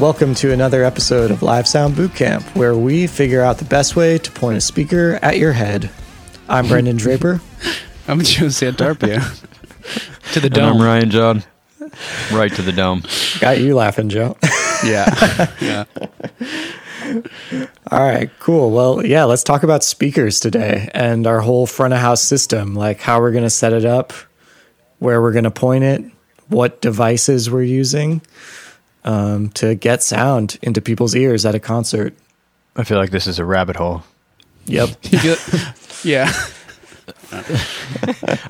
Welcome 0.00 0.34
to 0.36 0.50
another 0.50 0.82
episode 0.82 1.30
of 1.30 1.42
Live 1.42 1.68
Sound 1.68 1.94
Bootcamp, 1.94 2.56
where 2.56 2.74
we 2.74 3.06
figure 3.06 3.42
out 3.42 3.58
the 3.58 3.66
best 3.66 3.96
way 3.96 4.16
to 4.16 4.30
point 4.30 4.56
a 4.56 4.60
speaker 4.62 5.18
at 5.20 5.36
your 5.36 5.52
head. 5.52 5.90
I'm 6.48 6.68
Brendan 6.68 6.96
Draper. 6.96 7.42
I'm 8.08 8.20
Joe 8.22 8.46
Santarpia. 8.46 9.20
to 10.32 10.40
the 10.40 10.46
And 10.46 10.54
dome. 10.54 10.76
I'm 10.78 10.82
Ryan 10.82 11.10
John. 11.10 11.44
Right 12.32 12.50
to 12.50 12.62
the 12.62 12.72
dome. 12.72 13.02
Got 13.40 13.60
you 13.60 13.74
laughing, 13.74 14.08
Joe. 14.08 14.38
Yeah. 14.82 15.52
yeah. 15.60 15.84
All 17.90 18.00
right, 18.00 18.30
cool. 18.38 18.70
Well, 18.70 19.04
yeah, 19.04 19.24
let's 19.24 19.44
talk 19.44 19.62
about 19.62 19.84
speakers 19.84 20.40
today 20.40 20.88
and 20.94 21.26
our 21.26 21.40
whole 21.40 21.66
front 21.66 21.92
of 21.92 22.00
house 22.00 22.22
system, 22.22 22.74
like 22.74 23.00
how 23.00 23.20
we're 23.20 23.32
going 23.32 23.44
to 23.44 23.50
set 23.50 23.74
it 23.74 23.84
up, 23.84 24.14
where 24.98 25.20
we're 25.20 25.32
going 25.32 25.44
to 25.44 25.50
point 25.50 25.84
it, 25.84 26.02
what 26.48 26.80
devices 26.80 27.50
we're 27.50 27.62
using 27.62 28.22
um, 29.04 29.50
to 29.50 29.74
get 29.74 30.02
sound 30.02 30.58
into 30.62 30.80
people's 30.80 31.14
ears 31.14 31.44
at 31.46 31.54
a 31.54 31.60
concert. 31.60 32.14
I 32.76 32.84
feel 32.84 32.98
like 32.98 33.10
this 33.10 33.26
is 33.26 33.38
a 33.38 33.44
rabbit 33.44 33.76
hole. 33.76 34.04
Yep. 34.66 34.90
Yeah. 36.02 36.32
I, 37.32 37.44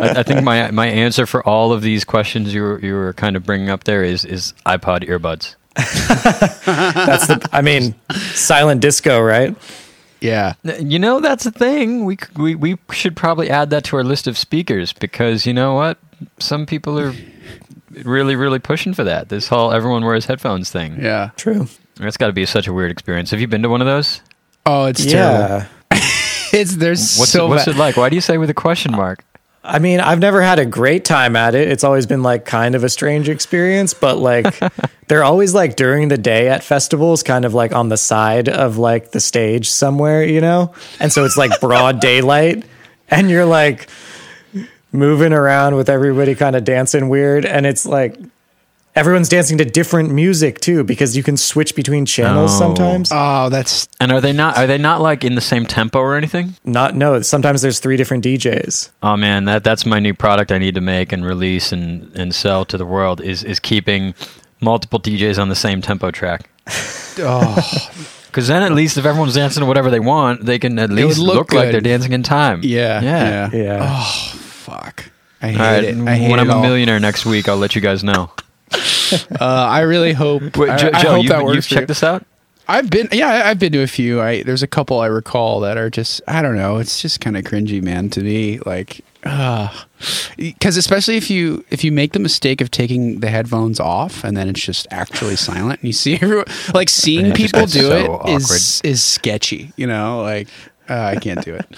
I 0.01 0.23
think 0.23 0.45
my 0.45 0.71
my 0.71 0.87
answer 0.87 1.27
for 1.27 1.45
all 1.47 1.73
of 1.73 1.83
these 1.83 2.05
questions 2.05 2.55
you 2.55 2.63
were, 2.63 2.81
you 2.81 2.95
were 2.95 3.13
kind 3.13 3.35
of 3.35 3.45
bringing 3.45 3.71
up 3.71 3.85
there 3.85 4.05
is 4.05 4.25
is 4.25 4.55
iPod 4.67 5.07
earbuds. 5.09 5.57
That's 5.75 7.27
the, 7.27 7.49
I 7.53 7.61
mean, 7.63 7.95
silent 8.35 8.81
disco, 8.83 9.21
right? 9.21 9.57
Yeah. 10.21 10.55
You 10.79 10.99
know 10.99 11.21
that's 11.21 11.47
a 11.47 11.51
thing. 11.51 12.05
We 12.05 12.19
we 12.37 12.55
we 12.55 12.77
should 12.93 13.17
probably 13.17 13.49
add 13.51 13.71
that 13.71 13.85
to 13.85 13.97
our 13.97 14.05
list 14.05 14.27
of 14.27 14.37
speakers 14.37 14.93
because 14.93 15.47
you 15.47 15.55
know 15.55 15.75
what? 15.75 15.99
Some 16.39 16.67
people 16.67 16.99
are 16.99 17.15
really 18.05 18.37
really 18.37 18.59
pushing 18.59 18.95
for 18.95 19.05
that. 19.05 19.29
This 19.29 19.49
whole 19.49 19.73
everyone 19.73 20.05
wears 20.05 20.27
headphones 20.27 20.71
thing. 20.71 21.01
Yeah. 21.01 21.31
True. 21.37 21.67
That's 21.97 22.17
got 22.17 22.29
to 22.29 22.33
be 22.33 22.47
such 22.47 22.67
a 22.67 22.73
weird 22.73 22.91
experience. 22.91 23.31
Have 23.31 23.41
you 23.41 23.47
been 23.47 23.63
to 23.63 23.69
one 23.69 23.81
of 23.81 23.87
those? 23.87 24.23
Oh, 24.67 24.87
it's 24.87 25.05
terrible. 25.05 25.67
Yeah. 25.93 25.99
It's 26.53 26.75
there's 26.75 27.17
What's 27.17 27.31
so 27.31 27.47
it, 27.47 27.49
what's 27.51 27.67
bad. 27.67 27.77
it 27.77 27.79
like? 27.79 27.97
Why 27.97 28.09
do 28.09 28.17
you 28.17 28.21
say 28.21 28.37
with 28.37 28.51
a 28.51 28.55
question 28.55 28.91
mark? 28.91 29.25
I 29.63 29.79
mean, 29.79 30.01
I've 30.01 30.19
never 30.19 30.43
had 30.43 30.59
a 30.59 30.67
great 30.67 31.05
time 31.05 31.37
at 31.37 31.55
it. 31.55 31.69
It's 31.69 31.85
always 31.85 32.07
been 32.07 32.25
like 32.25 32.45
kind 32.45 32.75
of 32.75 32.83
a 32.83 32.89
strange 32.89 33.29
experience, 33.29 33.95
but 33.95 34.17
like 34.17 34.59
they're 35.07 35.23
always 35.23 35.55
like 35.55 35.77
during 35.77 36.09
the 36.09 36.19
day 36.19 36.49
at 36.49 36.65
festivals, 36.65 37.23
kind 37.23 37.45
of 37.45 37.55
like 37.55 37.73
on 37.73 37.89
the 37.89 37.97
side 37.97 38.49
of 38.49 38.79
like 38.79 39.13
the 39.13 39.21
stage 39.21 39.71
somewhere, 39.71 40.25
you 40.25 40.41
know? 40.41 40.75
And 40.99 41.13
so 41.13 41.25
it's 41.25 41.37
like 41.37 41.61
broad 41.61 42.01
daylight 42.11 42.65
and 43.11 43.31
you're 43.31 43.45
like 43.47 43.89
moving 44.93 45.33
around 45.33 45.77
with 45.77 45.89
everybody 45.89 46.35
kind 46.35 46.57
of 46.57 46.65
dancing 46.65 47.09
weird. 47.09 47.45
And 47.47 47.67
it's 47.67 47.87
like 47.87 48.17
everyone's 48.97 49.29
dancing 49.29 49.57
to 49.59 49.65
different 49.65 50.11
music 50.11 50.59
too, 50.61 50.83
because 50.85 51.17
you 51.17 51.23
can 51.23 51.37
switch 51.37 51.75
between 51.77 52.05
channels 52.07 52.53
Oh. 52.55 52.59
sometimes. 52.59 53.11
Oh, 53.13 53.49
that's 53.49 53.89
And 54.01 54.11
are 54.13 54.21
they 54.21 54.33
not 54.33 54.57
are 54.59 54.67
they 54.67 54.79
not 54.79 55.01
like 55.01 55.25
in 55.25 55.35
the 55.37 55.41
same 55.41 55.65
tempo 55.65 56.01
or 56.01 56.17
anything? 56.17 56.55
Not, 56.65 56.97
no, 56.97 57.23
sometimes 57.23 57.63
there's 57.63 57.79
three 57.79 57.97
different 57.97 58.25
DJs. 58.25 58.91
Oh 59.03 59.17
man, 59.17 59.45
that 59.45 59.63
that's 59.65 59.87
my 59.87 60.01
new 60.01 60.13
product 60.15 60.51
I 60.51 60.59
need 60.59 60.75
to 60.75 60.81
make 60.81 61.13
and 61.13 61.25
release 61.25 61.71
and, 61.73 62.11
and 62.17 62.35
sell 62.35 62.65
to 62.67 62.77
the 62.77 62.87
world 62.87 63.21
is 63.21 63.45
is 63.45 63.61
keeping 63.61 64.15
multiple 64.61 64.99
DJs 65.01 65.41
on 65.41 65.49
the 65.49 65.55
same 65.57 65.81
tempo 65.81 66.11
track. 66.11 66.51
oh 67.21 67.91
Because 68.27 68.47
then 68.49 68.63
at 68.63 68.73
least 68.73 68.97
if 68.97 69.05
everyone's 69.07 69.35
dancing 69.35 69.61
to 69.61 69.67
whatever 69.67 69.91
they 69.91 69.99
want, 70.01 70.45
they 70.47 70.59
can 70.59 70.79
at 70.79 70.91
least 70.91 71.19
look 71.19 71.35
look, 71.37 71.53
like 71.53 71.71
they're 71.73 71.81
dancing 71.81 72.13
in 72.13 72.23
time. 72.23 72.61
yeah. 72.63 73.01
yeah. 73.01 73.51
Yeah. 73.53 73.63
Yeah. 73.63 73.89
Oh 73.89 74.41
fuck. 74.71 75.11
I 75.43 75.49
hate 75.49 75.59
right, 75.59 75.85
it. 75.85 76.09
I 76.09 76.17
hate 76.17 76.31
when 76.31 76.39
it 76.39 76.43
I'm 76.43 76.51
all. 76.51 76.59
a 76.59 76.63
millionaire 76.63 77.01
next 77.01 77.25
week, 77.27 77.49
I'll 77.49 77.57
let 77.57 77.75
you 77.75 77.81
guys 77.81 78.05
know. 78.05 78.31
Uh, 79.41 79.45
I 79.45 79.81
really 79.81 80.13
hope. 80.13 80.57
Wait, 80.57 80.71
I, 80.71 80.75
I 80.75 81.03
Joe, 81.03 81.11
hope 81.11 81.23
you, 81.25 81.29
that 81.31 81.39
you've 81.39 81.47
works. 81.47 81.67
for 81.67 81.75
you. 81.75 81.79
checked 81.81 81.89
this 81.89 82.05
out? 82.05 82.25
I've 82.69 82.89
been, 82.89 83.09
yeah, 83.11 83.43
I've 83.47 83.59
been 83.59 83.73
to 83.73 83.83
a 83.83 83.89
few. 83.89 84.21
I 84.21 84.45
there's 84.45 84.63
a 84.63 84.69
couple 84.69 85.01
I 85.01 85.07
recall 85.07 85.59
that 85.61 85.77
are 85.77 85.91
just, 85.91 86.23
I 86.29 86.41
don't 86.41 86.55
know, 86.55 86.77
it's 86.77 87.03
just 87.03 87.21
kind 87.21 87.37
of 87.37 87.43
cringy, 87.43 87.83
man, 87.83 88.09
to 88.11 88.21
me. 88.23 88.61
Like, 88.61 89.01
because 90.37 90.77
especially 90.77 91.17
if 91.17 91.29
you 91.29 91.65
if 91.71 91.83
you 91.83 91.91
make 91.91 92.13
the 92.13 92.21
mistake 92.21 92.61
of 92.61 92.71
taking 92.71 93.19
the 93.19 93.29
headphones 93.29 93.81
off 93.81 94.23
and 94.23 94.37
then 94.37 94.49
it's 94.49 94.61
just 94.61 94.87
actually 94.93 95.35
silent, 95.35 95.81
and 95.81 95.89
you 95.89 95.93
see 95.93 96.15
everyone 96.23 96.47
like 96.73 96.89
seeing 96.89 97.27
Yeah, 97.27 97.33
it 97.33 97.37
just 97.37 97.55
people 97.55 97.67
do 97.67 97.81
so 97.81 98.23
it 98.27 98.31
is 98.37 98.81
is 98.85 99.03
sketchy. 99.03 99.73
You 99.77 99.89
know, 99.89 100.23
like 100.23 100.47
uh, 100.89 100.95
I 100.95 101.17
can't 101.17 101.45
do 101.45 101.55
it. 101.55 101.67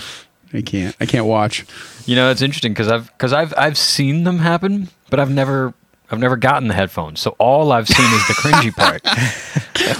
I 0.52 0.62
can't. 0.62 0.94
I 1.00 1.06
can't 1.06 1.26
watch. 1.26 1.64
You 2.06 2.16
know, 2.16 2.30
it's 2.30 2.42
interesting 2.42 2.72
because 2.72 2.88
I've 2.88 3.06
because 3.12 3.32
I've 3.32 3.54
I've 3.56 3.78
seen 3.78 4.24
them 4.24 4.38
happen, 4.38 4.88
but 5.10 5.18
I've 5.18 5.30
never 5.30 5.74
I've 6.10 6.18
never 6.18 6.36
gotten 6.36 6.68
the 6.68 6.74
headphones. 6.74 7.20
So 7.20 7.34
all 7.38 7.72
I've 7.72 7.88
seen 7.88 8.06
is 8.12 8.28
the 8.28 8.34
cringy 8.34 8.72
part. 8.76 9.02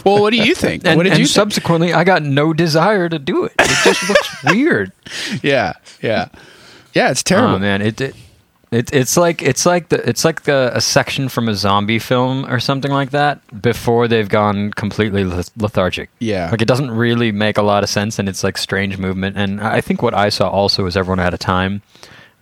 Well, 0.05 0.21
what 0.21 0.31
do 0.31 0.37
you 0.37 0.55
think? 0.55 0.87
And, 0.87 0.97
what 0.99 1.05
did 1.05 1.13
you 1.13 1.25
think? 1.25 1.29
subsequently, 1.29 1.95
I 1.95 2.05
got 2.05 2.23
no 2.23 2.53
desire 2.53 3.09
to 3.09 3.19
do 3.19 3.45
it. 3.45 3.55
It 3.59 3.85
just 3.85 4.09
looks 4.09 4.45
weird. 4.53 4.93
Yeah, 5.43 5.73
yeah, 6.03 6.29
yeah. 6.93 7.11
It's 7.11 7.23
terrible. 7.23 7.55
Oh 7.55 7.59
man, 7.59 7.81
it, 7.81 8.01
it 8.01 8.15
it 8.73 8.93
it's 8.93 9.17
like 9.17 9.43
it's 9.43 9.67
like 9.67 9.91
the 9.91 10.09
it's 10.09 10.25
like 10.25 10.43
the, 10.43 10.71
a 10.75 10.81
section 10.81 11.29
from 11.29 11.49
a 11.49 11.55
zombie 11.55 11.99
film 11.99 12.47
or 12.47 12.59
something 12.59 12.91
like 12.91 13.11
that 13.11 13.41
before 13.63 14.09
they've 14.09 14.29
gone 14.29 14.73
completely 14.73 15.25
lethargic. 15.25 16.09
Yeah. 16.19 16.51
like 16.51 16.63
it 16.63 16.69
doesn't 16.69 16.91
really 16.91 17.31
make 17.33 17.59
a 17.59 17.63
lot 17.63 17.83
of 17.83 17.91
sense, 17.91 18.19
and 18.19 18.29
it's 18.29 18.43
like 18.43 18.57
strange 18.57 18.97
movement. 18.99 19.37
And 19.37 19.61
I 19.61 19.81
think 19.83 20.01
what 20.03 20.15
I 20.15 20.31
saw 20.31 20.49
also 20.49 20.87
is 20.87 20.97
everyone 20.97 21.19
had 21.19 21.35
a 21.35 21.39
time, 21.39 21.83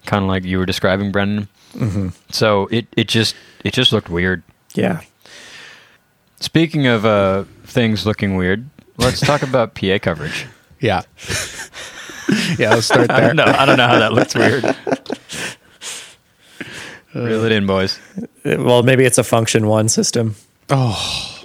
kind 0.06 0.22
of 0.24 0.28
like 0.28 0.44
you 0.44 0.58
were 0.58 0.66
describing, 0.66 1.10
Brendan. 1.10 1.48
Mm-hmm. 1.74 2.08
So 2.30 2.69
it 2.70 2.86
it 2.96 3.08
just 3.08 3.34
it 3.64 3.72
just 3.72 3.92
looked 3.92 4.08
weird. 4.08 4.42
Yeah. 4.74 5.00
Speaking 6.38 6.86
of 6.86 7.04
uh, 7.04 7.44
things 7.64 8.06
looking 8.06 8.36
weird, 8.36 8.64
let's 8.98 9.20
talk 9.20 9.42
about 9.42 9.74
PA 9.80 9.98
coverage. 10.00 10.46
Yeah. 10.80 11.02
yeah, 12.56 12.70
let's 12.70 12.86
start 12.86 13.10
I 13.10 13.20
there. 13.20 13.34
don't 13.34 13.36
know. 13.36 13.44
I 13.44 13.66
don't 13.66 13.76
know 13.76 13.86
how 13.88 13.98
that 13.98 14.12
looks 14.12 14.34
weird. 14.34 14.64
Reel 17.15 17.44
it 17.44 17.53
in, 17.53 17.66
boys. 17.66 17.98
Well, 18.44 18.82
maybe 18.82 19.04
it's 19.04 19.19
a 19.19 19.22
Funktion-One 19.22 19.88
system. 19.88 20.37
Oh, 20.69 21.44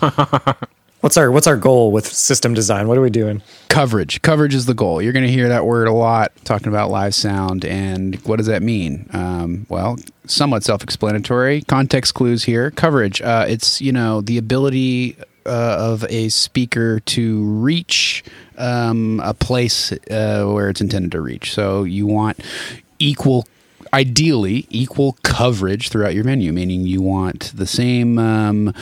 What's 1.00 1.16
our 1.16 1.30
what's 1.30 1.46
our 1.46 1.56
goal 1.56 1.92
with 1.92 2.04
system 2.06 2.52
design? 2.52 2.88
What 2.88 2.98
are 2.98 3.00
we 3.02 3.10
doing? 3.10 3.40
coverage. 3.68 4.22
Coverage 4.22 4.54
is 4.54 4.64
the 4.66 4.74
goal. 4.74 5.02
You're 5.02 5.12
going 5.12 5.26
to 5.26 5.30
hear 5.30 5.48
that 5.50 5.66
word 5.66 5.86
a 5.86 5.92
lot 5.92 6.32
talking 6.44 6.68
about 6.68 6.90
live 6.90 7.14
sound. 7.14 7.64
And 7.64 8.16
what 8.24 8.36
does 8.36 8.46
that 8.46 8.62
mean? 8.62 9.08
Um, 9.12 9.66
well, 9.68 9.98
somewhat 10.24 10.64
self 10.64 10.82
explanatory. 10.82 11.60
Context 11.62 12.14
clues 12.14 12.42
here. 12.44 12.70
Coverage. 12.70 13.20
Uh, 13.20 13.44
it's, 13.46 13.80
you 13.82 13.92
know, 13.92 14.22
the 14.22 14.38
ability 14.38 15.16
uh, 15.44 15.76
of 15.78 16.04
a 16.08 16.30
speaker 16.30 17.00
to 17.00 17.44
reach 17.44 18.24
um, 18.56 19.20
a 19.22 19.34
place 19.34 19.92
uh, 19.92 20.46
where 20.46 20.70
it's 20.70 20.80
intended 20.80 21.12
to 21.12 21.20
reach. 21.20 21.52
So 21.52 21.84
you 21.84 22.06
want 22.06 22.40
equal 22.98 23.46
ideally 24.00 24.66
equal 24.68 25.16
coverage 25.22 25.88
throughout 25.88 26.14
your 26.14 26.24
venue 26.24 26.52
meaning 26.52 26.80
you 26.86 27.00
want 27.00 27.40
the 27.56 27.66
same 27.66 28.18
um, 28.18 28.74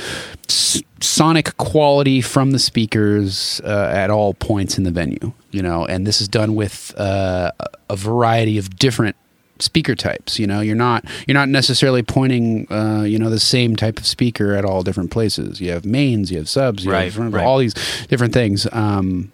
s- 0.49 0.83
sonic 1.01 1.57
quality 1.57 2.21
from 2.21 2.51
the 2.51 2.59
speakers 2.59 3.61
uh, 3.65 3.91
at 3.95 4.11
all 4.11 4.35
points 4.35 4.77
in 4.79 4.85
the 4.85 4.91
venue 4.91 5.33
you 5.53 5.63
know? 5.63 5.85
And 5.87 6.05
this 6.05 6.21
is 6.21 6.27
done 6.27 6.57
with 6.57 6.93
uh, 6.99 7.53
a- 7.89 7.97
variety 7.97 8.59
of 8.59 8.77
different 8.77 9.15
speaker 9.61 9.95
types 9.95 10.39
you 10.41 10.47
know? 10.49 10.61
You're 10.61 10.75
not 10.89 11.05
you're 11.29 11.41
not 11.43 11.49
necessarily 11.49 12.03
pointing 12.03 12.67
uh, 12.73 13.03
you 13.13 13.19
know 13.21 13.31
the 13.31 13.39
same 13.57 13.77
type 13.77 13.99
of 14.01 14.07
speaker 14.07 14.55
at 14.59 14.65
all 14.65 14.83
different 14.83 15.11
places. 15.13 15.61
You 15.61 15.71
have 15.71 15.85
mains 15.85 16.33
you 16.33 16.39
have 16.39 16.49
subs 16.49 16.85
you 16.85 16.91
Right, 16.91 17.13
have 17.13 17.33
right. 17.33 17.45
all 17.45 17.59
these 17.59 17.75
different 18.09 18.33
things. 18.35 18.67
Um, 18.73 19.31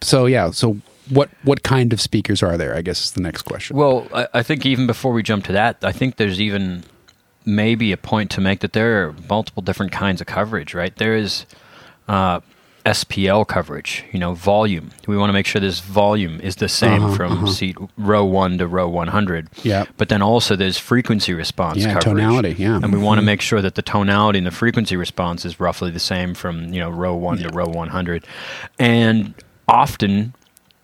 so 0.00 0.26
yeah 0.26 0.52
so 0.52 0.76
what 1.10 1.28
what 1.42 1.62
kind 1.62 1.92
of 1.92 2.00
speakers 2.00 2.42
are 2.42 2.56
there 2.56 2.74
i 2.76 2.82
guess 2.82 3.02
is 3.04 3.10
the 3.12 3.20
next 3.20 3.42
question 3.42 3.76
Well, 3.76 4.06
I, 4.14 4.26
I 4.34 4.42
think 4.42 4.64
even 4.66 4.86
before 4.86 5.12
we 5.12 5.22
jump 5.22 5.44
to 5.46 5.52
that, 5.52 5.76
I 5.82 5.92
think 5.92 6.16
there's 6.16 6.40
even 6.40 6.84
maybe 7.44 7.92
a 7.92 7.96
point 7.96 8.30
to 8.32 8.40
make 8.40 8.60
that 8.60 8.72
there 8.72 9.06
are 9.08 9.14
multiple 9.28 9.62
different 9.62 9.92
kinds 9.92 10.20
of 10.22 10.26
coverage, 10.26 10.72
right? 10.74 10.96
There 10.96 11.14
is 11.14 11.44
uh, 12.08 12.40
SPL 12.86 13.46
coverage, 13.46 14.04
you 14.12 14.18
know, 14.18 14.32
volume. 14.34 14.90
We 15.06 15.16
want 15.18 15.28
to 15.28 15.34
make 15.34 15.46
sure 15.46 15.60
this 15.60 15.80
volume 15.80 16.40
is 16.40 16.56
the 16.56 16.68
same 16.70 17.02
Uh-huh, 17.02 17.14
from 17.16 17.46
seat 17.48 17.76
row 17.98 18.24
one 18.24 18.56
to 18.58 18.66
row 18.66 18.88
100. 18.88 19.48
Yeah. 19.62 19.84
But 19.98 20.08
then 20.08 20.22
also 20.22 20.56
there's 20.56 20.78
frequency 20.78 21.34
response 21.34 21.78
Yeah, 21.78 21.94
coverage. 21.94 22.04
tonality, 22.04 22.54
yeah. 22.58 22.76
And 22.82 22.92
we 22.92 22.98
want 22.98 23.18
to 23.18 23.22
make 23.24 23.40
sure 23.42 23.60
that 23.62 23.74
the 23.74 23.82
tonality 23.82 24.38
and 24.38 24.46
the 24.46 24.50
frequency 24.50 24.96
response 24.96 25.44
is 25.44 25.60
roughly 25.60 25.90
the 25.90 26.00
same 26.00 26.32
from, 26.34 26.72
you 26.72 26.80
know, 26.80 26.88
row 26.90 27.14
one 27.14 27.38
to 27.38 27.48
row 27.50 27.66
100. 27.68 28.24
And 28.78 29.34
often 29.68 30.34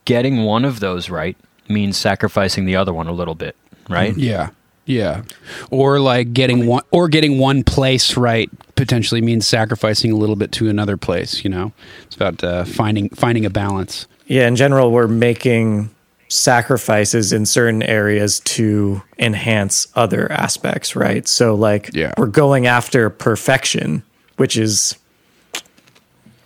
getting 0.05 0.43
one 0.45 0.65
of 0.65 0.81
those 0.81 1.11
right 1.11 1.37
means 1.69 1.97
sacrificing 1.97 2.65
the 2.65 2.77
other 2.77 2.93
one 2.93 3.07
a 3.07 3.13
little 3.13 3.35
bit, 3.35 3.57
right? 3.89 4.17
Yeah. 4.17 4.51
Yeah. 4.87 5.23
Or 5.71 6.01
like 6.01 6.33
getting 6.33 6.67
one 6.67 6.83
or 6.91 7.09
getting 7.09 7.39
one 7.39 7.63
place 7.63 8.17
right 8.17 8.51
potentially 8.75 9.21
means 9.21 9.47
sacrificing 9.47 10.11
a 10.11 10.17
little 10.17 10.35
bit 10.37 10.51
to 10.53 10.69
another 10.69 10.97
place, 10.97 11.45
you 11.45 11.51
know. 11.51 11.73
It's 12.07 12.17
about 12.17 12.43
uh, 12.43 12.65
finding 12.65 13.09
finding 13.11 13.45
a 13.45 13.51
balance. 13.51 14.09
Yeah, 14.27 14.49
in 14.49 14.57
general, 14.57 14.91
we're 14.91 15.07
making 15.07 15.91
sacrifices 16.29 17.33
in 17.33 17.45
certain 17.47 17.83
areas 17.83 18.41
to 18.41 19.03
enhance 19.19 19.89
other 19.97 20.31
aspects, 20.33 20.95
right? 20.97 21.27
So, 21.29 21.55
like, 21.57 21.91
Yeah. 21.93 22.15
we're 22.17 22.27
going 22.27 22.67
after 22.67 23.11
perfection, 23.11 24.03
which 24.37 24.57
is 24.57 24.97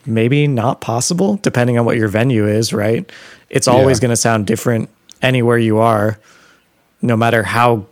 maybe 0.06 0.46
not 0.46 0.80
possible 0.80 1.36
depending 1.36 1.78
on 1.78 1.84
what 1.84 1.96
your 1.96 2.08
venue 2.08 2.46
is, 2.46 2.72
right? 2.72 3.10
It's 3.54 3.68
always 3.68 3.98
Yeah. 3.98 4.02
going 4.02 4.10
to 4.10 4.16
sound 4.16 4.46
different 4.46 4.90
anywhere 5.22 5.56
you 5.58 5.78
are, 5.78 6.18
no 7.00 7.16
matter 7.16 7.42
how 7.44 7.86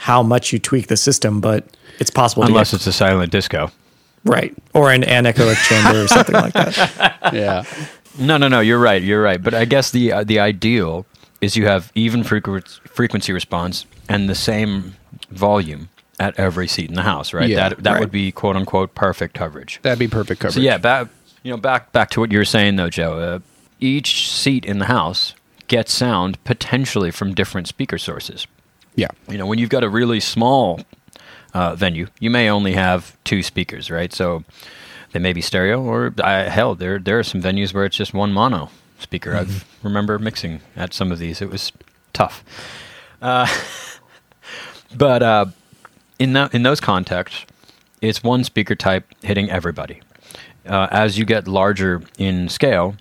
how 0.00 0.22
much 0.22 0.52
you 0.52 0.58
tweak 0.58 0.88
the 0.88 0.96
system, 0.96 1.40
but 1.40 1.64
it's 2.00 2.10
possible 2.10 2.42
Unless 2.42 2.70
to 2.70 2.76
it's 2.76 2.86
a 2.88 2.92
silent 2.92 3.30
disco. 3.30 3.66
get, 3.66 3.74
right 4.24 4.54
or 4.74 4.90
an 4.90 5.02
anechoic 5.02 5.56
chamber 5.68 6.02
or 6.04 6.08
something 6.08 6.34
like 6.34 6.52
that. 6.54 7.14
yeah. 7.32 7.62
No, 8.18 8.36
no, 8.36 8.48
no. 8.48 8.60
You're 8.60 8.80
right. 8.80 9.00
You're 9.02 9.22
right. 9.22 9.40
But 9.42 9.54
I 9.54 9.64
guess 9.64 9.90
the 9.92 10.12
uh, 10.12 10.24
the 10.24 10.40
ideal 10.40 11.06
is 11.40 11.56
you 11.56 11.66
have 11.66 11.92
even 11.94 12.22
frequ- 12.24 12.80
frequency 12.88 13.32
response 13.32 13.86
and 14.08 14.28
the 14.28 14.34
same 14.34 14.94
volume 15.30 15.88
at 16.18 16.38
every 16.38 16.68
seat 16.68 16.88
in 16.88 16.94
the 16.94 17.02
house, 17.02 17.32
right? 17.32 17.48
Yeah, 17.48 17.68
that 17.68 17.82
that 17.84 17.92
right. 17.92 18.00
would 18.00 18.10
be 18.10 18.32
quote 18.32 18.56
unquote 18.56 18.94
perfect 18.94 19.34
coverage. 19.34 19.78
That'd 19.82 19.98
be 19.98 20.08
perfect 20.08 20.40
coverage. 20.40 20.54
So 20.54 20.60
yeah, 20.60 20.78
back 20.78 21.08
you 21.42 21.50
know 21.50 21.56
back 21.58 21.92
back 21.92 22.10
to 22.10 22.20
what 22.20 22.32
you 22.32 22.38
were 22.38 22.44
saying 22.44 22.76
though, 22.76 22.90
Joe. 22.90 23.18
Uh, 23.18 23.38
each 23.82 24.30
seat 24.30 24.64
in 24.64 24.78
the 24.78 24.86
house 24.86 25.34
gets 25.68 25.92
sound 25.92 26.42
potentially 26.44 27.10
from 27.10 27.34
different 27.34 27.66
speaker 27.66 27.98
sources. 27.98 28.46
Yeah. 28.94 29.08
You 29.28 29.38
know, 29.38 29.46
when 29.46 29.58
you've 29.58 29.70
got 29.70 29.84
a 29.84 29.88
really 29.88 30.20
small 30.20 30.80
uh, 31.54 31.74
venue, 31.74 32.08
you 32.20 32.30
may 32.30 32.48
only 32.48 32.72
have 32.72 33.16
two 33.24 33.42
speakers, 33.42 33.90
right? 33.90 34.12
So 34.12 34.44
they 35.12 35.18
may 35.18 35.32
be 35.32 35.40
stereo, 35.40 35.82
or 35.82 36.14
uh, 36.18 36.48
hell, 36.48 36.74
there 36.74 36.98
there 36.98 37.18
are 37.18 37.22
some 37.22 37.42
venues 37.42 37.74
where 37.74 37.84
it's 37.84 37.96
just 37.96 38.14
one 38.14 38.32
mono 38.32 38.70
speaker. 38.98 39.36
I 39.36 39.46
remember 39.82 40.18
mixing 40.18 40.60
at 40.74 40.94
some 40.94 41.12
of 41.12 41.18
these; 41.18 41.42
it 41.42 41.50
was 41.50 41.72
tough. 42.12 42.42
Uh, 43.20 43.46
but 44.96 45.22
uh, 45.22 45.46
in 46.18 46.32
that 46.32 46.54
in 46.54 46.62
those 46.62 46.80
contexts, 46.80 47.44
it's 48.00 48.22
one 48.22 48.44
speaker 48.44 48.74
type 48.74 49.06
hitting 49.22 49.50
everybody. 49.50 50.00
Uh, 50.64 50.88
as 50.90 51.18
you 51.18 51.24
get 51.24 51.46
larger 51.46 52.02
in 52.18 52.48
scale, 52.48 52.96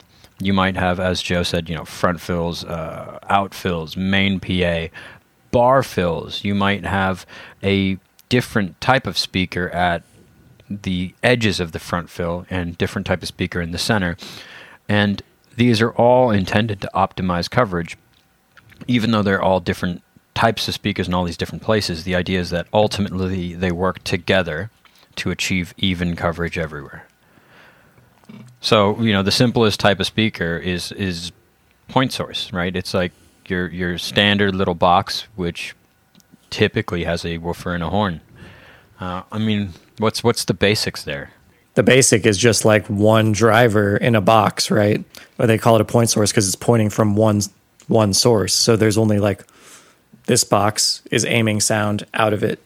you 0.45 0.53
might 0.53 0.75
have, 0.75 0.99
as 0.99 1.21
Joe 1.21 1.43
said, 1.43 1.69
you 1.69 1.75
know, 1.75 1.85
front 1.85 2.21
fills, 2.21 2.63
uh, 2.63 3.19
out 3.29 3.53
fills, 3.53 3.95
main 3.95 4.39
PA, 4.39 4.87
bar 5.51 5.83
fills. 5.83 6.43
You 6.43 6.55
might 6.55 6.85
have 6.85 7.25
a 7.63 7.97
different 8.29 8.79
type 8.79 9.07
of 9.07 9.17
speaker 9.17 9.69
at 9.69 10.03
the 10.69 11.13
edges 11.21 11.59
of 11.59 11.73
the 11.73 11.79
front 11.79 12.09
fill 12.09 12.45
and 12.49 12.77
different 12.77 13.05
type 13.05 13.21
of 13.21 13.27
speaker 13.27 13.61
in 13.61 13.71
the 13.71 13.77
center. 13.77 14.15
And 14.87 15.21
these 15.55 15.81
are 15.81 15.91
all 15.91 16.31
intended 16.31 16.81
to 16.81 16.89
optimize 16.95 17.49
coverage 17.49 17.97
even 18.87 19.11
though 19.11 19.21
they're 19.21 19.41
all 19.41 19.59
different 19.59 20.01
types 20.33 20.67
of 20.67 20.73
speakers 20.73 21.07
in 21.07 21.13
all 21.13 21.23
these 21.23 21.37
different 21.37 21.63
places, 21.63 22.03
the 22.03 22.15
idea 22.15 22.39
is 22.39 22.49
that 22.49 22.67
ultimately 22.73 23.53
they 23.53 23.71
work 23.71 24.03
together 24.03 24.69
to 25.15 25.31
achieve 25.31 25.73
even 25.77 26.15
coverage 26.15 26.57
everywhere. 26.57 27.05
So, 28.59 28.99
you 29.01 29.11
know, 29.13 29.23
the 29.23 29.31
simplest 29.31 29.79
type 29.79 29.99
of 29.99 30.05
speaker 30.05 30.57
is 30.57 30.91
is 30.93 31.31
point 31.87 32.13
source, 32.13 32.53
right? 32.53 32.75
It's 32.75 32.93
like 32.93 33.11
your 33.47 33.67
your 33.67 33.97
standard 33.97 34.55
little 34.55 34.75
box 34.75 35.27
which 35.35 35.75
typically 36.49 37.03
has 37.05 37.25
a 37.25 37.37
woofer 37.37 37.73
and 37.73 37.83
a 37.83 37.89
horn. 37.89 38.21
Uh, 38.99 39.23
I 39.31 39.39
mean, 39.39 39.73
what's 39.97 40.23
what's 40.23 40.45
the 40.45 40.53
basics 40.53 41.03
there? 41.03 41.31
The 41.73 41.83
basic 41.83 42.25
is 42.25 42.37
just 42.37 42.65
like 42.65 42.85
one 42.87 43.31
driver 43.31 43.97
in 43.97 44.13
a 44.13 44.21
box, 44.21 44.69
right? 44.69 45.03
Or 45.39 45.47
they 45.47 45.57
call 45.57 45.75
it 45.75 45.81
a 45.81 45.85
point 45.85 46.09
source 46.09 46.31
because 46.31 46.47
it's 46.47 46.55
pointing 46.55 46.89
from 46.89 47.15
one 47.15 47.41
one 47.87 48.13
source. 48.13 48.53
So 48.53 48.75
there's 48.75 48.97
only 48.97 49.19
like 49.19 49.43
this 50.27 50.43
box 50.43 51.01
is 51.11 51.25
aiming 51.25 51.61
sound 51.61 52.05
out 52.13 52.33
of 52.33 52.43
it, 52.43 52.59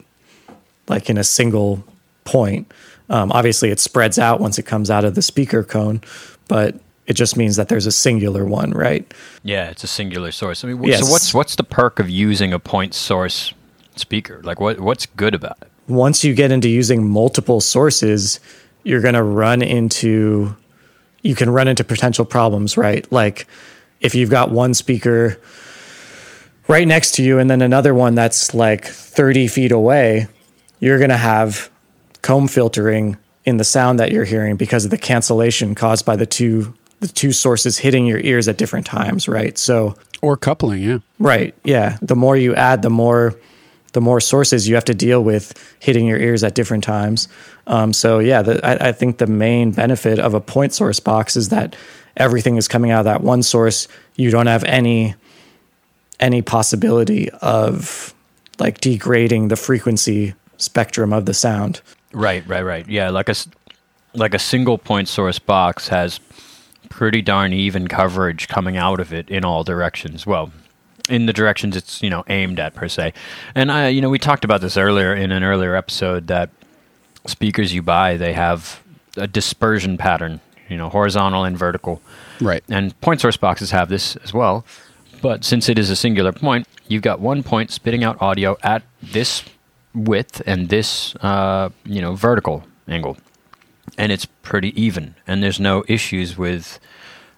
like 0.87 1.09
in 1.09 1.17
a 1.17 1.23
single 1.23 1.83
point. 2.25 2.71
Um, 3.09 3.31
obviously, 3.31 3.69
it 3.69 3.79
spreads 3.79 4.17
out 4.17 4.39
once 4.39 4.57
it 4.57 4.63
comes 4.63 4.89
out 4.89 5.05
of 5.05 5.15
the 5.15 5.21
speaker 5.21 5.63
cone, 5.63 6.01
but 6.47 6.75
it 7.07 7.13
just 7.13 7.37
means 7.37 7.55
that 7.55 7.67
there's 7.69 7.85
a 7.85 7.91
singular 7.91 8.45
one, 8.45 8.71
right? 8.71 9.11
Yeah, 9.43 9.69
it's 9.69 9.83
a 9.83 9.87
singular 9.87 10.31
source. 10.31 10.63
I 10.63 10.69
mean, 10.69 10.77
wh- 10.83 10.87
Yes. 10.87 11.05
so 11.05 11.11
what's 11.11 11.33
what's 11.33 11.55
the 11.55 11.63
perk 11.63 11.99
of 11.99 12.09
using 12.09 12.51
a 12.53 12.59
point 12.59 12.93
source 12.95 13.53
speaker? 13.95 14.41
Like, 14.43 14.59
what 14.59 14.79
what's 14.79 15.05
good 15.05 15.35
about 15.35 15.57
it? 15.61 15.67
once 15.87 16.23
you 16.23 16.33
get 16.33 16.51
into 16.51 16.67
using 16.67 17.07
multiple 17.07 17.61
sources, 17.61 18.39
you're 18.83 19.01
going 19.01 19.13
to 19.13 19.21
run 19.21 19.61
into 19.61 20.55
you 21.21 21.35
can 21.35 21.47
run 21.49 21.67
into 21.67 21.83
potential 21.83 22.25
problems, 22.25 22.75
right? 22.75 23.11
Like 23.11 23.45
if 24.01 24.15
you've 24.15 24.31
got 24.31 24.49
one 24.49 24.73
speaker 24.73 25.39
right 26.67 26.87
next 26.87 27.13
to 27.15 27.23
you 27.23 27.37
and 27.39 27.49
then 27.51 27.61
another 27.61 27.93
one 27.93 28.15
that's 28.15 28.53
like 28.55 28.85
30 28.85 29.47
feet 29.47 29.71
away, 29.71 30.27
you're 30.79 30.97
going 30.97 31.09
to 31.11 31.17
have 31.17 31.69
comb 32.25 32.47
filtering 32.47 33.15
in 33.43 33.57
the 33.57 33.63
sound 33.63 33.99
that 33.99 34.11
you're 34.11 34.25
hearing 34.25 34.55
because 34.55 34.83
of 34.83 34.89
the 34.89 34.97
cancellation 34.97 35.75
caused 35.75 36.05
by 36.07 36.15
the 36.15 36.25
two 36.25 36.73
the 36.99 37.07
two 37.07 37.31
sources 37.31 37.77
hitting 37.77 38.07
your 38.07 38.19
ears 38.19 38.47
at 38.47 38.57
different 38.57 38.87
times, 38.87 39.27
right? 39.27 39.59
So 39.59 39.95
Or 40.23 40.35
coupling, 40.35 40.81
yeah. 40.81 40.97
Right. 41.19 41.53
Yeah. 41.63 41.97
The 42.01 42.15
more 42.15 42.35
you 42.35 42.55
add, 42.55 42.81
the 42.81 42.89
more 42.89 43.35
the 43.93 44.01
more 44.01 44.19
sources 44.19 44.67
you 44.67 44.73
have 44.73 44.85
to 44.85 44.95
deal 44.95 45.23
with 45.23 45.53
hitting 45.79 46.07
your 46.07 46.17
ears 46.17 46.43
at 46.43 46.55
different 46.55 46.83
times. 46.83 47.27
Um, 47.67 47.93
so 47.93 48.17
yeah, 48.17 48.41
the, 48.41 48.65
I, 48.65 48.89
I 48.89 48.91
think 48.91 49.19
the 49.19 49.27
main 49.27 49.71
benefit 49.71 50.17
of 50.17 50.33
a 50.33 50.41
point 50.41 50.73
source 50.73 50.99
box 50.99 51.35
is 51.35 51.49
that 51.49 51.75
everything 52.17 52.57
is 52.57 52.67
coming 52.67 52.89
out 52.89 53.01
of 53.01 53.05
that 53.05 53.21
one 53.21 53.43
source. 53.43 53.87
You 54.15 54.31
don't 54.31 54.47
have 54.47 54.63
any 54.63 55.13
any 56.19 56.41
possibility 56.41 57.29
of 57.29 58.15
like 58.57 58.81
degrading 58.81 59.49
the 59.49 59.55
frequency 59.55 60.33
spectrum 60.57 61.13
of 61.13 61.25
the 61.25 61.33
sound. 61.33 61.81
Right, 62.13 62.45
right, 62.47 62.63
right. 62.63 62.87
Yeah, 62.87 63.09
like 63.09 63.27
a 63.27 63.31
s- 63.31 63.47
like 64.13 64.33
a 64.33 64.39
single 64.39 64.77
point 64.77 65.07
source 65.09 65.39
box 65.39 65.89
has 65.89 66.19
pretty 66.89 67.21
darn 67.21 67.51
even 67.51 67.87
coverage 67.87 68.47
coming 68.47 68.77
out 68.77 68.99
of 68.99 69.11
it 69.13 69.29
in 69.29 69.43
all 69.43 69.63
directions. 69.63 70.25
Well, 70.25 70.51
in 71.09 71.25
the 71.25 71.33
directions 71.33 71.75
it's 71.75 72.01
you 72.01 72.09
know 72.09 72.23
aimed 72.29 72.59
at 72.59 72.73
per 72.73 72.87
se. 72.87 73.13
And 73.53 73.71
I, 73.71 73.89
you 73.89 74.01
know, 74.01 74.09
we 74.09 74.19
talked 74.19 74.45
about 74.45 74.61
this 74.61 74.77
earlier 74.77 75.13
in 75.13 75.31
an 75.31 75.43
earlier 75.43 75.75
episode 75.75 76.27
that 76.27 76.49
speakers 77.27 77.73
you 77.73 77.81
buy 77.81 78.17
they 78.17 78.33
have 78.33 78.81
a 79.17 79.27
dispersion 79.27 79.97
pattern, 79.97 80.39
you 80.69 80.77
know, 80.77 80.89
horizontal 80.89 81.43
and 81.43 81.57
vertical. 81.57 82.01
Right. 82.41 82.63
And 82.69 82.99
point 83.01 83.21
source 83.21 83.37
boxes 83.37 83.71
have 83.71 83.89
this 83.89 84.15
as 84.17 84.33
well. 84.33 84.65
But 85.21 85.43
since 85.43 85.69
it 85.69 85.79
is 85.79 85.89
a 85.89 85.95
singular 85.95 86.31
point, 86.31 86.67
you've 86.87 87.01
got 87.01 87.19
one 87.19 87.41
point 87.43 87.71
spitting 87.71 88.03
out 88.03 88.21
audio 88.21 88.57
at 88.61 88.83
this 89.01 89.43
width 89.95 90.41
and 90.45 90.69
this, 90.69 91.15
uh, 91.17 91.69
you 91.85 92.01
know, 92.01 92.13
vertical 92.15 92.63
angle. 92.87 93.17
And 93.97 94.11
it's 94.11 94.25
pretty 94.43 94.79
even. 94.81 95.15
And 95.25 95.41
there's 95.41 95.59
no 95.59 95.83
issues 95.87 96.37
with 96.37 96.79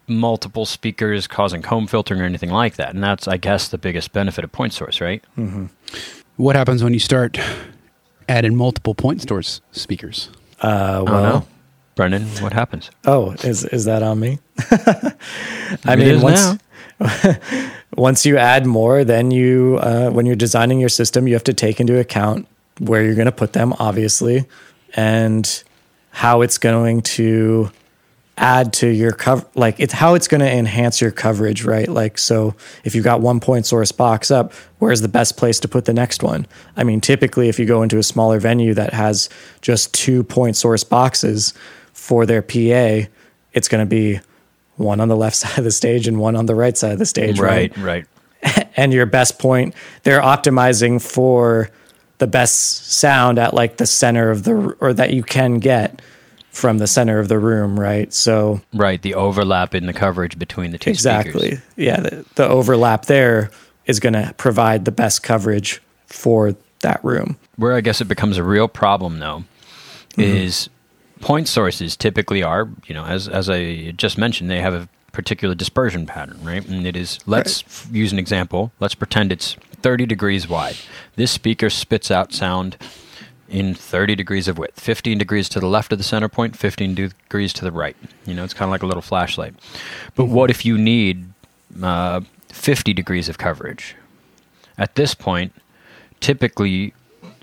multiple 0.07 0.65
speakers 0.65 1.27
causing 1.27 1.61
comb 1.61 1.85
filtering 1.87 2.21
or 2.21 2.23
anything 2.25 2.49
like 2.49 2.75
that. 2.77 2.93
And 2.95 3.03
that's, 3.03 3.27
I 3.27 3.37
guess, 3.37 3.67
the 3.67 3.77
biggest 3.77 4.11
benefit 4.13 4.43
of 4.43 4.51
point 4.51 4.73
source, 4.73 4.99
right? 5.01 5.23
What 6.37 6.55
happens 6.55 6.83
when 6.83 6.93
you 6.93 6.99
start 6.99 7.37
adding 8.29 8.55
multiple 8.55 8.95
point 8.95 9.21
source 9.27 9.61
speakers? 9.71 10.29
Uh, 10.61 10.99
Oh, 10.99 11.03
well, 11.03 11.23
no. 11.23 11.47
Brendan, 11.95 12.23
what 12.41 12.53
happens? 12.53 12.91
Oh, 13.05 13.31
is 13.43 13.65
is 13.65 13.85
that 13.85 14.03
on 14.03 14.19
me? 14.19 14.37
I 14.71 15.13
It 15.93 15.99
mean, 15.99 16.07
is 16.07 16.21
once 16.23 16.39
now. 16.39 16.57
once 17.95 18.25
you 18.25 18.37
add 18.37 18.65
more, 18.65 19.03
then 19.03 19.31
you 19.31 19.77
uh, 19.81 20.09
when 20.09 20.25
you're 20.25 20.35
designing 20.35 20.79
your 20.79 20.89
system, 20.89 21.27
you 21.27 21.33
have 21.33 21.43
to 21.45 21.53
take 21.53 21.79
into 21.79 21.99
account 21.99 22.47
where 22.79 23.03
you're 23.03 23.15
going 23.15 23.25
to 23.25 23.31
put 23.31 23.53
them, 23.53 23.73
obviously, 23.79 24.45
and 24.95 25.63
how 26.11 26.41
it's 26.41 26.57
going 26.57 27.01
to 27.01 27.71
add 28.37 28.71
to 28.71 28.87
your 28.87 29.11
cover 29.11 29.43
like 29.55 29.79
it's 29.79 29.93
how 29.93 30.13
it's 30.13 30.27
going 30.27 30.41
to 30.41 30.51
enhance 30.51 31.01
your 31.01 31.09
coverage 31.09 31.63
right? 31.63 31.87
Like 31.87 32.19
so 32.19 32.55
if 32.83 32.93
you've 32.93 33.03
got 33.03 33.19
one 33.19 33.39
point 33.39 33.65
source 33.65 33.91
box 33.91 34.29
up 34.29 34.53
where's 34.77 35.01
the 35.01 35.07
best 35.07 35.37
place 35.37 35.59
to 35.61 35.67
put 35.67 35.85
the 35.85 35.93
next 35.93 36.21
one? 36.21 36.45
I 36.75 36.83
mean 36.83 37.01
typically 37.01 37.49
if 37.49 37.57
you 37.57 37.65
go 37.65 37.81
into 37.81 37.97
a 37.97 38.03
smaller 38.03 38.39
venue 38.39 38.75
that 38.75 38.93
has 38.93 39.27
just 39.61 39.91
two 39.93 40.23
point 40.23 40.55
source 40.55 40.83
boxes 40.83 41.53
for 41.93 42.27
their 42.27 42.43
pa 42.43 43.09
it's 43.53 43.67
going 43.67 43.83
to 43.83 43.89
be 43.89 44.19
one 44.77 44.99
on 44.99 45.07
the 45.07 45.15
left 45.15 45.35
side 45.43 45.57
of 45.57 45.63
the 45.63 45.71
stage 45.71 46.07
and 46.07 46.19
one 46.19 46.35
on 46.35 46.45
the 46.45 46.55
right 46.55 46.77
side 46.77 46.93
of 46.93 46.99
the 46.99 47.05
stage 47.05 47.39
right, 47.39 47.75
Right, 47.77 48.05
right. 48.43 48.69
and 48.77 48.93
your 48.93 49.05
best 49.05 49.39
point 49.39 49.73
they're 50.03 50.21
optimizing 50.21 51.01
for 51.01 51.69
the 52.19 52.27
best 52.27 52.91
sound 52.93 53.37
at 53.39 53.53
like 53.53 53.77
the 53.77 53.85
center 53.85 54.29
of 54.31 54.43
the 54.43 54.53
or 54.79 54.93
that 54.93 55.13
you 55.13 55.23
can 55.23 55.59
get 55.59 56.01
from 56.51 56.79
the 56.79 56.87
center 56.87 57.19
of 57.19 57.27
the 57.27 57.37
room 57.37 57.79
right 57.79 58.11
so 58.13 58.61
Right. 58.73 58.99
The 59.01 59.13
overlap 59.13 59.75
in 59.75 59.85
the 59.85 59.93
coverage 59.93 60.39
between 60.39 60.71
the 60.71 60.77
two 60.79 60.89
exactly 60.89 61.51
speakers. 61.57 61.63
yeah 61.75 61.99
the, 61.99 62.25
the 62.35 62.47
overlap 62.47 63.05
there 63.05 63.51
is 63.85 63.99
going 63.99 64.13
to 64.13 64.33
provide 64.37 64.85
the 64.85 64.91
best 64.91 65.21
coverage 65.23 65.81
for 66.07 66.55
that 66.81 67.03
room 67.03 67.37
Where 67.57 67.75
I 67.75 67.81
guess 67.81 68.01
it 68.01 68.05
becomes 68.07 68.37
a 68.37 68.43
real 68.43 68.67
problem, 68.67 69.19
though, 69.19 69.43
mm-hmm. 70.11 70.21
is 70.21 70.69
point 71.21 71.47
sources 71.47 71.95
typically 71.95 72.43
are, 72.43 72.69
you 72.85 72.93
know, 72.93 73.05
as 73.05 73.27
as 73.27 73.49
I 73.49 73.91
just 73.91 74.17
mentioned, 74.17 74.49
they 74.49 74.61
have 74.61 74.73
a 74.73 74.87
particular 75.11 75.55
dispersion 75.55 76.05
pattern, 76.05 76.39
right? 76.43 76.65
And 76.67 76.85
it 76.85 76.95
is 76.95 77.19
let's 77.25 77.63
f- 77.63 77.87
use 77.91 78.11
an 78.11 78.19
example. 78.19 78.71
Let's 78.79 78.95
pretend 78.95 79.31
it's 79.31 79.53
30 79.81 80.05
degrees 80.05 80.47
wide. 80.47 80.77
This 81.15 81.31
speaker 81.31 81.69
spits 81.69 82.11
out 82.11 82.33
sound 82.33 82.77
in 83.49 83.73
30 83.73 84.15
degrees 84.15 84.47
of 84.47 84.57
width 84.57 84.77
15 84.79 85.17
degrees 85.17 85.47
to 85.47 85.59
the 85.59 85.67
left 85.67 85.93
of 85.93 85.97
the 85.97 86.03
center 86.03 86.27
point 86.27 86.53
15 86.57 86.95
degrees 86.95 87.53
to 87.53 87.63
the 87.63 87.71
right 87.71 87.95
you 88.25 88.33
know 88.33 88.43
it's 88.43 88.53
kind 88.53 88.67
of 88.67 88.71
like 88.71 88.83
a 88.83 88.85
little 88.85 89.01
flashlight 89.01 89.53
but 90.15 90.25
what 90.25 90.49
if 90.49 90.65
you 90.65 90.77
need 90.77 91.31
uh, 91.81 92.19
50 92.49 92.91
degrees 92.93 93.29
of 93.29 93.37
coverage 93.37 93.95
at 94.77 94.95
this 94.95 95.15
point 95.15 95.53
typically 96.19 96.93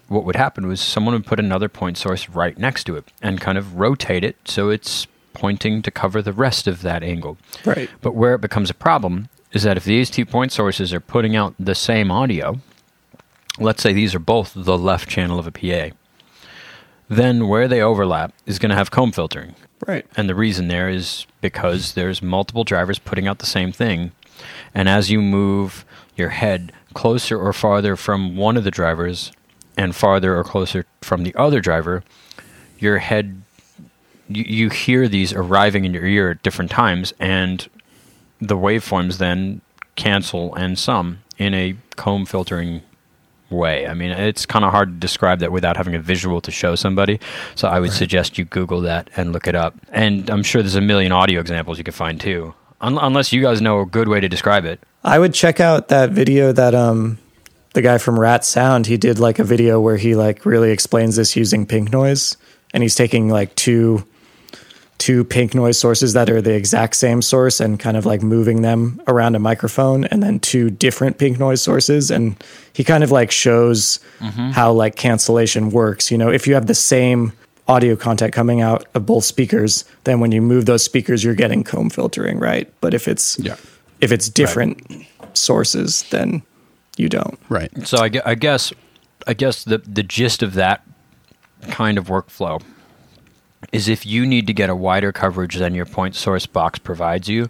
what 0.08 0.24
would 0.24 0.36
happen 0.36 0.66
was 0.66 0.80
someone 0.80 1.14
would 1.14 1.26
put 1.26 1.40
another 1.40 1.68
point 1.68 1.96
source 1.98 2.28
right 2.28 2.58
next 2.58 2.84
to 2.84 2.96
it 2.96 3.04
and 3.22 3.40
kind 3.40 3.58
of 3.58 3.78
rotate 3.78 4.24
it 4.24 4.36
so 4.44 4.68
it's 4.70 5.06
pointing 5.32 5.82
to 5.82 5.90
cover 5.90 6.22
the 6.22 6.32
rest 6.32 6.66
of 6.66 6.82
that 6.82 7.02
angle 7.02 7.36
Right. 7.64 7.90
but 8.00 8.14
where 8.14 8.34
it 8.34 8.40
becomes 8.40 8.70
a 8.70 8.74
problem 8.74 9.28
is 9.52 9.62
that 9.64 9.76
if 9.76 9.84
these 9.84 10.10
two 10.10 10.24
point 10.26 10.52
sources 10.52 10.92
are 10.92 11.00
putting 11.00 11.34
out 11.36 11.54
the 11.58 11.74
same 11.74 12.10
audio, 12.10 12.58
let's 13.58 13.82
say 13.82 13.92
these 13.92 14.14
are 14.14 14.18
both 14.20 14.52
the 14.54 14.76
left 14.78 15.08
channel 15.08 15.38
of 15.38 15.46
a 15.46 15.52
PA, 15.52 15.94
then 17.08 17.46
where 17.48 17.68
they 17.68 17.80
overlap 17.80 18.32
is 18.46 18.58
going 18.58 18.70
to 18.70 18.76
have 18.76 18.90
comb 18.90 19.12
filtering. 19.12 19.54
Right. 19.86 20.06
And 20.16 20.28
the 20.28 20.34
reason 20.34 20.68
there 20.68 20.88
is 20.88 21.26
because 21.40 21.92
there's 21.94 22.22
multiple 22.22 22.64
drivers 22.64 22.98
putting 22.98 23.28
out 23.28 23.38
the 23.38 23.46
same 23.46 23.70
thing. 23.72 24.12
And 24.74 24.88
as 24.88 25.10
you 25.10 25.20
move 25.20 25.84
your 26.16 26.30
head 26.30 26.72
closer 26.94 27.38
or 27.38 27.52
farther 27.52 27.96
from 27.96 28.36
one 28.36 28.56
of 28.56 28.64
the 28.64 28.70
drivers 28.70 29.30
and 29.76 29.94
farther 29.94 30.36
or 30.36 30.44
closer 30.44 30.86
from 31.00 31.22
the 31.22 31.34
other 31.34 31.60
driver, 31.60 32.02
your 32.78 32.98
head, 32.98 33.42
you, 34.28 34.44
you 34.44 34.70
hear 34.70 35.08
these 35.08 35.32
arriving 35.32 35.84
in 35.84 35.94
your 35.94 36.06
ear 36.06 36.30
at 36.30 36.42
different 36.42 36.70
times. 36.70 37.12
And 37.18 37.68
the 38.40 38.56
waveforms 38.56 39.18
then 39.18 39.60
cancel 39.96 40.54
and 40.54 40.78
sum 40.78 41.20
in 41.38 41.54
a 41.54 41.76
comb 41.96 42.26
filtering 42.26 42.82
way. 43.50 43.86
I 43.86 43.94
mean, 43.94 44.10
it's 44.10 44.46
kind 44.46 44.64
of 44.64 44.70
hard 44.72 44.88
to 44.88 44.94
describe 44.94 45.38
that 45.40 45.52
without 45.52 45.76
having 45.76 45.94
a 45.94 46.00
visual 46.00 46.40
to 46.40 46.50
show 46.50 46.74
somebody. 46.74 47.20
So 47.54 47.68
I 47.68 47.80
would 47.80 47.92
suggest 47.92 48.38
you 48.38 48.44
Google 48.44 48.80
that 48.82 49.10
and 49.16 49.32
look 49.32 49.46
it 49.46 49.54
up. 49.54 49.74
And 49.92 50.28
I'm 50.30 50.42
sure 50.42 50.62
there's 50.62 50.74
a 50.74 50.80
million 50.80 51.12
audio 51.12 51.40
examples 51.40 51.78
you 51.78 51.84
can 51.84 51.94
find 51.94 52.20
too, 52.20 52.54
Un- 52.80 52.98
unless 52.98 53.32
you 53.32 53.42
guys 53.42 53.60
know 53.60 53.80
a 53.80 53.86
good 53.86 54.08
way 54.08 54.20
to 54.20 54.28
describe 54.28 54.64
it. 54.64 54.80
I 55.04 55.18
would 55.18 55.34
check 55.34 55.60
out 55.60 55.88
that 55.88 56.10
video 56.10 56.52
that 56.52 56.74
um 56.74 57.18
the 57.74 57.82
guy 57.82 57.98
from 57.98 58.18
Rat 58.18 58.44
Sound 58.44 58.86
he 58.86 58.96
did 58.96 59.18
like 59.18 59.38
a 59.38 59.44
video 59.44 59.80
where 59.80 59.96
he 59.96 60.14
like 60.14 60.46
really 60.46 60.70
explains 60.70 61.16
this 61.16 61.36
using 61.36 61.66
pink 61.66 61.92
noise 61.92 62.36
and 62.72 62.82
he's 62.82 62.94
taking 62.94 63.28
like 63.28 63.54
two 63.54 64.04
two 64.98 65.24
pink 65.24 65.54
noise 65.54 65.78
sources 65.78 66.12
that 66.14 66.30
are 66.30 66.40
the 66.40 66.54
exact 66.54 66.94
same 66.96 67.20
source 67.20 67.60
and 67.60 67.78
kind 67.80 67.96
of 67.96 68.06
like 68.06 68.22
moving 68.22 68.62
them 68.62 69.02
around 69.08 69.34
a 69.34 69.38
microphone 69.38 70.04
and 70.06 70.22
then 70.22 70.38
two 70.38 70.70
different 70.70 71.18
pink 71.18 71.38
noise 71.38 71.60
sources 71.60 72.10
and 72.10 72.42
he 72.72 72.84
kind 72.84 73.04
of 73.04 73.10
like 73.10 73.30
shows 73.30 73.98
mm-hmm. 74.20 74.50
how 74.50 74.72
like 74.72 74.96
cancellation 74.96 75.70
works. 75.70 76.10
You 76.10 76.18
know 76.18 76.30
if 76.30 76.46
you 76.46 76.54
have 76.54 76.66
the 76.66 76.74
same 76.74 77.32
audio 77.66 77.96
content 77.96 78.32
coming 78.32 78.60
out 78.60 78.86
of 78.94 79.04
both 79.04 79.24
speakers 79.24 79.84
then 80.04 80.20
when 80.20 80.30
you 80.30 80.40
move 80.40 80.66
those 80.66 80.84
speakers 80.84 81.24
you're 81.24 81.34
getting 81.34 81.64
comb 81.64 81.90
filtering 81.90 82.38
right? 82.38 82.72
But 82.80 82.94
if 82.94 83.08
it's 83.08 83.38
Yeah. 83.40 83.56
if 84.00 84.12
it's 84.12 84.28
different 84.28 84.80
sources 85.32 86.04
then 86.10 86.42
you 86.96 87.08
don't 87.08 87.38
Right. 87.48 87.86
So 87.86 87.98
I, 87.98 88.10
I 88.24 88.34
guess 88.34 88.72
I 89.26 89.34
guess 89.34 89.64
the 89.64 89.78
the 89.78 90.02
gist 90.02 90.42
of 90.42 90.54
that 90.54 90.86
kind 91.70 91.98
of 91.98 92.06
workflow 92.06 92.62
is 93.72 93.88
if 93.88 94.04
you 94.04 94.26
need 94.26 94.46
to 94.46 94.52
get 94.52 94.68
a 94.68 94.76
wider 94.76 95.12
coverage 95.12 95.56
than 95.56 95.74
your 95.74 95.86
point 95.86 96.14
source 96.14 96.46
box 96.46 96.78
provides 96.78 97.28
you, 97.28 97.48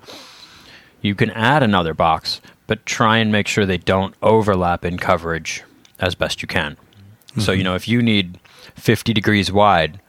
you 1.03 1.15
can 1.15 1.31
add 1.31 1.63
another 1.63 1.93
box, 1.93 2.41
but 2.67 2.87
try 2.87 3.19
and 3.19 3.33
make 3.33 3.49
sure 3.49 3.67
they 3.67 3.79
don't 3.79 4.15
overlap 4.23 4.85
in 4.85 4.99
coverage 4.99 5.63
as 5.99 6.15
best 6.15 6.41
you 6.41 6.49
can. 6.49 6.77
So 7.39 7.51
you 7.51 7.65
know 7.65 7.75
if 7.75 7.89
you 7.89 8.01
need 8.01 8.39
50 8.77 9.13
degrees 9.13 9.51
wide 9.51 10.01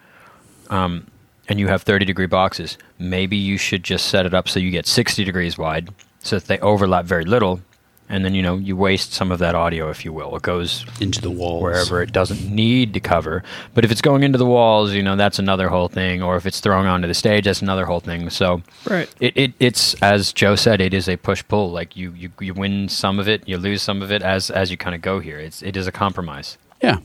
um, 0.69 1.07
and 1.49 1.59
you 1.59 1.67
have 1.67 1.81
30 1.81 2.05
degree 2.05 2.27
boxes, 2.27 2.77
maybe 2.99 3.35
you 3.35 3.57
should 3.57 3.83
just 3.83 4.07
set 4.07 4.25
it 4.25 4.33
up 4.33 4.47
so 4.47 4.59
you 4.59 4.69
get 4.71 4.85
60 4.85 5.23
degrees 5.23 5.57
wide 5.57 5.89
so 6.19 6.37
that 6.37 6.47
they 6.47 6.59
overlap 6.59 7.05
very 7.05 7.25
little. 7.25 7.61
And 8.07 8.23
then, 8.23 8.35
you 8.35 8.43
know, 8.43 8.57
you 8.57 8.75
waste 8.77 9.13
some 9.13 9.31
of 9.31 9.39
that 9.39 9.55
audio, 9.55 9.89
if 9.89 10.05
you 10.05 10.13
will. 10.13 10.35
It 10.35 10.43
goes 10.43 10.85
Into 11.01 11.21
the 11.21 11.31
walls. 11.31 11.63
wherever 11.63 12.03
it 12.03 12.11
doesn't 12.11 12.47
need 12.53 12.93
to 12.93 12.99
cover. 12.99 13.43
But 13.73 13.83
if 13.83 13.91
it's 13.91 14.01
going 14.01 14.21
into 14.21 14.37
the 14.37 14.45
walls, 14.45 14.93
you 14.93 15.01
know, 15.01 15.15
that's 15.15 15.39
another 15.39 15.69
whole 15.69 15.87
thing. 15.87 16.21
Or 16.21 16.37
if 16.37 16.45
it's 16.45 16.59
thrown 16.59 16.85
onto 16.85 17.07
the 17.07 17.15
stage, 17.15 17.45
that's 17.45 17.63
another 17.63 17.85
whole 17.85 17.99
thing. 17.99 18.29
So 18.29 18.61
Right. 18.87 19.09
it, 19.19 19.35
it 19.35 19.53
it's 19.59 19.95
as 20.03 20.31
Joe 20.33 20.55
said, 20.55 20.81
it 20.81 20.93
is 20.93 21.09
a 21.09 21.17
push 21.17 21.43
pull. 21.47 21.71
Like 21.71 21.97
you, 21.97 22.11
you 22.15 22.29
you 22.39 22.53
win 22.53 22.89
some 22.89 23.19
of 23.19 23.27
it, 23.27 23.47
you 23.47 23.57
lose 23.57 23.81
some 23.81 24.03
of 24.03 24.11
it 24.11 24.21
as 24.21 24.51
as 24.51 24.69
you 24.69 24.77
kind 24.77 24.93
of 24.95 25.01
go 25.01 25.19
here. 25.19 25.39
It's 25.39 25.63
it 25.63 25.75
is 25.75 25.87
a 25.87 25.91
compromise. 25.91 26.59
Yeah. 26.83 26.99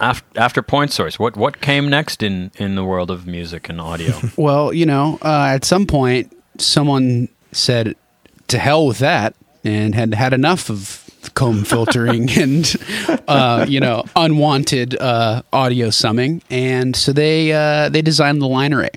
After, 0.00 0.26
after 0.40 0.60
point 0.60 0.90
source, 0.92 1.18
what 1.20 1.36
what 1.36 1.60
came 1.60 1.88
next 1.88 2.22
in 2.22 2.50
in 2.56 2.74
the 2.74 2.84
world 2.84 3.10
of 3.12 3.26
music 3.28 3.68
and 3.68 3.80
audio? 3.80 4.12
Well, 4.36 4.72
you 4.74 4.86
know, 4.86 5.18
uh, 5.22 5.50
at 5.54 5.64
some 5.64 5.86
point, 5.86 6.36
someone 6.58 7.28
said, 7.52 7.94
"To 8.48 8.58
hell 8.58 8.86
with 8.86 8.98
that," 8.98 9.34
and 9.66 9.94
had 9.94 10.14
had 10.14 10.32
enough 10.32 10.70
of 10.70 11.02
comb 11.34 11.64
filtering 11.64 12.30
and 12.38 12.74
uh, 13.28 13.66
you 13.68 13.80
know 13.80 14.04
unwanted 14.14 14.96
uh, 15.00 15.42
audio 15.52 15.90
summing, 15.90 16.42
and 16.50 16.94
so 16.96 17.12
they 17.12 17.52
uh, 17.52 17.88
they 17.88 18.02
designed 18.02 18.40
the 18.40 18.48
line 18.48 18.72
array. 18.72 18.90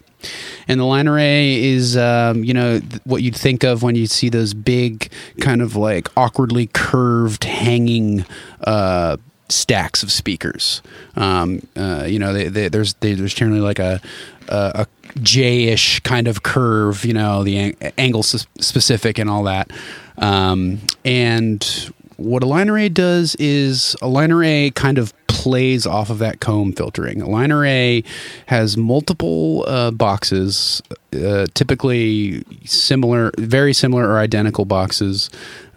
And 0.68 0.82
the 0.82 0.84
line 0.86 1.08
array 1.08 1.64
is, 1.64 1.96
um, 1.96 2.44
you 2.44 2.54
know, 2.54 2.80
th- 2.80 3.02
what 3.06 3.24
you'd 3.24 3.38
think 3.38 3.64
of 3.64 3.84
when 3.84 3.96
you 3.96 4.06
see 4.06 4.28
those 4.28 4.54
big, 4.54 5.10
kind 5.40 5.62
of 5.62 5.78
like 5.78 6.10
awkwardly 6.18 6.68
curved, 6.68 7.46
hanging 7.46 8.26
uh, 8.66 9.16
stacks 9.48 10.04
of 10.04 10.12
speakers. 10.12 10.82
Um, 11.16 11.62
uh, 11.78 12.04
you 12.06 12.20
know, 12.20 12.34
they, 12.34 12.50
they, 12.50 12.68
there's 12.68 12.96
they, 12.96 13.14
there's 13.14 13.34
generally 13.34 13.62
like 13.62 13.80
a 13.80 14.02
a, 14.50 14.86
a 14.86 14.88
J-ish 15.22 16.02
kind 16.02 16.28
of 16.28 16.44
curve. 16.44 17.06
You 17.06 17.14
know, 17.14 17.44
the 17.44 17.58
ang- 17.58 17.78
angle 17.98 18.20
s- 18.20 18.46
specific 18.60 19.18
and 19.20 19.30
all 19.30 19.44
that. 19.44 19.72
Um, 20.20 20.80
and 21.04 21.92
what 22.18 22.44
a 22.44 22.46
line 22.46 22.70
array 22.70 22.90
does 22.90 23.36
is 23.36 23.96
a 24.02 24.08
line 24.08 24.32
array 24.32 24.72
kind 24.72 24.98
of 24.98 25.14
plays 25.28 25.88
off 25.88 26.10
of 26.10 26.20
that 26.20 26.42
comb 26.42 26.74
filtering. 26.74 27.22
A 27.22 27.30
line 27.30 27.52
array 27.52 28.04
has 28.48 28.76
multiple 28.76 29.64
uh, 29.68 29.90
boxes, 29.92 30.82
uh, 31.14 31.48
typically 31.54 32.44
similar, 32.66 33.32
very 33.38 33.74
similar 33.74 34.10
or 34.10 34.20
identical 34.20 34.66
boxes, 34.66 35.30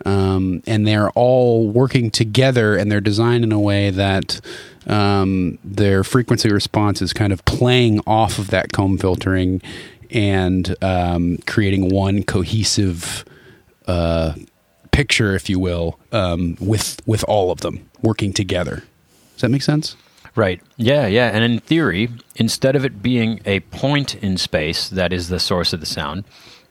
um, 0.04 0.64
and 0.66 0.84
they're 0.84 1.10
all 1.10 1.68
working 1.68 2.10
together 2.10 2.74
and 2.76 2.90
they're 2.90 3.00
designed 3.00 3.44
in 3.44 3.52
a 3.52 3.60
way 3.60 3.90
that 3.90 4.40
um, 4.88 5.58
their 5.62 6.02
frequency 6.02 6.50
response 6.50 7.00
is 7.00 7.12
kind 7.12 7.32
of 7.32 7.44
playing 7.44 8.00
off 8.04 8.40
of 8.40 8.48
that 8.48 8.72
comb 8.72 8.98
filtering 8.98 9.62
and 10.10 10.74
um, 10.82 11.38
creating 11.46 11.88
one 11.88 12.24
cohesive 12.24 13.24
uh, 13.86 14.34
picture, 14.90 15.34
if 15.34 15.48
you 15.50 15.58
will, 15.58 15.98
um, 16.12 16.56
with 16.60 17.00
with 17.06 17.24
all 17.24 17.50
of 17.50 17.60
them 17.60 17.88
working 18.02 18.32
together. 18.32 18.82
Does 19.34 19.42
that 19.42 19.48
make 19.50 19.62
sense? 19.62 19.96
Right. 20.34 20.60
Yeah, 20.76 21.06
yeah. 21.06 21.28
And 21.28 21.44
in 21.44 21.58
theory, 21.60 22.08
instead 22.36 22.74
of 22.74 22.84
it 22.84 23.02
being 23.02 23.40
a 23.44 23.60
point 23.60 24.14
in 24.16 24.38
space 24.38 24.88
that 24.88 25.12
is 25.12 25.28
the 25.28 25.38
source 25.38 25.72
of 25.74 25.80
the 25.80 25.86
sound, 25.86 26.24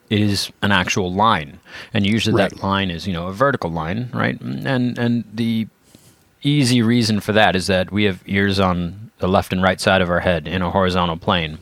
it 0.10 0.20
is 0.20 0.52
an 0.64 0.72
actual 0.72 1.14
line. 1.14 1.60
And 1.94 2.06
usually 2.06 2.36
Right. 2.42 2.50
that 2.50 2.64
line 2.64 2.90
is, 2.90 3.06
you 3.08 3.14
know, 3.14 3.28
a 3.28 3.34
vertical 3.34 3.70
line, 3.72 4.10
right? 4.14 4.40
And 4.42 4.98
and 4.98 5.24
the 5.34 5.68
easy 6.44 6.82
reason 6.82 7.20
for 7.20 7.34
that 7.34 7.56
is 7.56 7.68
that 7.68 7.92
we 7.92 8.06
have 8.06 8.24
ears 8.26 8.60
on 8.60 9.12
the 9.20 9.28
left 9.28 9.54
and 9.54 9.62
right 9.62 9.80
side 9.80 10.02
of 10.02 10.10
our 10.10 10.22
head 10.22 10.48
in 10.48 10.64
a 10.64 10.72
horizontal 10.72 11.18
plane. 11.18 11.60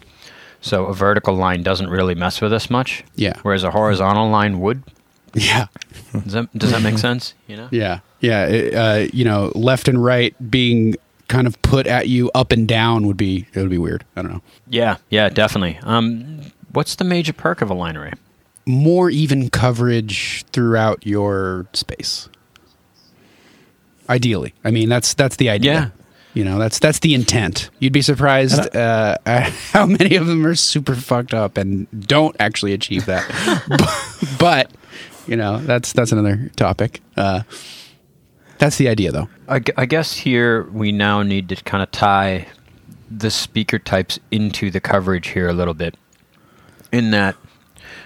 So 0.61 0.85
a 0.85 0.93
vertical 0.93 1.33
line 1.35 1.63
doesn't 1.63 1.89
really 1.89 2.15
mess 2.15 2.39
with 2.39 2.53
us 2.53 2.69
much. 2.69 3.03
Yeah. 3.15 3.35
Whereas 3.41 3.63
a 3.65 3.71
horizontal 3.71 4.29
line 4.29 4.59
would. 4.61 4.83
Yeah, 5.35 5.67
Does 6.11 6.33
that, 6.33 6.57
does 6.57 6.71
that 6.71 6.81
make 6.81 6.97
sense? 7.07 7.33
You 7.47 7.57
know? 7.57 7.67
yeah, 7.71 7.99
yeah. 8.19 8.45
it, 8.45 8.73
uh, 8.73 9.07
you 9.13 9.25
know, 9.25 9.51
left 9.55 9.87
and 9.87 10.03
right 10.03 10.35
being 10.49 10.95
kind 11.27 11.45
of 11.47 11.61
put 11.61 11.85
at 11.87 12.07
you 12.07 12.31
up 12.33 12.51
and 12.51 12.67
down 12.67 13.05
would 13.07 13.17
be 13.17 13.45
it 13.53 13.59
would 13.59 13.69
be 13.69 13.77
weird. 13.77 14.03
I 14.15 14.21
don't 14.23 14.31
know. 14.31 14.41
Yeah, 14.67 14.97
yeah, 15.09 15.29
definitely. 15.29 15.79
Um, 15.83 16.41
what's 16.71 16.95
the 16.95 17.03
major 17.03 17.33
perk 17.33 17.61
of 17.61 17.69
a 17.69 17.73
line 17.73 17.95
array? 17.95 18.13
More 18.65 19.09
even 19.09 19.49
coverage 19.49 20.43
throughout 20.51 21.05
your 21.05 21.67
space. 21.73 22.29
Ideally, 24.09 24.53
I 24.63 24.71
mean 24.71 24.89
that's 24.89 25.13
that's 25.13 25.35
the 25.35 25.49
idea. 25.49 25.73
Yeah. 25.73 25.89
You 26.33 26.43
know, 26.45 26.59
that's 26.59 26.79
that's 26.79 26.99
the 26.99 27.13
intent. 27.15 27.69
You'd 27.79 27.93
be 27.93 28.01
surprised 28.03 28.75
uh, 28.75 29.17
how 29.71 29.85
many 29.85 30.15
of 30.15 30.27
them 30.27 30.45
are 30.45 30.55
super 30.55 30.95
fucked 30.95 31.33
up 31.33 31.57
and 31.57 31.87
don't 32.07 32.35
actually 32.39 32.73
achieve 32.73 33.05
that. 33.07 33.27
but, 33.67 34.39
but, 34.39 34.71
you 35.29 35.37
know, 35.37 35.59
that's 35.59 35.93
that's 35.93 36.11
another 36.11 36.51
topic. 36.55 37.01
Uh, 37.15 37.43
that's 38.57 38.77
the 38.77 38.89
idea, 38.89 39.11
though. 39.11 39.29
I, 39.47 39.61
I 39.77 39.85
guess 39.85 40.13
here 40.13 40.63
we 40.71 40.91
now 40.91 41.23
need 41.23 41.49
to 41.49 41.55
kind 41.55 41.81
of 41.81 41.91
tie 41.91 42.47
the 43.09 43.31
speaker 43.31 43.79
types 43.79 44.19
into 44.31 44.69
the 44.69 44.79
coverage 44.79 45.27
here 45.27 45.47
a 45.47 45.53
little 45.53 45.73
bit. 45.73 45.95
In 46.91 47.11
that 47.11 47.35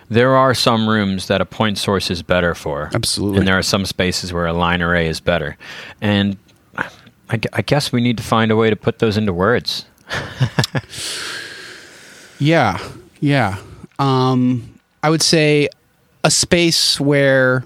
there 0.10 0.36
are 0.36 0.54
some 0.54 0.88
rooms 0.88 1.28
that 1.28 1.42
a 1.42 1.46
point 1.46 1.78
source 1.78 2.12
is 2.12 2.22
better 2.22 2.54
for. 2.54 2.92
Absolutely. 2.94 3.40
And 3.40 3.48
there 3.48 3.58
are 3.58 3.64
some 3.64 3.86
spaces 3.86 4.32
where 4.34 4.46
a 4.46 4.54
line 4.54 4.82
array 4.82 5.08
is 5.08 5.20
better. 5.20 5.58
And 6.02 6.38
I, 6.78 7.40
I 7.54 7.62
guess 7.62 7.92
we 7.92 8.02
need 8.02 8.18
to 8.18 8.24
find 8.24 8.52
a 8.52 8.56
way 8.56 8.70
to 8.70 8.76
put 8.76 9.00
those 9.00 9.18
into 9.18 9.34
words. 9.34 9.86
Yeah, 12.40 12.78
yeah. 13.22 13.58
Um, 14.00 14.80
I 15.02 15.10
would 15.10 15.22
say 15.22 15.70
a 16.24 16.32
space 16.32 17.00
where 17.00 17.66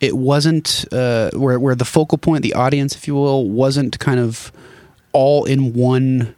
it 0.00 0.16
wasn't 0.16 0.84
uh, 0.92 1.30
where 1.32 1.58
where 1.58 1.74
the 1.74 1.84
focal 1.84 2.18
point, 2.18 2.42
the 2.42 2.54
audience, 2.54 2.94
if 2.94 3.06
you 3.06 3.14
will, 3.14 3.48
wasn't 3.48 3.98
kind 3.98 4.20
of 4.20 4.52
all 5.12 5.44
in 5.44 5.72
one 5.72 6.34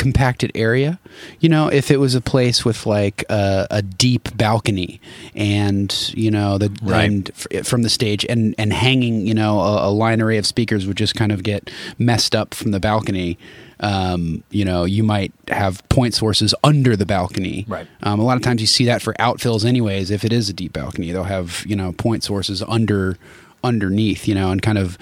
compacted 0.00 0.50
area. 0.54 0.98
You 1.40 1.48
know, 1.50 1.68
if 1.68 1.90
it 1.90 1.98
was 2.00 2.14
a 2.16 2.20
place 2.20 2.64
with 2.64 2.86
like 2.86 3.22
a, 3.28 3.66
a 3.70 3.82
deep 3.82 4.28
balcony 4.36 5.00
and 5.34 5.94
you 6.16 6.30
know 6.30 6.58
the 6.58 6.70
Right. 6.82 7.04
and 7.04 7.30
f- 7.30 7.66
from 7.66 7.82
the 7.82 7.90
stage 7.90 8.24
and 8.28 8.54
and 8.58 8.72
hanging, 8.72 9.26
you 9.26 9.34
know, 9.34 9.60
a, 9.60 9.88
a 9.88 9.90
line 9.90 10.20
array 10.22 10.38
of 10.38 10.46
speakers 10.46 10.86
would 10.86 10.96
just 10.96 11.14
kind 11.14 11.30
of 11.32 11.42
get 11.42 11.70
messed 11.98 12.34
up 12.34 12.54
from 12.54 12.70
the 12.72 12.80
balcony. 12.80 13.38
Um, 13.80 14.42
you 14.50 14.64
know, 14.64 14.84
you 14.84 15.02
might 15.02 15.32
have 15.48 15.86
point 15.88 16.14
sources 16.14 16.54
under 16.64 16.96
the 16.96 17.06
balcony. 17.06 17.64
Right. 17.68 17.86
Um, 18.02 18.20
a 18.20 18.24
lot 18.24 18.36
of 18.36 18.42
times 18.42 18.60
you 18.60 18.66
see 18.66 18.84
that 18.86 19.00
for 19.02 19.14
outfills, 19.14 19.64
anyways. 19.64 20.10
If 20.10 20.24
it 20.24 20.32
is 20.32 20.48
a 20.48 20.52
deep 20.52 20.72
balcony, 20.72 21.12
they'll 21.12 21.24
have 21.38 21.64
you 21.66 21.76
know 21.76 21.92
point 21.92 22.24
sources 22.24 22.62
under 22.62 23.16
underneath. 23.62 24.26
You 24.28 24.34
know, 24.34 24.50
and 24.50 24.60
kind 24.62 24.78
of 24.78 24.96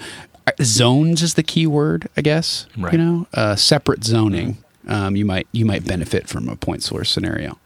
uh, 0.47 0.51
zones 0.61 1.21
is 1.21 1.33
the 1.35 1.43
key 1.43 1.67
word, 1.67 2.07
I 2.17 2.21
guess. 2.21 2.67
Right. 2.77 2.93
You 2.93 2.99
know, 2.99 3.27
uh, 3.33 3.55
separate 3.55 4.03
zoning. 4.03 4.57
Um, 4.89 5.15
you 5.15 5.23
might 5.23 5.47
you 5.51 5.65
might 5.65 5.85
benefit 5.85 6.27
from 6.27 6.49
a 6.49 6.55
point 6.55 6.81
source 6.81 7.11
scenario. 7.11 7.59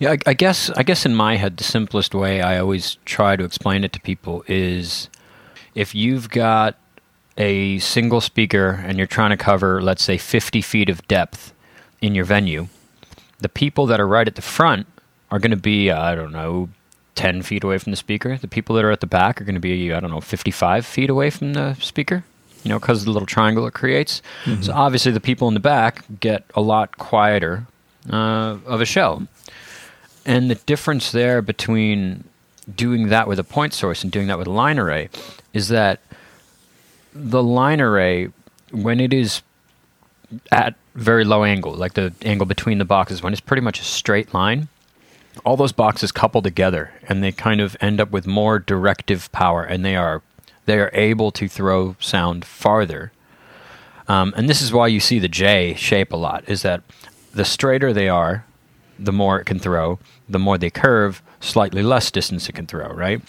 Yeah, 0.00 0.12
I, 0.12 0.18
I 0.26 0.34
guess 0.34 0.68
I 0.70 0.82
guess 0.82 1.06
in 1.06 1.14
my 1.14 1.36
head 1.36 1.56
the 1.56 1.64
simplest 1.64 2.14
way 2.14 2.42
I 2.42 2.58
always 2.58 2.98
try 3.04 3.36
to 3.36 3.44
explain 3.44 3.84
it 3.84 3.92
to 3.94 4.00
people 4.00 4.44
is 4.48 5.08
if 5.74 5.94
you've 5.94 6.28
got 6.28 6.76
a 7.38 7.78
single 7.78 8.20
speaker 8.20 8.82
and 8.84 8.98
you're 8.98 9.06
trying 9.06 9.30
to 9.30 9.36
cover 9.36 9.80
let's 9.80 10.02
say 10.02 10.18
50 10.18 10.60
feet 10.60 10.88
of 10.88 11.06
depth 11.06 11.54
in 12.02 12.14
your 12.14 12.24
venue, 12.24 12.66
the 13.38 13.48
people 13.48 13.86
that 13.86 14.00
are 14.00 14.08
right 14.08 14.26
at 14.26 14.34
the 14.34 14.42
front 14.42 14.88
are 15.30 15.38
going 15.38 15.52
to 15.52 15.56
be 15.56 15.88
uh, 15.88 16.02
I 16.02 16.16
don't 16.16 16.32
know 16.32 16.68
10 17.14 17.42
feet 17.42 17.62
away 17.62 17.78
from 17.78 17.92
the 17.92 17.96
speaker. 17.96 18.36
The 18.36 18.48
people 18.48 18.74
that 18.74 18.84
are 18.84 18.90
at 18.90 19.00
the 19.00 19.06
back 19.06 19.40
are 19.40 19.44
going 19.44 19.54
to 19.54 19.60
be 19.60 19.92
I 19.92 20.00
don't 20.00 20.10
know 20.10 20.20
55 20.20 20.84
feet 20.84 21.10
away 21.10 21.30
from 21.30 21.52
the 21.52 21.74
speaker. 21.74 22.24
You 22.62 22.70
know, 22.70 22.78
because 22.80 23.00
of 23.00 23.04
the 23.04 23.12
little 23.12 23.26
triangle 23.26 23.66
it 23.66 23.74
creates. 23.74 24.22
So 24.62 24.72
obviously, 24.72 25.12
the 25.12 25.20
people 25.20 25.46
in 25.48 25.54
the 25.54 25.60
back 25.60 26.04
get 26.20 26.44
a 26.54 26.60
lot 26.60 26.98
quieter 26.98 27.66
uh, 28.10 28.58
of 28.66 28.80
a 28.80 28.84
show. 28.84 29.26
And 30.24 30.50
the 30.50 30.56
difference 30.56 31.12
there 31.12 31.40
between 31.42 32.24
doing 32.74 33.08
that 33.08 33.28
with 33.28 33.38
a 33.38 33.44
point 33.44 33.72
source 33.72 34.02
and 34.02 34.10
doing 34.10 34.26
that 34.26 34.38
with 34.38 34.48
a 34.48 34.52
line 34.52 34.78
array 34.78 35.08
is 35.52 35.68
that 35.68 36.00
the 37.14 37.42
line 37.42 37.80
array, 37.80 38.28
when 38.72 38.98
it 38.98 39.12
is 39.12 39.42
at 40.50 40.74
very 40.96 41.24
low 41.24 41.44
angle, 41.44 41.72
like 41.74 41.94
the 41.94 42.12
angle 42.22 42.46
between 42.46 42.78
the 42.78 42.84
boxes, 42.84 43.22
when 43.22 43.32
it's 43.32 43.40
pretty 43.40 43.62
much 43.62 43.80
a 43.80 43.84
straight 43.84 44.34
line, 44.34 44.66
all 45.44 45.56
those 45.56 45.72
boxes 45.72 46.10
couple 46.10 46.42
together 46.42 46.90
and 47.08 47.22
they 47.22 47.30
kind 47.30 47.60
of 47.60 47.76
end 47.80 48.00
up 48.00 48.10
with 48.10 48.26
more 48.26 48.58
directive 48.58 49.30
power 49.30 49.62
and 49.62 49.84
they 49.84 49.94
are 49.94 50.22
they 50.66 50.78
are 50.78 50.90
able 50.92 51.30
to 51.32 51.48
throw 51.48 51.96
sound 52.00 52.44
farther. 52.44 53.12
Um, 54.08 54.34
and 54.36 54.48
this 54.48 54.62
is 54.62 54.72
why 54.72 54.86
you 54.88 55.00
see 55.00 55.18
the 55.18 55.28
J 55.28 55.74
shape 55.74 56.12
a 56.12 56.16
lot, 56.16 56.44
is 56.48 56.62
that 56.62 56.82
the 57.32 57.44
straighter 57.44 57.92
they 57.92 58.08
are, 58.08 58.44
the 58.98 59.12
more 59.12 59.40
it 59.40 59.44
can 59.46 59.58
throw, 59.58 59.98
the 60.28 60.38
more 60.38 60.58
they 60.58 60.70
curve, 60.70 61.22
slightly 61.40 61.82
less 61.82 62.10
distance 62.10 62.48
it 62.48 62.54
can 62.54 62.66
throw, 62.66 62.88
right? 62.88 63.20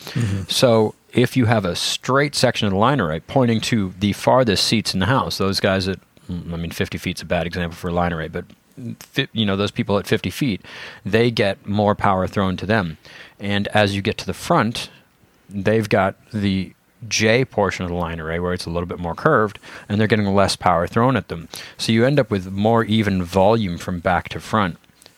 So 0.49 0.95
if 1.13 1.35
you 1.35 1.45
have 1.45 1.65
a 1.65 1.75
straight 1.75 2.35
section 2.35 2.67
of 2.67 2.73
the 2.73 2.79
line 2.79 3.01
array 3.01 3.19
pointing 3.21 3.59
to 3.61 3.93
the 3.99 4.13
farthest 4.13 4.65
seats 4.65 4.93
in 4.93 4.99
the 4.99 5.07
house, 5.07 5.37
those 5.37 5.59
guys 5.59 5.87
at, 5.87 5.99
mm, 6.29 6.53
I 6.53 6.57
mean, 6.57 6.71
50 6.71 6.97
feet's 6.97 7.21
a 7.21 7.25
bad 7.25 7.47
example 7.47 7.75
for 7.75 7.89
a 7.89 7.93
line 7.93 8.13
array, 8.13 8.27
but 8.27 8.45
you 9.33 9.45
know 9.45 9.55
those 9.55 9.71
people 9.71 9.97
at 9.97 10.05
50 10.05 10.29
feet, 10.29 10.61
they 11.03 11.31
get 11.31 11.65
more 11.65 11.95
power 11.95 12.27
thrown 12.27 12.55
to 12.57 12.65
them, 12.65 12.97
and 13.39 13.67
as 13.69 13.95
you 13.95 14.01
get 14.03 14.17
to 14.19 14.25
the 14.25 14.33
front, 14.35 14.89
they've 15.49 15.89
got 15.89 16.15
the 16.31 16.73
J 17.07 17.45
portion 17.45 17.85
of 17.85 17.89
the 17.91 17.97
line 17.97 18.19
array 18.19 18.39
where 18.39 18.53
it's 18.53 18.65
a 18.65 18.69
little 18.69 18.87
bit 18.87 18.99
more 18.99 19.15
curved, 19.15 19.59
and 19.87 19.99
they're 19.99 20.07
getting 20.07 20.33
less 20.33 20.55
power 20.55 20.87
thrown 20.87 21.15
at 21.15 21.27
them. 21.27 21.47
So 21.77 21.91
you 21.91 22.05
end 22.05 22.19
up 22.19 22.29
with 22.31 22.51
more 22.51 22.83
even 22.83 23.23
volume 23.23 23.77
from 23.77 23.99
back 23.99 24.29
to 24.29 24.39
front 24.39 24.77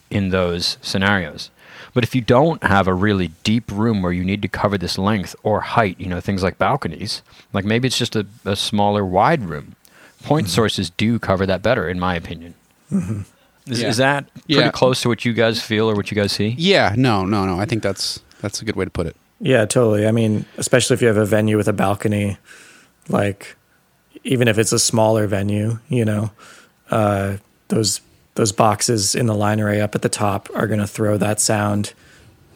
in 0.09 0.29
those 0.29 0.77
scenarios. 0.81 1.49
But 1.93 2.03
if 2.03 2.13
you 2.13 2.21
don't 2.21 2.63
have 2.63 2.87
a 2.87 2.93
really 2.93 3.29
deep 3.43 3.71
room 3.71 4.01
where 4.01 4.11
you 4.11 4.23
need 4.23 4.41
to 4.43 4.47
cover 4.47 4.77
this 4.77 4.97
length 4.97 5.35
or 5.43 5.61
height, 5.61 5.99
you 5.99 6.07
know, 6.07 6.19
things 6.19 6.43
like 6.43 6.57
balconies, 6.57 7.21
like 7.53 7.65
maybe 7.65 7.87
it's 7.87 7.97
just 7.97 8.15
a, 8.15 8.27
a 8.45 8.55
smaller 8.55 9.05
wide 9.05 9.43
room, 9.43 9.75
point 10.23 10.47
mm-hmm. 10.47 10.53
sources 10.53 10.89
do 10.91 11.17
cover 11.19 11.45
that 11.45 11.61
better, 11.63 11.89
in 11.89 11.99
my 11.99 12.15
opinion. 12.15 12.53
Mm-hmm. 12.91 13.21
Is, 13.71 13.81
Yeah. 13.81 13.87
is 13.87 13.97
that 13.97 14.33
pretty 14.33 14.53
Yeah. 14.55 14.71
close 14.71 15.01
to 15.01 15.09
what 15.09 15.25
you 15.25 15.33
guys 15.33 15.61
feel 15.61 15.89
or 15.89 15.95
what 15.95 16.11
you 16.11 16.15
guys 16.15 16.31
see? 16.31 16.55
Yeah. 16.57 16.93
No. 16.97 17.25
No. 17.25 17.45
No. 17.45 17.59
I 17.59 17.65
think 17.65 17.83
that's 17.83 18.19
that's 18.41 18.61
a 18.61 18.65
good 18.65 18.75
way 18.75 18.85
to 18.85 18.91
put 18.91 19.07
it. 19.07 19.15
Yeah, 19.39 19.65
totally. 19.65 20.05
I 20.05 20.11
mean, 20.11 20.45
especially 20.57 20.95
if 20.95 21.01
you 21.01 21.07
have 21.07 21.17
a 21.17 21.25
venue 21.25 21.57
with 21.57 21.67
a 21.67 21.73
balcony, 21.73 22.37
like 23.07 23.55
even 24.23 24.47
if 24.47 24.57
it's 24.57 24.71
a 24.71 24.79
smaller 24.79 25.27
venue, 25.27 25.79
you 25.87 26.05
know, 26.05 26.31
uh, 26.91 27.37
those 27.69 28.01
those 28.35 28.51
boxes 28.51 29.15
in 29.15 29.25
the 29.25 29.35
line 29.35 29.59
array 29.59 29.81
up 29.81 29.95
at 29.95 30.01
the 30.01 30.09
top 30.09 30.49
are 30.55 30.67
going 30.67 30.79
to 30.79 30.87
throw 30.87 31.17
that 31.17 31.41
sound 31.41 31.93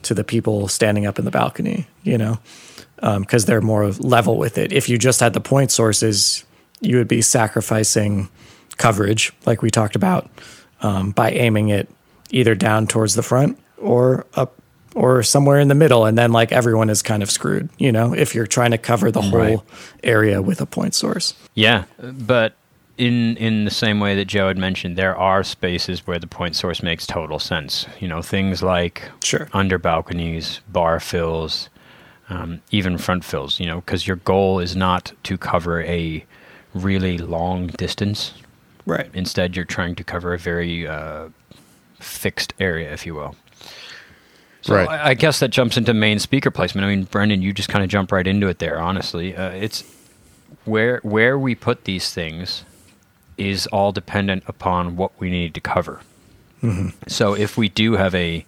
to 0.04 0.14
the 0.14 0.24
people 0.24 0.68
standing 0.68 1.06
up 1.06 1.20
in 1.20 1.26
the 1.26 1.32
balcony, 1.32 1.88
you 2.04 2.18
know, 2.18 2.40
because 3.20 3.46
they're 3.46 3.62
more 3.62 3.92
level 3.92 4.38
with 4.38 4.58
it. 4.58 4.72
If 4.72 4.88
you 4.88 4.98
just 4.98 5.20
had 5.20 5.34
the 5.34 5.42
point 5.42 5.72
sources, 5.72 6.46
you 6.80 6.98
would 6.98 7.08
be 7.08 7.22
sacrificing 7.22 8.30
coverage, 8.78 9.34
like 9.46 9.62
we 9.62 9.70
talked 9.70 9.96
about, 9.96 10.30
um, 10.82 11.12
by 11.12 11.32
aiming 11.32 11.70
it 11.70 11.90
either 12.30 12.56
down 12.56 12.88
towards 12.88 13.16
the 13.16 13.24
front 13.24 13.60
or 13.78 14.26
up 14.36 14.56
or 14.96 15.24
somewhere 15.24 15.60
in 15.60 15.68
the 15.68 15.76
middle, 15.76 16.06
and 16.06 16.18
then 16.18 16.32
like 16.32 16.52
everyone 16.52 16.90
is 16.90 17.02
kind 17.02 17.24
of 17.24 17.32
screwed, 17.32 17.70
you 17.78 17.92
know, 17.92 18.14
if 18.14 18.36
you're 18.36 18.48
trying 18.48 18.72
to 18.72 18.78
cover 18.78 19.12
the 19.12 19.22
whole 19.22 19.40
Right. 19.40 19.60
area 20.04 20.42
with 20.42 20.62
a 20.62 20.66
point 20.66 20.94
source. 20.96 21.34
Yeah, 21.56 21.86
but 22.02 22.54
in 22.98 23.36
in 23.38 23.66
the 23.66 23.72
same 23.72 24.00
way 24.00 24.16
that 24.16 24.26
Joe 24.26 24.48
had 24.50 24.58
mentioned, 24.58 24.96
there 24.98 25.16
are 25.16 25.44
spaces 25.44 26.06
where 26.06 26.20
the 26.20 26.28
point 26.28 26.56
source 26.56 26.84
makes 26.84 27.08
total 27.08 27.40
sense. 27.40 27.88
You 28.00 28.08
know, 28.08 28.22
things 28.22 28.62
like 28.62 29.04
Sure. 29.24 29.48
under 29.54 29.78
balconies, 29.80 30.62
bar 30.72 31.00
fills, 31.00 31.70
um, 32.30 32.62
even 32.70 32.98
front 33.00 33.24
fills. 33.26 33.60
You 33.60 33.66
know, 33.66 33.78
because 33.82 34.06
your 34.08 34.18
goal 34.18 34.60
is 34.60 34.76
not 34.76 35.12
to 35.24 35.38
cover 35.38 35.82
a 35.82 36.24
really 36.76 37.18
long 37.18 37.68
distance. 37.68 38.34
Right. 38.86 39.10
Instead, 39.14 39.56
you're 39.56 39.66
trying 39.66 39.96
to 39.96 40.04
cover 40.04 40.34
a 40.34 40.38
very 40.38 40.88
uh, 40.88 41.30
fixed 42.00 42.54
area, 42.60 42.92
if 42.94 43.06
you 43.06 43.16
will. 43.16 43.36
So 44.64 44.76
Right. 44.76 44.90
I, 44.90 45.10
I 45.10 45.14
guess 45.14 45.40
that 45.40 45.50
jumps 45.50 45.78
into 45.78 45.94
main 45.94 46.20
speaker 46.20 46.50
placement. 46.50 46.86
I 46.86 46.96
mean, 46.96 47.04
Brendan, 47.04 47.42
you 47.42 47.54
just 47.54 47.70
kind 47.70 47.84
of 47.84 47.90
jump 47.90 48.12
right 48.12 48.26
into 48.26 48.48
it 48.48 48.60
there. 48.60 48.80
Honestly, 48.80 49.36
uh, 49.36 49.50
it's 49.52 49.84
where 50.66 51.00
where 51.04 51.38
we 51.38 51.54
put 51.54 51.84
these 51.84 52.14
things 52.14 52.64
is 53.38 53.68
all 53.68 53.92
dependent 53.92 54.44
upon 54.48 54.96
what 54.96 55.12
we 55.20 55.30
need 55.30 55.54
to 55.54 55.62
cover. 55.62 56.02
So 57.08 57.34
if 57.34 57.58
we 57.58 57.68
do 57.68 57.94
have 57.94 58.16
a 58.16 58.46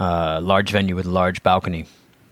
uh, 0.00 0.40
large 0.42 0.70
venue 0.70 0.96
with 0.96 1.04
a 1.04 1.10
large 1.10 1.42
balcony, 1.42 1.84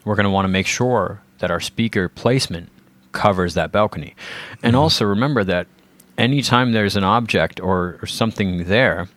we're 0.04 0.14
going 0.14 0.24
to 0.24 0.30
want 0.30 0.46
to 0.46 0.48
make 0.48 0.66
sure 0.66 1.20
that 1.40 1.50
our 1.50 1.60
speaker 1.60 2.08
placement 2.08 2.70
covers 3.12 3.52
that 3.52 3.70
balcony. 3.70 4.14
And 4.62 4.74
also 4.74 5.04
remember 5.04 5.44
that 5.44 5.66
anytime 6.16 6.72
there's 6.72 6.96
an 6.96 7.04
object 7.04 7.60
or, 7.60 7.98
or 8.00 8.06
something 8.06 8.64
there, 8.64 9.08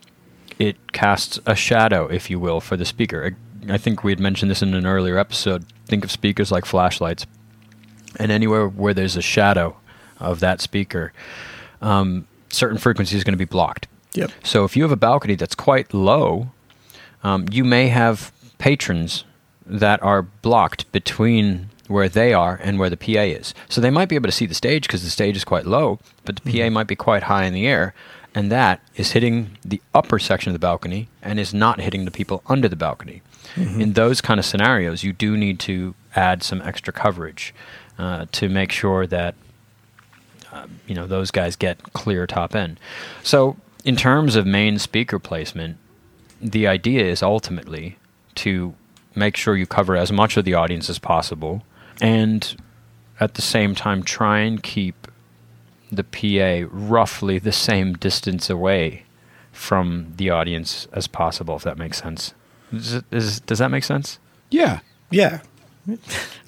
it 0.60 0.92
casts 0.92 1.40
a 1.46 1.56
shadow, 1.56 2.08
if 2.08 2.30
you 2.30 2.38
will, 2.40 2.60
for 2.60 2.76
the 2.76 2.86
speaker. 2.86 3.36
I, 3.70 3.78
think 3.78 4.04
we 4.04 4.12
had 4.12 4.20
mentioned 4.20 4.52
this 4.52 4.62
in 4.62 4.74
an 4.74 4.86
earlier 4.86 5.18
episode. 5.18 5.66
Think 5.86 6.04
of 6.04 6.12
speakers 6.12 6.52
like 6.52 6.66
flashlights. 6.66 7.26
And 8.18 8.32
anywhere 8.32 8.68
where 8.68 8.94
there's 8.94 9.16
a 9.16 9.22
shadow 9.22 9.76
of 10.20 10.40
that 10.40 10.62
speaker, 10.62 11.14
um, 11.82 12.28
certain 12.50 12.78
frequency 12.78 13.18
is 13.18 13.24
going 13.24 13.34
to 13.34 13.38
be 13.38 13.46
blocked. 13.46 13.88
Yep. 14.14 14.32
So 14.44 14.64
if 14.64 14.78
you 14.78 14.84
have 14.84 14.92
a 14.92 14.98
balcony 14.98 15.36
that's 15.36 15.56
quite 15.56 15.94
low, 15.94 16.52
um, 17.24 17.46
you 17.52 17.64
may 17.64 17.88
have 17.88 18.32
patrons 18.58 19.24
that 19.66 20.02
are 20.04 20.22
blocked 20.22 20.92
between 20.92 21.70
where 21.88 22.10
they 22.10 22.34
are 22.34 22.60
and 22.64 22.80
where 22.80 22.90
the 22.90 22.98
PA 22.98 23.22
is. 23.22 23.54
So 23.70 23.82
they 23.82 23.90
might 23.90 24.10
be 24.10 24.16
able 24.16 24.28
to 24.28 24.32
see 24.32 24.46
the 24.46 24.54
stage 24.54 24.88
because 24.88 25.04
the 25.04 25.10
stage 25.10 25.36
is 25.36 25.44
quite 25.44 25.66
low, 25.66 26.00
but 26.26 26.38
the 26.38 26.52
PA 26.52 26.70
might 26.70 26.88
be 26.88 26.96
quite 26.96 27.24
high 27.24 27.46
in 27.46 27.54
the 27.54 27.68
air, 27.68 27.94
and 28.36 28.52
that 28.52 28.82
is 28.96 29.12
hitting 29.12 29.58
the 29.64 29.82
upper 29.94 30.20
section 30.20 30.50
of 30.50 30.54
the 30.54 30.60
balcony 30.60 31.10
and 31.22 31.40
is 31.40 31.54
not 31.54 31.82
hitting 31.82 32.06
the 32.06 32.12
people 32.12 32.42
under 32.48 32.68
the 32.68 32.76
balcony. 32.76 33.22
In 33.56 33.94
those 33.94 34.22
kind 34.22 34.40
of 34.40 34.46
scenarios, 34.46 35.04
you 35.04 35.14
do 35.14 35.38
need 35.38 35.60
to 35.62 35.96
add 36.16 36.44
some 36.44 36.62
extra 36.62 36.94
coverage 36.94 37.54
uh, 37.98 38.26
to 38.32 38.50
make 38.50 38.72
sure 38.72 39.06
that 39.08 39.36
you 40.88 40.94
know 40.96 41.08
those 41.08 41.32
guys 41.32 41.56
get 41.56 41.94
clear 41.94 42.28
top 42.28 42.56
end. 42.56 42.80
So 43.24 43.58
in 43.84 43.96
terms 43.96 44.36
of 44.36 44.46
main 44.46 44.80
speaker 44.80 45.20
placement, 45.20 45.78
the 46.42 46.68
idea 46.68 47.06
is 47.06 47.24
ultimately 47.24 47.98
to 48.36 48.74
make 49.16 49.38
sure 49.38 49.56
you 49.56 49.66
cover 49.66 49.96
as 49.96 50.12
much 50.12 50.38
of 50.38 50.46
the 50.46 50.54
audience 50.54 50.90
as 50.90 51.00
possible 51.00 51.64
and 52.02 52.56
at 53.20 53.36
the 53.36 53.42
same 53.42 53.76
time 53.76 54.04
try 54.04 54.40
and 54.40 54.64
keep 54.64 55.08
the 55.92 56.04
PA 56.04 56.68
roughly 56.72 57.38
the 57.38 57.52
same 57.52 57.94
distance 57.94 58.50
away 58.50 59.04
from 59.52 60.14
the 60.18 60.32
audience 60.32 60.88
as 60.92 61.06
possible, 61.08 61.56
if 61.56 61.64
that 61.64 61.78
makes 61.78 62.02
sense. 62.02 62.34
Does, 62.74 62.94
it, 62.96 63.06
is, 63.12 63.40
does 63.42 63.60
that 63.60 63.70
make 63.72 63.84
sense? 63.84 64.20
Yeah. 64.50 64.80
Yeah. 65.12 65.40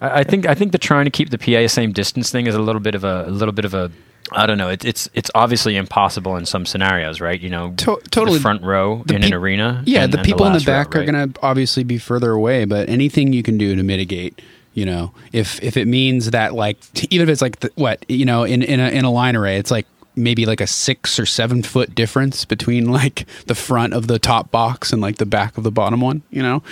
I, 0.02 0.20
I 0.20 0.24
think 0.24 0.46
I 0.46 0.56
think 0.56 0.72
the 0.72 0.78
trying 0.78 1.06
to 1.06 1.12
keep 1.12 1.30
the 1.30 1.38
PA 1.38 1.68
same 1.68 1.92
distance 1.92 2.32
thing 2.32 2.48
is 2.48 2.56
a 2.56 2.60
little 2.60 2.82
bit 2.82 2.96
of 2.96 3.04
a, 3.04 3.26
a 3.28 3.32
little 3.32 3.54
bit 3.54 3.66
of 3.66 3.74
a 3.74 3.92
I 4.32 4.48
don't 4.48 4.58
know. 4.58 4.70
It, 4.70 4.84
it's 4.86 5.08
it's 5.14 5.30
obviously 5.36 5.76
impossible 5.76 6.36
in 6.38 6.46
some 6.46 6.66
scenarios, 6.66 7.22
right? 7.22 7.40
You 7.40 7.50
know, 7.50 7.74
To- 7.78 8.02
totally. 8.10 8.38
the 8.38 8.42
front 8.42 8.64
row 8.64 9.04
The 9.06 9.16
in 9.16 9.24
an 9.24 9.34
arena. 9.34 9.84
Yeah, 9.86 10.04
and- 10.06 10.14
the 10.14 10.18
and 10.20 10.26
people 10.26 10.46
in 10.46 10.54
the 10.54 10.60
last 10.60 10.68
row, 10.68 10.74
back 10.74 10.96
are 10.96 11.06
going 11.06 11.32
to 11.34 11.40
obviously 11.44 11.84
be 11.84 11.98
further 12.00 12.32
away, 12.32 12.66
but 12.66 12.90
anything 12.90 13.34
you 13.34 13.44
can 13.44 13.58
do 13.58 13.76
to 13.76 13.84
mitigate, 13.84 14.42
you 14.74 14.86
know, 14.86 15.14
if 15.32 15.62
if 15.62 15.78
it 15.78 15.86
means 15.88 16.32
that 16.32 16.54
like 16.56 16.78
even 17.12 17.28
if 17.28 17.32
it's 17.32 17.42
like 17.42 17.60
the, 17.60 17.72
what 17.76 18.04
you 18.10 18.26
know 18.26 18.44
in 18.46 18.64
in 18.64 18.80
a 18.80 18.90
in 18.90 19.06
a 19.06 19.12
line 19.12 19.36
array, 19.36 19.58
it's 19.58 19.70
like 19.70 19.86
maybe 20.16 20.46
like 20.46 20.62
a 20.62 20.68
six 20.68 21.20
or 21.20 21.26
seven 21.26 21.62
foot 21.64 21.94
difference 21.96 22.46
between 22.46 22.86
like 22.92 23.26
the 23.48 23.56
front 23.56 23.94
of 23.94 24.08
the 24.08 24.20
top 24.20 24.52
box 24.52 24.92
and 24.94 25.02
like 25.02 25.18
the 25.18 25.26
back 25.26 25.58
of 25.58 25.64
the 25.64 25.72
bottom 25.72 26.02
one. 26.02 26.22
You 26.30 26.42
know, 26.44 26.64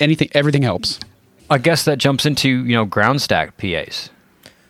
anything, 0.00 0.28
everything 0.32 0.62
helps. 0.62 0.98
I 1.50 1.58
guess 1.58 1.84
that 1.84 1.98
jumps 1.98 2.26
into 2.26 2.48
you 2.48 2.74
know 2.74 2.84
ground 2.84 3.22
stack 3.22 3.56
PAs 3.56 4.10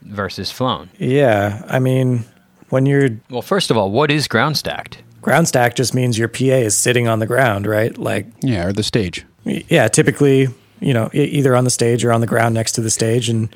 versus 0.02 0.50
flown. 0.50 0.90
Yeah. 0.98 1.62
I 1.68 1.78
mean, 1.78 2.24
when 2.70 2.86
you're 2.86 3.10
Well, 3.30 3.42
first 3.42 3.70
of 3.70 3.76
all, 3.76 3.90
what 3.90 4.10
is 4.10 4.28
ground 4.28 4.56
stacked? 4.56 5.02
ground 5.20 5.48
stack 5.48 5.74
just 5.74 5.94
means 5.94 6.16
your 6.16 6.28
PA 6.28 6.44
is 6.44 6.78
sitting 6.78 7.06
on 7.08 7.18
the 7.18 7.26
ground, 7.26 7.66
right? 7.66 7.98
Like, 7.98 8.26
Yeah, 8.40 8.66
or 8.66 8.72
the 8.72 8.84
stage. 8.84 9.26
yeah, 9.44 9.88
typically, 9.88 10.48
you 10.80 10.94
know, 10.94 11.10
e- 11.12 11.24
either 11.24 11.54
on 11.56 11.64
the 11.64 11.70
stage 11.70 12.04
or 12.04 12.12
on 12.12 12.20
the 12.22 12.26
ground 12.26 12.54
next 12.54 12.72
to 12.72 12.80
the 12.80 12.88
stage. 12.90 13.28
And, 13.28 13.48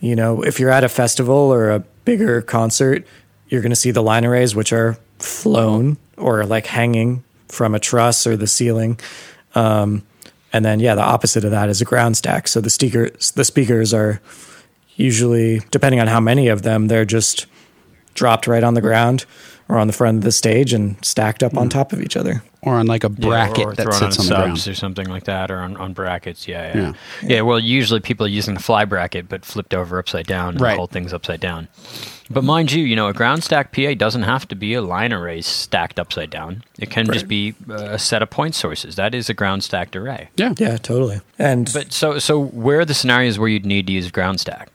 you 0.00 0.14
know, 0.16 0.42
if 0.42 0.58
you're 0.60 0.68
at 0.68 0.84
a 0.84 0.88
festival 0.90 1.34
or 1.36 1.70
a 1.70 1.78
bigger 2.04 2.42
concert, 2.42 3.06
you're 3.48 3.62
going 3.62 3.70
to 3.70 3.76
see 3.76 3.90
the 3.90 4.02
line 4.02 4.24
arrays, 4.24 4.54
which 4.54 4.72
are 4.72 4.98
flown 5.18 5.96
or 6.16 6.44
like 6.44 6.66
hanging 6.66 7.22
from 7.48 7.74
a 7.74 7.78
truss 7.78 8.26
or 8.26 8.36
the 8.36 8.46
ceiling. 8.46 8.98
Um, 9.54 10.02
and 10.52 10.64
then, 10.64 10.80
yeah, 10.80 10.94
the 10.94 11.02
opposite 11.02 11.44
of 11.44 11.50
that 11.50 11.68
is 11.68 11.80
a 11.80 11.84
ground 11.84 12.16
stack. 12.16 12.48
So 12.48 12.60
the 12.60 12.70
speakers, 12.70 13.32
the 13.32 13.44
speakers 13.44 13.92
are 13.92 14.20
usually, 14.96 15.60
depending 15.70 16.00
on 16.00 16.06
how 16.06 16.20
many 16.20 16.48
of 16.48 16.62
them, 16.62 16.88
they're 16.88 17.04
just 17.04 17.46
dropped 18.14 18.46
right 18.46 18.64
on 18.64 18.74
the 18.74 18.80
ground 18.80 19.26
or 19.68 19.78
on 19.78 19.86
the 19.86 19.92
front 19.92 20.18
of 20.18 20.24
the 20.24 20.32
stage 20.32 20.72
and 20.72 20.96
stacked 21.04 21.42
up 21.42 21.56
on 21.56 21.68
top 21.68 21.92
of 21.92 22.00
each 22.00 22.16
other. 22.16 22.42
Or 22.62 22.74
on 22.74 22.86
like 22.86 23.04
a 23.04 23.08
Yeah, 23.16 23.28
bracket 23.28 23.64
or 23.66 23.74
that 23.74 23.82
thrown 23.84 23.92
sits 24.12 24.18
on 24.18 24.24
on 24.24 24.28
the 24.28 24.34
subs 24.54 24.64
ground. 24.64 24.68
or 24.68 24.74
something 24.74 25.08
like 25.08 25.24
that, 25.24 25.50
or 25.52 25.58
on, 25.58 25.76
on 25.76 25.92
brackets. 25.92 26.48
Yeah, 26.48 26.66
yeah, 26.74 26.80
Yeah. 26.82 26.92
yeah, 27.22 27.40
Well, 27.42 27.60
usually 27.60 28.00
people 28.00 28.26
are 28.26 28.28
using 28.28 28.54
the 28.54 28.60
fly 28.60 28.84
bracket, 28.84 29.28
but 29.28 29.44
flipped 29.44 29.72
over 29.72 29.98
upside 30.00 30.26
down, 30.26 30.54
and 30.54 30.60
Right. 30.60 30.72
the 30.72 30.76
whole 30.78 30.86
thing's 30.88 31.12
upside 31.12 31.38
down. 31.40 31.68
But 32.28 32.42
mind 32.42 32.72
you, 32.72 32.82
you 32.84 32.96
know, 32.96 33.06
a 33.06 33.12
ground 33.12 33.44
stack 33.44 33.70
PA 33.70 33.94
doesn't 33.94 34.24
have 34.24 34.48
to 34.48 34.56
be 34.56 34.74
a 34.74 34.82
line 34.82 35.12
array 35.12 35.42
stacked 35.42 36.00
upside 36.00 36.28
down. 36.30 36.64
It 36.76 36.90
can 36.90 37.06
just 37.06 37.28
be 37.28 37.54
uh, 37.70 37.74
a 37.74 37.98
set 38.00 38.20
of 38.20 38.30
point 38.30 38.56
sources. 38.56 38.96
That 38.96 39.14
is 39.14 39.28
a 39.30 39.34
ground 39.34 39.62
stacked 39.62 39.94
array. 39.94 40.30
Yeah. 40.36 40.54
Yeah, 40.58 40.76
totally. 40.76 41.20
And 41.38 41.70
But 41.72 41.92
so, 41.92 42.18
so 42.18 42.40
where 42.42 42.80
are 42.80 42.84
the 42.84 42.94
scenarios 42.94 43.38
where 43.38 43.48
you'd 43.48 43.64
need 43.66 43.86
to 43.86 43.92
use 43.92 44.10
ground 44.10 44.40
stack? 44.40 44.70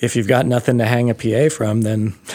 If 0.00 0.14
you've 0.16 0.28
got 0.28 0.46
nothing 0.46 0.78
to 0.78 0.86
hang 0.86 1.10
a 1.10 1.14
PA 1.14 1.48
from, 1.54 1.82
then 1.82 2.14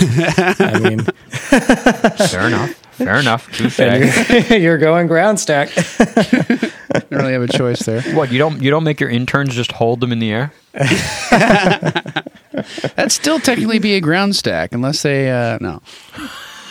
I 0.00 0.78
mean, 0.82 1.00
Fair 1.00 2.46
enough. 2.46 2.70
Fair 2.92 3.18
enough. 3.18 3.50
Touche. 3.52 3.76
then 3.78 4.12
you're, 4.50 4.58
you're 4.58 4.78
going 4.78 5.06
ground 5.06 5.40
stack. 5.40 5.70
Don't 5.74 7.10
really 7.10 7.32
have 7.32 7.42
a 7.42 7.48
choice 7.48 7.80
there. 7.80 8.02
What 8.14 8.30
you 8.30 8.38
don't 8.38 8.60
you 8.62 8.70
don't 8.70 8.84
make 8.84 9.00
your 9.00 9.08
interns 9.08 9.54
just 9.54 9.72
hold 9.72 10.00
them 10.00 10.12
in 10.12 10.18
the 10.18 10.30
air? 10.30 10.52
That'd 12.96 13.12
still 13.12 13.38
technically 13.40 13.78
be 13.78 13.94
a 13.94 14.00
ground 14.00 14.36
stack 14.36 14.72
unless 14.74 15.02
they 15.02 15.30
uh 15.30 15.58
no. 15.60 15.80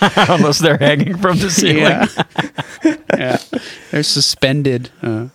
Unless 0.01 0.59
they're 0.59 0.77
hanging 0.77 1.17
from 1.17 1.39
the 1.39 1.49
ceiling. 1.49 1.83
Yeah. 1.83 2.07
yeah. 3.13 3.37
They're 3.91 4.03
suspended. 4.03 4.91
Uh, 5.01 5.27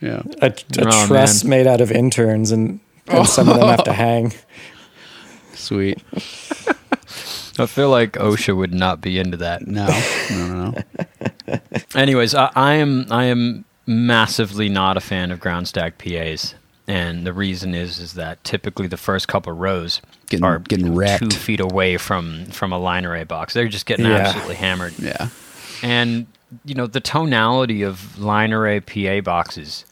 yeah. 0.00 0.22
A, 0.40 0.46
a 0.46 0.54
Oh, 0.86 1.06
truss 1.06 1.44
made 1.44 1.66
out 1.66 1.80
of 1.80 1.92
interns, 1.92 2.50
and, 2.50 2.80
and 3.10 3.28
some 3.28 3.48
of 3.48 3.58
them 3.58 3.68
have 3.68 3.84
to 3.84 3.90
oh. 3.90 3.94
hang. 3.94 4.32
Sweet. 5.54 6.02
I 7.58 7.66
feel 7.66 7.90
like 7.90 8.12
OSHA 8.12 8.56
would 8.56 8.72
not 8.72 9.00
be 9.00 9.18
into 9.18 9.36
that. 9.38 9.66
No. 9.66 9.88
No, 10.30 10.46
no, 10.46 10.70
no. 11.48 11.60
Anyways, 11.96 12.36
I, 12.36 12.50
I 12.54 12.74
am 12.74 13.06
I 13.10 13.24
am 13.24 13.64
massively 13.84 14.68
not 14.68 14.96
a 14.96 15.00
fan 15.00 15.32
of 15.32 15.40
ground 15.40 15.66
stack 15.66 15.98
PAs, 15.98 16.54
and 16.86 17.26
the 17.26 17.32
reason 17.32 17.74
is 17.74 17.98
is 17.98 18.14
that 18.14 18.42
typically 18.44 18.86
the 18.86 18.96
first 18.96 19.26
couple 19.26 19.52
rows 19.52 20.00
Getting- 20.28 20.44
are 20.44 20.60
getting 20.60 20.94
wrecked. 20.94 21.30
two 21.32 21.36
feet 21.36 21.58
away 21.58 21.96
from 21.96 22.46
from 22.46 22.72
a 22.72 22.78
line 22.78 23.04
array 23.04 23.24
box. 23.24 23.54
They're 23.54 23.66
just 23.68 23.86
getting 23.86 24.06
Yeah. 24.06 24.18
absolutely 24.18 24.54
hammered. 24.54 24.94
Yeah. 25.00 25.28
And 25.82 26.28
you 26.64 26.76
know 26.76 26.86
the 26.86 27.00
tonality 27.00 27.82
of 27.82 28.16
line 28.18 28.52
array 28.52 28.78
PA 28.80 29.20
boxes 29.20 29.84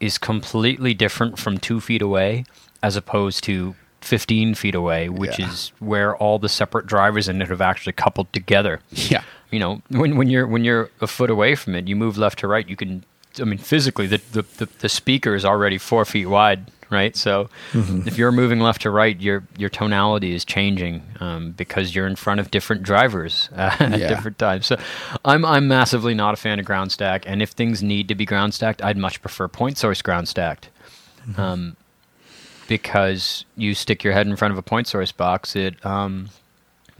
is 0.00 0.18
completely 0.18 0.94
different 0.94 1.38
from 1.38 1.58
two 1.58 1.80
feet 1.80 2.02
away 2.02 2.44
as 2.82 2.96
opposed 2.96 3.42
to 3.44 3.74
15 4.02 4.54
feet 4.54 4.74
away, 4.74 5.08
which 5.08 5.38
Yeah. 5.38 5.48
is 5.48 5.72
where 5.78 6.14
all 6.16 6.38
the 6.38 6.48
separate 6.48 6.86
drivers 6.86 7.28
in 7.28 7.40
it 7.42 7.48
have 7.48 7.60
actually 7.60 7.92
coupled 7.94 8.32
together. 8.32 8.80
Yeah. 8.90 9.22
You 9.50 9.58
know, 9.58 9.82
when 9.88 10.16
when 10.16 10.28
you're 10.28 10.46
when 10.46 10.64
you're 10.64 10.90
a 11.00 11.06
foot 11.06 11.30
away 11.30 11.54
from 11.54 11.74
it, 11.74 11.88
you 11.88 11.96
move 11.96 12.18
left 12.18 12.38
to 12.40 12.48
right. 12.48 12.68
You 12.68 12.76
can, 12.76 13.04
I 13.40 13.44
mean, 13.44 13.58
physically, 13.58 14.06
the 14.06 14.20
the, 14.32 14.42
the, 14.58 14.68
the 14.80 14.88
speaker 14.88 15.34
is 15.34 15.44
already 15.44 15.78
four 15.78 16.04
feet 16.04 16.26
wide, 16.26 16.70
right? 16.90 17.16
So 17.16 17.48
if 17.74 18.16
you're 18.18 18.32
moving 18.32 18.60
left 18.60 18.82
to 18.82 18.90
right, 18.90 19.18
your 19.20 19.44
your 19.58 19.68
tonality 19.70 20.34
is 20.34 20.44
changing 20.44 21.02
um, 21.20 21.52
because 21.52 21.94
you're 21.94 22.06
in 22.06 22.16
front 22.16 22.40
of 22.40 22.50
different 22.50 22.82
drivers 22.82 23.48
uh, 23.54 23.74
at 23.80 23.98
Yeah. 23.98 24.08
different 24.08 24.38
times. 24.38 24.66
So 24.66 24.76
I'm 25.24 25.44
I'm 25.44 25.68
massively 25.68 26.14
not 26.14 26.34
a 26.34 26.36
fan 26.36 26.58
of 26.58 26.64
ground 26.64 26.92
stack, 26.92 27.24
and 27.26 27.42
if 27.42 27.50
things 27.50 27.82
need 27.82 28.08
to 28.08 28.14
be 28.14 28.24
ground 28.24 28.54
stacked, 28.54 28.82
I'd 28.82 28.96
much 28.96 29.20
prefer 29.20 29.48
point 29.48 29.78
source 29.78 30.02
ground 30.02 30.28
stacked. 30.28 30.68
Um, 31.36 31.76
because 32.68 33.44
you 33.56 33.74
stick 33.74 34.02
your 34.02 34.12
head 34.12 34.26
in 34.26 34.36
front 34.36 34.52
of 34.52 34.58
a 34.58 34.62
point 34.62 34.86
source 34.88 35.12
box, 35.12 35.54
it 35.56 35.84
um, 35.86 36.30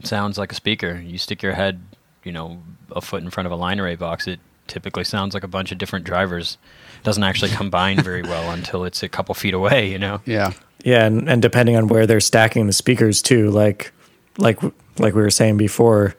sounds 0.03 0.37
like 0.37 0.51
a 0.51 0.55
speaker. 0.55 1.01
You 1.05 1.17
stick 1.17 1.41
your 1.43 1.53
head, 1.53 1.81
you 2.23 2.31
know, 2.31 2.61
a 2.95 3.01
foot 3.01 3.21
in 3.23 3.29
front 3.29 3.45
of 3.47 3.51
a 3.51 3.55
line 3.55 3.79
array 3.79 3.95
box, 3.95 4.27
it 4.27 4.39
typically 4.67 5.03
sounds 5.03 5.33
like 5.33 5.43
a 5.43 5.47
bunch 5.47 5.71
of 5.71 5.77
different 5.77 6.05
drivers. 6.05 6.57
doesn't 7.03 7.23
actually 7.23 7.51
combine 7.51 8.01
very 8.01 8.21
well 8.21 8.51
until 8.57 8.83
it's 8.83 9.03
a 9.03 9.09
couple 9.09 9.33
feet 9.35 9.53
away, 9.53 9.89
you 9.91 9.99
know. 9.99 10.21
Yeah. 10.25 10.53
Yeah, 10.83 11.05
and, 11.05 11.27
and 11.27 11.41
depending 11.41 11.75
on 11.75 11.87
where 11.87 12.05
they're 12.05 12.19
stacking 12.19 12.67
the 12.67 12.73
speakers 12.73 13.21
too, 13.21 13.49
like 13.49 13.91
like 14.37 14.61
like 14.99 15.15
we 15.15 15.21
were 15.21 15.31
saying 15.31 15.57
before 15.57 16.15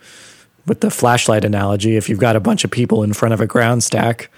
with 0.67 0.81
the 0.81 0.91
flashlight 0.91 1.45
analogy, 1.45 1.97
if 1.97 2.09
you've 2.09 2.19
got 2.19 2.37
a 2.37 2.41
bunch 2.41 2.65
of 2.65 2.71
people 2.71 3.03
in 3.03 3.13
front 3.13 3.33
of 3.33 3.41
a 3.41 3.47
ground 3.47 3.83
stack, 3.83 4.31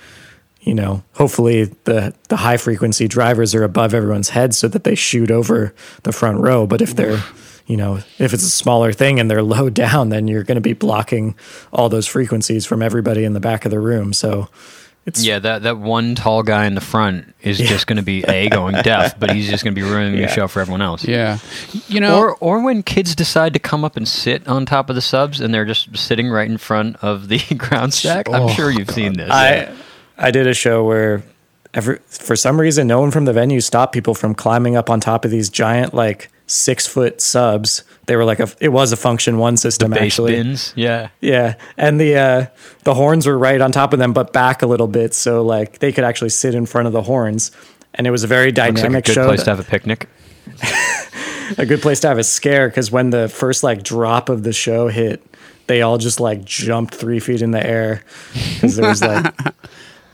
you 0.61 0.75
know, 0.75 1.03
hopefully 1.15 1.65
the 1.85 2.15
the 2.29 2.37
high 2.37 2.59
frequency 2.59 3.09
drivers 3.09 3.55
are 3.55 3.65
above 3.65 3.95
everyone's 3.95 4.29
heads 4.31 4.59
so 4.59 4.69
that 4.69 4.85
they 4.85 4.95
shoot 4.95 5.31
over 5.31 5.75
the 6.03 6.13
front 6.13 6.39
row. 6.39 6.67
But 6.67 6.83
if 6.83 6.95
they're 6.95 7.23
you 7.71 7.77
know, 7.77 7.97
if 8.19 8.35
it's 8.35 8.43
a 8.43 8.51
smaller 8.51 8.93
thing 8.93 9.21
and 9.21 9.31
they're 9.31 9.43
low 9.57 9.71
down, 9.71 10.09
then 10.09 10.27
you're 10.29 10.43
going 10.45 10.57
to 10.57 10.61
be 10.61 10.73
blocking 10.75 11.35
all 11.73 11.89
those 11.89 12.07
frequencies 12.07 12.67
from 12.67 12.83
everybody 12.83 13.25
in 13.25 13.33
the 13.33 13.41
back 13.41 13.65
of 13.65 13.71
the 13.71 13.79
room. 13.79 14.13
So 14.13 14.49
it's 15.07 15.23
Yeah, 15.25 15.39
that, 15.39 15.63
that 15.63 15.79
one 15.79 16.15
tall 16.15 16.43
guy 16.43 16.67
in 16.67 16.75
the 16.75 16.81
front 16.83 17.35
is 17.43 17.57
just 17.59 17.87
going 17.87 17.97
to 17.97 18.03
be 18.03 18.23
a 18.29 18.49
going 18.59 18.75
deaf, 18.83 19.19
but 19.19 19.31
he's 19.31 19.49
just 19.49 19.65
going 19.65 19.75
to 19.75 19.81
be 19.81 19.87
ruining 19.89 20.15
the 20.17 20.23
Yeah. 20.23 20.35
show 20.35 20.49
for 20.49 20.61
everyone 20.61 20.83
else. 20.83 21.05
Yeah. 21.07 21.39
You 21.89 22.01
know, 22.01 22.19
Or 22.19 22.37
or 22.37 22.63
when 22.63 22.83
kids 22.83 23.15
decide 23.15 23.53
to 23.55 23.59
come 23.61 23.85
up 23.85 23.97
and 23.97 24.07
sit 24.07 24.47
on 24.49 24.67
top 24.67 24.91
of 24.91 24.97
the 24.97 25.01
subs 25.03 25.41
and 25.41 25.55
they're 25.55 25.65
just 25.65 25.97
sitting 25.97 26.29
right 26.29 26.51
in 26.51 26.59
front 26.59 26.97
of 27.03 27.29
the 27.29 27.39
ground 27.57 27.95
stack. 27.95 28.29
I'm 28.29 28.43
Oh, 28.43 28.49
sure 28.49 28.71
you've 28.71 28.91
seen 28.91 29.15
this. 29.15 29.31
I 29.31 29.73
I 30.19 30.31
did 30.31 30.47
a 30.47 30.55
show 30.55 30.85
where 30.85 31.23
every 31.73 31.99
for 32.09 32.35
some 32.37 32.61
reason 32.61 32.87
no 32.87 33.01
one 33.01 33.11
from 33.13 33.25
the 33.27 33.33
venue 33.33 33.61
stopped 33.61 33.95
people 33.95 34.15
from 34.15 34.35
climbing 34.35 34.77
up 34.77 34.91
on 34.91 34.99
top 35.01 35.25
of 35.25 35.31
these 35.31 35.49
giant 35.49 35.95
like 35.95 36.29
six 36.51 36.87
foot 36.87 37.21
subs. 37.21 37.85
They 38.07 38.17
were 38.17 38.25
like 38.25 38.41
a 38.41 38.49
it 38.61 38.71
was 38.71 38.93
a 38.93 38.97
Funktion-One 38.97 39.57
system 39.57 39.93
actually. 39.93 40.33
bins, 40.33 40.73
yeah. 40.77 41.09
Yeah, 41.21 41.55
and 41.77 42.01
the 42.01 42.17
uh, 42.17 42.47
the 42.85 42.95
horns 42.95 43.27
were 43.27 43.39
right 43.39 43.61
on 43.61 43.73
top 43.73 43.93
of 43.93 43.99
them, 43.99 44.13
but 44.13 44.33
back 44.33 44.63
a 44.63 44.67
little 44.67 44.89
bit, 44.89 45.15
so 45.15 45.43
like 45.43 45.79
they 45.79 45.93
could 45.93 46.05
actually 46.05 46.31
sit 46.31 46.55
in 46.55 46.67
front 46.67 46.87
of 46.87 46.93
the 46.93 47.03
horns. 47.03 47.51
And 47.95 48.07
it 48.07 48.11
was 48.11 48.23
a 48.23 48.29
very 48.29 48.53
Looks 48.53 48.83
like 48.83 48.85
a 48.85 49.03
good 49.03 49.15
show. 49.15 49.27
place 49.27 49.43
to 49.45 49.51
have 49.51 49.61
a 49.61 49.65
picnic. 49.65 50.09
a 51.59 51.67
good 51.67 51.83
place 51.83 52.01
to 52.01 52.09
have 52.09 52.19
a 52.19 52.25
scare 52.25 52.69
because 52.69 52.91
when 52.91 53.11
the 53.11 53.29
first 53.29 53.63
like 53.63 53.83
drop 53.83 54.29
of 54.29 54.43
the 54.43 54.53
show 54.53 54.89
hit, 54.89 55.25
they 55.67 55.83
all 55.83 55.99
just 55.99 56.21
like 56.21 56.45
jumped 56.45 56.95
three 56.95 57.21
feet 57.21 57.43
in 57.43 57.51
the 57.51 57.65
air 57.65 58.03
because 58.55 58.79
it 58.79 58.85
was 58.85 59.03
like 59.03 59.35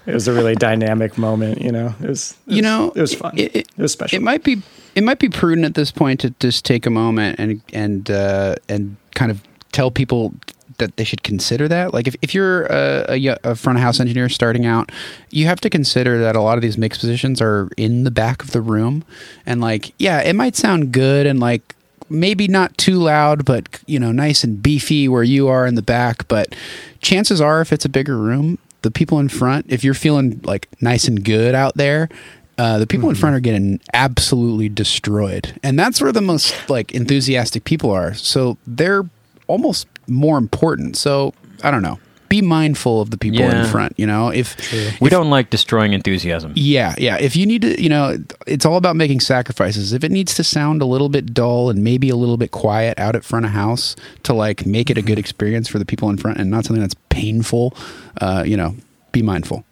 it 0.07 0.14
was 0.14 0.29
a 0.29 0.33
really 0.33 0.55
dynamic 0.55 1.19
moment. 1.19 1.61
You 1.61 1.73
know, 1.73 1.95
it 2.01 2.09
was, 2.09 2.37
it 2.47 2.55
you 2.55 2.62
know, 2.62 2.92
it 2.95 3.01
was 3.01 3.14
fun. 3.14 3.37
It, 3.37 3.55
It, 3.57 3.69
was 3.77 3.92
special. 3.92 4.16
It 4.16 4.23
might 4.23 4.45
be 4.45 4.62
it 4.95 5.05
might 5.05 5.19
be 5.19 5.29
prudent 5.29 5.64
at 5.64 5.75
this 5.75 5.90
point 5.90 6.21
to 6.21 6.31
just 6.40 6.64
take 6.64 6.87
a 6.87 6.90
moment 6.90 7.38
and 7.38 7.61
and 7.73 8.11
uh, 8.11 8.57
and 8.69 8.97
kind 9.14 9.31
of 9.31 9.42
tell 9.73 9.90
people 9.90 10.35
that 10.79 10.97
they 10.97 11.05
should 11.05 11.23
consider 11.23 11.69
that. 11.69 11.95
Like 11.95 12.07
if, 12.07 12.16
if 12.23 12.35
you're 12.35 12.66
a 12.66 13.55
front 13.55 13.79
of 13.79 13.83
house 13.83 13.99
engineer 13.99 14.29
starting 14.29 14.66
out, 14.66 14.92
you 15.31 15.47
have 15.47 15.61
to 15.62 15.71
consider 15.71 16.19
that 16.21 16.37
a 16.37 16.40
lot 16.40 16.59
of 16.59 16.62
these 16.62 16.77
mix 16.77 16.99
positions 16.99 17.40
are 17.40 17.69
in 17.77 18.05
the 18.05 18.11
back 18.11 18.42
of 18.42 18.53
the 18.53 18.61
room, 18.61 19.05
and 19.45 19.61
like 19.61 19.92
yeah, 19.99 20.21
it 20.21 20.35
might 20.35 20.57
sound 20.57 20.92
good 20.92 21.27
and 21.27 21.40
like 21.40 21.75
maybe 22.09 22.47
not 22.47 22.77
too 22.79 22.99
loud, 22.99 23.45
but 23.45 23.81
you 23.87 23.99
know, 23.99 24.12
nice 24.12 24.45
and 24.45 24.62
beefy 24.62 25.09
where 25.09 25.23
you 25.23 25.49
are 25.49 25.66
in 25.66 25.75
the 25.75 25.83
back. 25.83 26.29
But 26.29 26.55
chances 27.01 27.40
are, 27.40 27.61
if 27.61 27.73
it's 27.73 27.85
a 27.85 27.88
bigger 27.88 28.16
room, 28.16 28.59
the 28.87 28.90
people 28.92 29.18
in 29.18 29.29
front, 29.29 29.66
if 29.68 29.83
you're 29.83 29.94
feeling 29.94 30.40
like 30.44 30.68
nice 30.81 31.09
and 31.09 31.25
good 31.25 31.55
out 31.55 31.77
there, 31.77 32.09
uh, 32.57 32.79
the 32.79 32.87
people 32.87 33.09
in 33.09 33.16
front 33.16 33.35
are 33.37 33.40
getting 33.40 33.81
absolutely 33.92 34.68
destroyed, 34.68 35.59
and 35.62 35.79
that's 35.79 36.01
where 36.01 36.12
the 36.12 36.22
most 36.22 36.55
like 36.70 36.92
enthusiastic 36.94 37.64
people 37.64 37.90
are. 37.90 38.14
So 38.14 38.57
they're 38.66 39.03
almost 39.49 39.88
more 40.07 40.38
important. 40.38 40.96
So 40.96 41.35
I 41.62 41.70
don't 41.70 41.83
know. 41.83 41.99
Be 42.29 42.43
mindful 42.43 43.01
of 43.01 43.11
the 43.11 43.17
people 43.17 43.41
Yeah. 43.41 43.62
in 43.65 43.71
front. 43.71 43.93
You 43.97 44.07
know, 44.07 44.29
if 44.29 44.57
We 45.01 45.09
don't 45.11 45.31
like 45.31 45.51
destroying 45.51 45.93
enthusiasm. 45.93 46.53
yeah, 46.57 46.95
yeah. 46.99 47.17
If 47.19 47.37
you 47.37 47.47
need 47.47 47.62
to, 47.62 47.81
you 47.83 47.89
know, 47.89 48.17
it's 48.47 48.65
all 48.67 48.77
about 48.77 48.97
making 48.97 49.21
sacrifices. 49.21 49.93
If 49.93 50.03
it 50.05 50.11
needs 50.11 50.35
to 50.35 50.45
sound 50.45 50.83
a 50.83 50.87
little 50.87 51.09
bit 51.09 51.33
dull 51.35 51.71
and 51.71 51.83
maybe 51.85 52.09
a 52.09 52.17
little 52.17 52.37
bit 52.37 52.51
quiet 52.51 52.99
out 52.99 53.15
at 53.17 53.25
front 53.25 53.45
of 53.47 53.53
house 53.53 53.97
to 54.25 54.33
like 54.35 54.67
make 54.67 54.91
it 54.91 54.99
a 54.99 55.03
good 55.03 55.19
experience 55.19 55.69
for 55.69 55.79
the 55.79 55.85
people 55.85 56.11
in 56.11 56.17
front 56.17 56.39
and 56.39 56.51
not 56.51 56.65
something 56.65 56.81
that's 56.83 56.97
painful, 57.11 57.75
uh, 58.21 58.43
you 58.47 58.57
know, 58.57 58.75
be 59.12 59.23
mindful. 59.23 59.65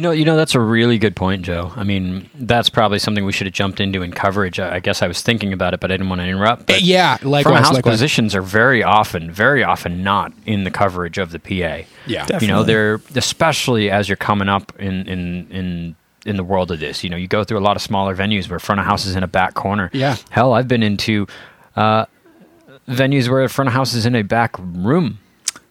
You 0.00 0.04
know, 0.04 0.12
you 0.12 0.24
know 0.24 0.34
that's 0.34 0.54
a 0.54 0.60
really 0.60 0.96
good 0.96 1.14
point, 1.14 1.42
Joe. 1.42 1.74
I 1.76 1.84
mean, 1.84 2.30
that's 2.34 2.70
probably 2.70 2.98
something 2.98 3.26
we 3.26 3.32
should 3.32 3.46
have 3.46 3.52
jumped 3.52 3.80
into 3.80 4.00
in 4.00 4.12
coverage. 4.12 4.58
I 4.58 4.76
I 4.76 4.80
guess 4.80 5.02
I 5.02 5.06
was 5.06 5.20
thinking 5.20 5.52
about 5.52 5.74
it, 5.74 5.80
but 5.80 5.90
I 5.90 5.94
didn't 5.98 6.08
want 6.08 6.22
to 6.22 6.26
interrupt. 6.26 6.68
But 6.68 6.80
yeah, 6.80 7.18
like 7.20 7.42
front 7.42 7.58
of 7.58 7.64
house 7.66 7.74
likewise. 7.74 7.96
positions 7.96 8.34
are 8.34 8.40
very 8.40 8.82
often, 8.82 9.30
very 9.30 9.62
often 9.62 10.02
not 10.02 10.32
in 10.46 10.64
the 10.64 10.70
coverage 10.70 11.18
of 11.18 11.32
the 11.32 11.38
PA. 11.38 11.86
Yeah, 12.06 12.38
You 12.40 12.48
know, 12.48 12.62
they're 12.62 13.02
especially 13.14 13.90
as 13.90 14.08
you're 14.08 14.16
coming 14.16 14.48
up 14.48 14.72
in 14.78 15.06
in 15.06 15.46
in 15.50 15.96
in 16.24 16.36
the 16.38 16.44
world 16.44 16.70
of 16.70 16.80
this. 16.80 17.04
You 17.04 17.10
know, 17.10 17.18
you 17.18 17.28
go 17.28 17.44
through 17.44 17.58
a 17.58 17.60
lot 17.68 17.76
of 17.76 17.82
smaller 17.82 18.16
venues 18.16 18.48
where 18.48 18.58
front 18.58 18.80
of 18.80 18.86
house 18.86 19.04
is 19.04 19.16
in 19.16 19.22
a 19.22 19.28
back 19.28 19.52
corner. 19.52 19.90
Yeah. 19.92 20.16
Hell, 20.30 20.54
I've 20.54 20.66
been 20.66 20.82
into 20.82 21.26
uh, 21.76 22.06
venues 22.88 23.28
where 23.28 23.46
front 23.50 23.68
of 23.68 23.74
house 23.74 23.92
is 23.92 24.06
in 24.06 24.14
a 24.14 24.22
back 24.22 24.56
room 24.58 25.18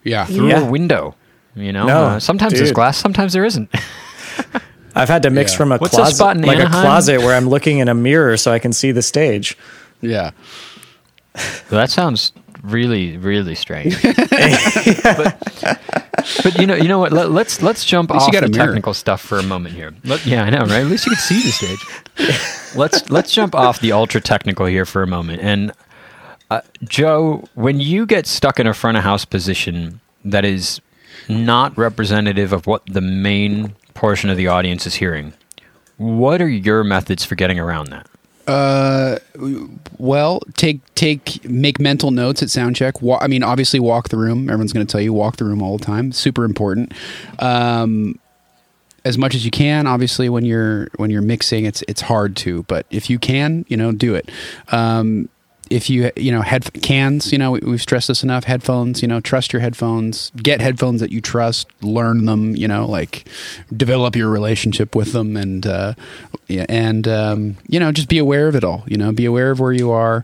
yeah. 0.04 0.26
through 0.26 0.50
Yeah. 0.50 0.68
a 0.68 0.70
window. 0.70 1.16
You 1.56 1.74
know, 1.74 1.88
No, 1.88 2.04
uh, 2.04 2.20
sometimes 2.20 2.54
there's 2.54 2.72
glass, 2.72 2.96
sometimes 2.96 3.34
there 3.34 3.44
isn't. 3.44 3.74
I've 4.96 5.10
had 5.10 5.24
to 5.24 5.30
mix 5.30 5.52
Yeah. 5.54 5.58
from 5.58 5.72
a 5.72 5.78
What's 5.78 5.96
that 5.96 6.02
closet, 6.02 6.16
spot 6.16 6.36
in 6.38 6.44
like 6.44 6.58
Anaheim? 6.60 6.80
a 6.80 6.82
closet 6.82 7.20
where 7.20 7.36
I'm 7.36 7.48
looking 7.48 7.80
in 7.80 7.88
a 7.88 7.94
mirror 7.94 8.38
so 8.38 8.52
I 8.52 8.60
can 8.60 8.74
see 8.74 8.92
the 8.92 9.02
stage. 9.02 9.58
Yeah. 10.02 10.32
that 11.70 11.90
sounds 11.90 12.34
really, 12.64 13.18
really 13.18 13.56
strange. 13.56 14.02
but, 14.04 15.80
but 16.44 16.58
you 16.60 16.66
know, 16.66 16.76
you 16.76 16.88
know 16.88 17.00
what? 17.00 17.12
Let, 17.12 17.32
let's 17.32 17.62
let's 17.62 17.86
jump 17.86 18.12
off 18.12 18.32
the 18.32 18.46
a 18.46 18.50
technical 18.50 18.94
stuff 18.94 19.22
for 19.22 19.38
a 19.40 19.44
moment 19.44 19.76
here. 19.76 19.94
Let, 20.04 20.26
yeah, 20.26 20.44
I 20.44 20.50
know, 20.50 20.62
right? 20.62 20.82
At 20.82 20.88
least 20.88 21.06
you 21.06 21.12
can 21.12 21.20
see 21.22 21.42
the 21.42 21.52
stage. 21.52 22.76
let's 22.76 23.10
let's 23.10 23.32
jump 23.32 23.56
off 23.56 23.80
the 23.80 23.92
ultra 23.92 24.20
technical 24.22 24.66
here 24.66 24.86
for 24.86 25.02
a 25.04 25.08
moment. 25.08 25.42
And 25.42 25.72
uh, 26.50 26.62
Joe, 26.84 27.46
when 27.54 27.80
you 27.80 28.06
get 28.06 28.26
stuck 28.28 28.60
in 28.60 28.68
a 28.68 28.74
front 28.74 28.98
of 28.98 29.04
house 29.04 29.24
position 29.26 30.02
that 30.26 30.44
is 30.44 30.82
not 31.28 31.78
representative 31.78 32.52
of 32.54 32.66
what 32.68 32.86
the 32.88 33.02
main 33.02 33.76
portion 34.00 34.30
of 34.30 34.38
the 34.38 34.48
audience 34.48 34.88
is 34.88 34.96
hearing, 34.96 35.34
what 35.98 36.42
are 36.42 36.48
your 36.48 36.86
methods 36.86 37.26
for 37.26 37.36
getting 37.36 37.60
around 37.60 37.90
that? 37.90 38.08
Uh, 38.48 39.20
well, 39.98 40.40
take 40.56 40.80
take 40.96 41.48
make 41.48 41.80
mental 41.80 42.10
notes 42.10 42.42
at 42.42 42.50
sound 42.50 42.76
check. 42.76 42.96
I 43.04 43.28
mean, 43.28 43.44
obviously, 43.44 43.80
walk 43.80 44.10
the 44.10 44.18
room. 44.18 44.50
Everyone's 44.50 44.74
going 44.74 44.88
to 44.88 44.92
tell 44.92 45.02
you 45.02 45.14
walk 45.14 45.36
the 45.36 45.46
room 45.46 45.62
all 45.62 45.78
the 45.78 45.86
time. 45.86 46.14
Super 46.14 46.46
important. 46.46 46.94
Um, 47.40 48.18
as 49.06 49.18
much 49.18 49.36
as 49.36 49.46
you 49.46 49.52
can. 49.52 49.86
Obviously, 49.86 50.30
when 50.30 50.46
you're 50.46 50.88
when 50.96 51.10
you're 51.10 51.22
mixing, 51.22 51.66
it's 51.66 51.84
it's 51.88 52.02
hard 52.02 52.36
to, 52.38 52.64
but 52.64 52.86
if 52.90 53.10
you 53.10 53.20
can, 53.20 53.66
you 53.68 53.78
know, 53.78 53.92
do 53.92 54.16
it. 54.16 54.30
Um, 54.70 55.30
if 55.70 55.90
you 55.90 56.12
you 56.16 56.32
know 56.32 56.42
head 56.42 56.82
cans, 56.82 57.32
you 57.32 57.38
know 57.38 57.52
we, 57.52 57.60
we've 57.62 57.82
stressed 57.82 58.08
this 58.08 58.24
enough. 58.24 58.46
Headphones, 58.46 59.02
you 59.02 59.08
know, 59.08 59.20
trust 59.20 59.54
your 59.54 59.62
headphones. 59.62 60.32
Get 60.36 60.62
headphones 60.62 61.02
that 61.02 61.12
you 61.12 61.22
trust. 61.22 61.68
Learn 61.82 62.26
them. 62.26 62.56
You 62.56 62.68
know, 62.68 62.86
like 62.86 63.26
develop 63.76 64.16
your 64.16 64.30
relationship 64.30 64.96
with 64.96 65.14
them, 65.14 65.38
and 65.38 65.66
uh, 65.66 65.94
and 66.48 67.08
um, 67.08 67.58
you 67.68 67.80
know, 67.80 67.92
just 67.92 68.10
be 68.10 68.18
aware 68.18 68.48
of 68.48 68.56
it 68.56 68.64
all. 68.64 68.84
You 68.88 68.98
know, 68.98 69.12
be 69.12 69.26
aware 69.26 69.52
of 69.52 69.60
where 69.60 69.74
you 69.74 69.92
are. 69.92 70.24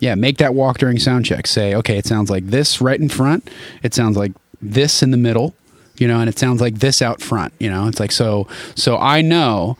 Yeah, 0.00 0.14
make 0.16 0.38
that 0.38 0.54
walk 0.54 0.78
during 0.78 0.98
sound 0.98 1.24
check. 1.24 1.46
Say, 1.46 1.74
okay, 1.74 1.96
it 1.96 2.06
sounds 2.06 2.28
like 2.30 2.46
this 2.46 2.80
right 2.80 2.98
in 2.98 3.08
front. 3.08 3.48
It 3.82 3.94
sounds 3.94 4.16
like 4.16 4.32
this 4.60 5.02
in 5.02 5.10
the 5.10 5.16
middle 5.16 5.54
you 5.98 6.08
know, 6.08 6.18
and 6.18 6.28
it 6.28 6.38
sounds 6.38 6.60
like 6.60 6.76
this 6.76 7.00
out 7.00 7.20
front, 7.20 7.52
you 7.60 7.70
know. 7.70 7.86
It's 7.86 8.00
like 8.00 8.10
so 8.10 8.48
so 8.74 8.96
I 8.98 9.20
know 9.20 9.76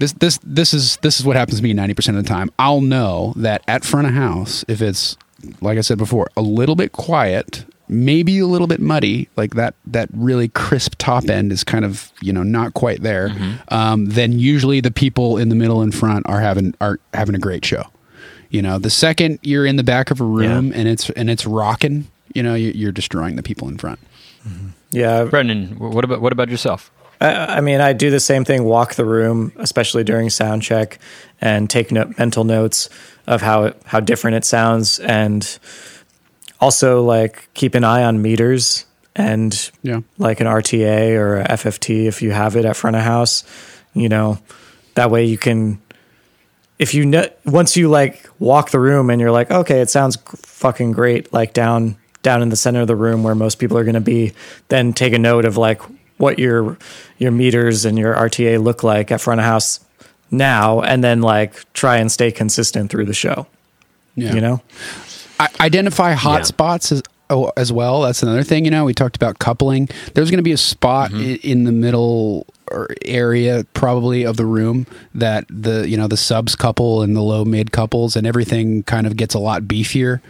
this 0.00 0.12
this 0.14 0.38
this 0.42 0.74
is 0.74 0.96
this 1.02 1.20
is 1.20 1.26
what 1.26 1.36
happens 1.36 1.58
to 1.58 1.62
me 1.62 1.72
90% 1.74 2.08
of 2.10 2.14
the 2.16 2.22
time. 2.28 2.50
I'll 2.58 2.80
know 2.80 3.32
that 3.36 3.62
at 3.68 3.84
front 3.84 4.06
of 4.08 4.14
house 4.14 4.64
if 4.66 4.82
it's 4.82 5.16
like 5.60 5.78
I 5.78 5.82
said 5.82 5.96
before, 5.98 6.28
a 6.36 6.42
little 6.42 6.74
bit 6.76 6.92
quiet, 6.92 7.64
maybe 7.88 8.38
a 8.40 8.46
little 8.46 8.66
bit 8.66 8.78
muddy, 8.80 9.28
like 9.36 9.54
that 9.54 9.74
that 9.86 10.08
really 10.12 10.48
crisp 10.48 10.96
top 10.98 11.28
end 11.30 11.50
is 11.52 11.64
kind 11.64 11.84
of, 11.84 12.10
you 12.20 12.32
know, 12.32 12.42
not 12.42 12.74
quite 12.74 13.02
there. 13.02 13.34
Um, 13.68 14.06
then 14.06 14.38
usually 14.38 14.80
the 14.80 14.90
people 14.90 15.38
in 15.38 15.48
the 15.48 15.54
middle 15.54 15.80
and 15.80 15.94
front 15.94 16.26
are 16.28 16.40
having 16.40 16.74
are 16.80 16.98
having 17.14 17.34
a 17.34 17.38
great 17.38 17.64
show. 17.64 17.84
You 18.50 18.62
know, 18.62 18.78
the 18.78 18.90
second 18.90 19.38
you're 19.42 19.64
in 19.64 19.76
the 19.76 19.84
back 19.84 20.10
of 20.10 20.20
a 20.20 20.24
room 20.24 20.72
and 20.74 20.88
it's 20.88 21.08
and 21.10 21.30
it's 21.30 21.46
rocking, 21.46 22.08
you 22.34 22.42
know, 22.42 22.54
you- 22.54 22.72
you're 22.74 22.92
destroying 22.92 23.36
the 23.36 23.42
people 23.42 23.68
in 23.68 23.78
front. 23.78 23.98
Yeah, 24.90 25.24
Brendan, 25.24 25.78
what 25.78 26.04
about 26.04 26.20
what 26.20 26.32
about 26.32 26.48
yourself? 26.48 26.90
I, 27.20 27.56
I 27.56 27.60
mean, 27.60 27.80
I 27.80 27.92
do 27.92 28.10
the 28.10 28.20
same 28.20 28.44
thing, 28.44 28.64
walk 28.64 28.94
the 28.94 29.04
room, 29.04 29.52
especially 29.56 30.04
during 30.04 30.30
sound 30.30 30.62
check, 30.62 30.98
and 31.40 31.68
take 31.68 31.92
no- 31.92 32.12
mental 32.18 32.44
notes 32.44 32.88
of 33.26 33.42
how 33.42 33.64
it, 33.64 33.82
how 33.84 34.00
different 34.00 34.36
it 34.36 34.44
sounds, 34.44 34.98
and 35.00 35.58
also 36.60 37.02
like 37.02 37.48
keep 37.54 37.74
an 37.74 37.84
eye 37.84 38.04
on 38.04 38.22
meters 38.22 38.86
and 39.16 39.70
Yeah. 39.82 40.00
like 40.18 40.40
an 40.40 40.46
RTA 40.46 41.12
or 41.16 41.38
a 41.40 41.44
FFT 41.48 42.06
if 42.06 42.22
you 42.22 42.30
have 42.30 42.56
it 42.56 42.64
at 42.64 42.76
front 42.76 42.96
of 42.96 43.02
house. 43.02 43.44
You 43.94 44.08
know, 44.08 44.38
that 44.94 45.10
way 45.10 45.24
you 45.24 45.36
can. 45.38 45.80
If 46.78 46.94
you 46.94 47.04
know, 47.04 47.26
once 47.44 47.76
you 47.76 47.88
like 47.88 48.26
walk 48.38 48.70
the 48.70 48.78
room 48.80 49.10
and 49.10 49.20
you're 49.20 49.32
like, 49.32 49.50
okay, 49.50 49.80
it 49.82 49.90
sounds 49.90 50.16
fucking 50.16 50.92
great, 50.92 51.32
like 51.32 51.52
down 51.52 51.96
down 52.22 52.40
in 52.42 52.48
the 52.50 52.56
center 52.56 52.80
of 52.82 52.86
the 52.86 52.96
room 52.96 53.22
where 53.22 53.34
most 53.34 53.56
people 53.58 53.76
are 53.78 53.84
going 53.84 53.94
to 53.94 54.00
be, 54.00 54.32
then 54.68 54.92
take 54.92 55.12
a 55.12 55.18
note 55.18 55.44
of 55.44 55.56
like 55.56 55.80
what 56.20 56.38
your 56.38 56.76
your 57.18 57.30
meters 57.32 57.84
and 57.84 57.98
your 57.98 58.14
RTA 58.14 58.62
look 58.62 58.82
like 58.82 59.10
at 59.10 59.20
front 59.20 59.40
of 59.40 59.46
house 59.46 59.80
now, 60.30 60.80
and 60.82 61.02
then 61.02 61.22
like 61.22 61.70
try 61.72 61.96
and 61.96 62.10
stay 62.12 62.30
consistent 62.30 62.90
through 62.90 63.06
the 63.06 63.14
show. 63.14 63.46
Yeah. 64.16 64.34
You 64.34 64.40
know, 64.40 64.62
I- 65.38 65.48
identify 65.60 66.12
hot 66.12 66.40
Yeah. 66.40 66.44
spots 66.44 66.92
as 66.92 67.02
oh, 67.30 67.52
as 67.56 67.72
well. 67.72 68.02
That's 68.02 68.22
another 68.22 68.42
thing. 68.42 68.64
You 68.64 68.70
know, 68.70 68.84
we 68.84 68.94
talked 68.94 69.16
about 69.16 69.38
coupling. 69.38 69.88
There's 70.14 70.30
going 70.30 70.38
to 70.38 70.42
be 70.44 70.52
a 70.52 70.56
spot 70.58 71.10
Mm-hmm. 71.10 71.20
i- 71.30 71.40
in 71.42 71.64
the 71.64 71.72
middle 71.72 72.46
or 72.70 72.88
area 73.04 73.64
probably 73.74 74.24
of 74.24 74.36
the 74.36 74.46
room 74.46 74.86
that 75.14 75.44
the 75.50 75.88
you 75.88 75.96
know 75.96 76.06
the 76.06 76.16
subs 76.16 76.54
couple 76.54 77.02
and 77.02 77.16
the 77.16 77.20
low 77.22 77.44
mid 77.44 77.72
couples 77.72 78.14
and 78.14 78.26
everything 78.26 78.82
kind 78.84 79.06
of 79.06 79.16
gets 79.16 79.34
a 79.34 79.38
lot 79.40 79.62
beefier. 79.62 80.20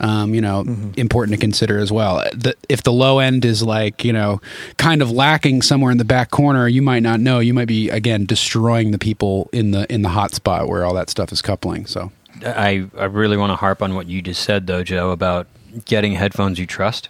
Um, 0.00 0.34
you 0.34 0.40
know, 0.40 0.64
Mm-hmm. 0.64 0.92
important 0.96 1.34
to 1.36 1.40
consider 1.40 1.78
as 1.78 1.90
well. 1.90 2.18
The, 2.32 2.54
if 2.68 2.82
the 2.82 2.92
low 2.92 3.18
end 3.18 3.44
is 3.44 3.62
like 3.62 4.04
you 4.04 4.12
know 4.12 4.40
kind 4.76 5.02
of 5.02 5.10
lacking 5.10 5.62
somewhere 5.62 5.90
in 5.90 5.98
the 5.98 6.04
back 6.04 6.30
corner, 6.30 6.68
you 6.68 6.82
might 6.82 7.02
not 7.02 7.20
know. 7.20 7.38
You 7.40 7.52
might 7.54 7.68
be 7.68 7.90
again 7.90 8.24
destroying 8.26 8.90
the 8.92 8.98
people 8.98 9.48
in 9.52 9.72
the 9.72 9.92
in 9.92 10.02
the 10.02 10.10
hot 10.10 10.34
spot 10.34 10.68
where 10.68 10.84
all 10.84 10.94
that 10.94 11.10
stuff 11.10 11.32
is 11.32 11.42
coupling. 11.42 11.86
So 11.86 12.12
I, 12.46 12.86
I 12.96 13.04
really 13.06 13.36
want 13.36 13.50
to 13.50 13.56
harp 13.56 13.82
on 13.82 13.94
what 13.96 14.06
you 14.06 14.22
just 14.22 14.42
said, 14.44 14.66
though, 14.68 14.84
Joe, 14.84 15.10
about 15.10 15.48
getting 15.86 16.12
headphones 16.12 16.58
you 16.58 16.66
trust. 16.66 17.08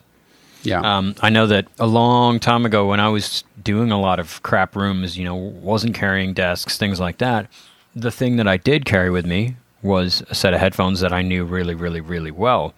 yeah, 0.63 0.81
Um, 0.81 1.15
I 1.21 1.29
know 1.31 1.47
that 1.47 1.67
a 1.79 1.87
long 1.87 2.41
time 2.41 2.65
ago 2.65 2.89
when 2.89 2.99
I 3.01 3.09
was 3.09 3.45
doing 3.63 3.93
a 3.93 4.01
lot 4.01 4.19
of 4.19 4.43
crap 4.43 4.75
rooms, 4.75 5.19
you 5.19 5.25
know, 5.25 5.35
wasn't 5.37 5.95
carrying 5.95 6.33
desks, 6.33 6.79
things 6.79 6.99
like 6.99 7.19
that, 7.19 7.47
the 7.95 8.11
thing 8.11 8.37
that 8.37 8.49
I 8.49 8.57
did 8.57 8.85
carry 8.87 9.11
with 9.11 9.27
me 9.27 9.57
was 9.83 10.23
a 10.31 10.35
set 10.35 10.55
of 10.55 10.61
headphones 10.61 11.01
that 11.01 11.13
I 11.13 11.23
knew 11.23 11.45
really, 11.45 11.75
really, 11.75 12.01
really 12.01 12.31
well. 12.31 12.75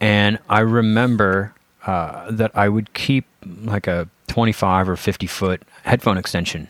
And 0.00 0.38
I 0.48 0.60
remember 0.60 1.54
uh, 1.86 2.30
that 2.30 2.50
I 2.54 2.68
would 2.68 2.92
keep 2.94 3.26
like 3.62 3.86
a 3.86 4.08
25 4.28 4.88
or 4.88 4.96
50 4.96 5.26
foot 5.26 5.62
headphone 5.84 6.16
extension 6.18 6.68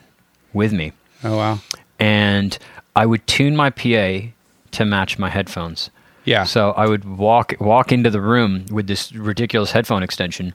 with 0.53 0.71
me 0.73 0.91
oh 1.23 1.35
wow, 1.37 1.59
and 1.99 2.57
I 2.95 3.05
would 3.05 3.25
tune 3.27 3.55
my 3.55 3.69
PA 3.69 4.27
to 4.71 4.85
match 4.85 5.17
my 5.17 5.29
headphones. 5.29 5.89
yeah. 6.25 6.43
So 6.43 6.71
I 6.71 6.85
would 6.85 7.03
walk 7.17 7.53
walk 7.59 7.91
into 7.91 8.09
the 8.09 8.21
room 8.21 8.65
with 8.69 8.87
this 8.87 9.11
ridiculous 9.13 9.71
headphone 9.71 10.03
extension, 10.03 10.53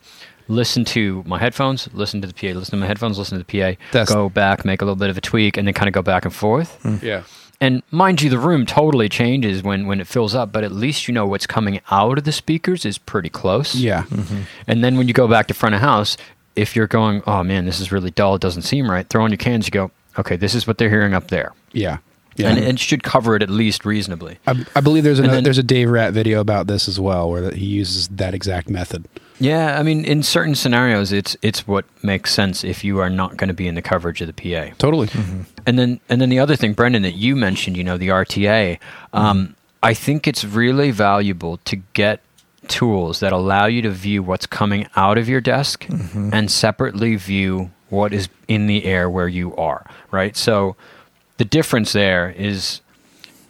listen 0.48 0.84
to 0.86 1.22
my 1.26 1.38
headphones, 1.38 1.88
listen 1.94 2.20
to 2.20 2.26
the 2.28 2.34
PA, 2.34 2.58
listen 2.58 2.72
to 2.72 2.76
my 2.76 2.86
headphones, 2.86 3.18
listen 3.18 3.38
to 3.38 3.44
the 3.44 3.60
PA, 3.60 3.76
That's- 3.92 4.08
go 4.12 4.28
back, 4.28 4.64
make 4.64 4.82
a 4.82 4.84
little 4.84 4.96
bit 4.96 5.10
of 5.10 5.16
a 5.18 5.20
tweak, 5.22 5.56
and 5.56 5.66
then 5.66 5.74
kind 5.74 5.88
of 5.88 5.94
go 5.94 6.02
back 6.02 6.24
and 6.26 6.34
forth. 6.34 6.78
yeah. 7.02 7.22
And 7.60 7.82
mind 7.90 8.22
you, 8.22 8.30
the 8.30 8.38
room 8.38 8.64
totally 8.64 9.08
changes 9.08 9.62
when, 9.62 9.86
when 9.86 10.00
it 10.00 10.06
fills 10.06 10.34
up, 10.34 10.50
but 10.50 10.64
at 10.64 10.72
least 10.72 11.06
you 11.06 11.12
know 11.12 11.26
what's 11.26 11.46
coming 11.46 11.80
out 11.90 12.16
of 12.16 12.24
the 12.24 12.32
speakers 12.32 12.86
is 12.86 12.96
pretty 12.96 13.28
close. 13.28 13.74
Yeah. 13.74 14.04
Mm-hmm. 14.04 14.40
And 14.66 14.82
then 14.82 14.96
when 14.96 15.08
you 15.08 15.14
go 15.14 15.28
back 15.28 15.46
to 15.48 15.54
front 15.54 15.74
of 15.74 15.82
house, 15.82 16.16
if 16.56 16.74
you're 16.74 16.86
going, 16.86 17.22
oh 17.26 17.42
man, 17.44 17.66
this 17.66 17.78
is 17.78 17.92
really 17.92 18.10
dull, 18.10 18.34
it 18.36 18.40
doesn't 18.40 18.62
seem 18.62 18.90
right, 18.90 19.06
throw 19.08 19.24
on 19.24 19.30
your 19.30 19.36
cans, 19.38 19.66
you 19.66 19.72
go, 19.72 19.90
okay, 20.18 20.36
this 20.36 20.54
is 20.54 20.66
what 20.66 20.78
they're 20.78 20.88
hearing 20.88 21.12
up 21.12 21.28
there. 21.28 21.52
Yeah. 21.72 21.98
Yeah. 22.36 22.50
and 22.50 22.58
it 22.60 22.78
should 22.78 23.02
cover 23.02 23.36
it 23.36 23.42
at 23.42 23.50
least 23.50 23.84
reasonably. 23.84 24.38
I, 24.46 24.64
I 24.74 24.80
believe 24.80 25.04
there's 25.04 25.18
a 25.18 25.22
then- 25.22 25.44
there's 25.44 25.58
a 25.58 25.62
Dave 25.62 25.90
Rat 25.90 26.14
video 26.14 26.40
about 26.40 26.68
this 26.68 26.88
as 26.88 26.98
well, 26.98 27.28
where 27.28 27.50
he 27.50 27.66
uses 27.66 28.08
that 28.08 28.32
exact 28.34 28.70
method. 28.70 29.06
Yeah, 29.38 29.78
I 29.78 29.82
mean, 29.82 30.04
in 30.04 30.22
certain 30.22 30.54
scenarios, 30.54 31.12
it's 31.12 31.36
it's 31.42 31.66
what 31.66 31.84
makes 32.02 32.32
sense 32.32 32.62
if 32.62 32.84
you 32.84 32.98
are 33.00 33.10
not 33.10 33.36
going 33.36 33.48
to 33.48 33.54
be 33.54 33.66
in 33.66 33.74
the 33.74 33.82
coverage 33.82 34.20
of 34.20 34.26
the 34.26 34.32
PA. 34.34 34.74
Totally. 34.78 35.08
Mm-hmm. 35.08 35.42
And 35.66 35.78
then 35.78 36.00
and 36.08 36.20
then 36.20 36.28
the 36.28 36.38
other 36.38 36.56
thing, 36.56 36.72
Brendan, 36.72 37.02
that 37.02 37.14
you 37.14 37.36
mentioned, 37.36 37.76
you 37.76 37.84
know, 37.84 37.96
the 37.96 38.08
RTA. 38.08 38.78
Um, 39.12 39.56
I 39.82 39.94
think 39.94 40.26
it's 40.26 40.44
really 40.44 40.90
valuable 40.90 41.56
to 41.58 41.76
get 41.94 42.20
tools 42.68 43.20
that 43.20 43.32
allow 43.32 43.66
you 43.66 43.82
to 43.82 43.90
view 43.90 44.22
what's 44.22 44.46
coming 44.46 44.86
out 44.94 45.16
of 45.18 45.28
your 45.28 45.40
desk 45.40 45.86
and 46.32 46.50
separately 46.50 47.16
view 47.16 47.70
what 47.88 48.12
is 48.12 48.28
in 48.46 48.66
the 48.66 48.84
air 48.84 49.08
where 49.08 49.28
you 49.28 49.56
are. 49.56 49.86
Right. 50.10 50.36
So 50.36 50.76
the 51.38 51.44
difference 51.44 51.92
there 51.92 52.30
is 52.30 52.80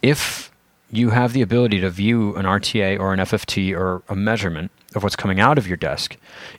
if 0.02 0.50
you 0.90 1.10
have 1.10 1.32
the 1.32 1.42
ability 1.42 1.80
to 1.80 1.90
view 1.90 2.34
an 2.36 2.44
RTA 2.46 2.98
or 2.98 3.12
an 3.12 3.20
FFT 3.20 3.76
or 3.76 4.02
a 4.08 4.16
measurement 4.16 4.70
of 4.94 5.02
what's 5.02 5.16
coming 5.16 5.38
out 5.38 5.58
of 5.58 5.66
your 5.66 5.76
desk, 5.76 6.16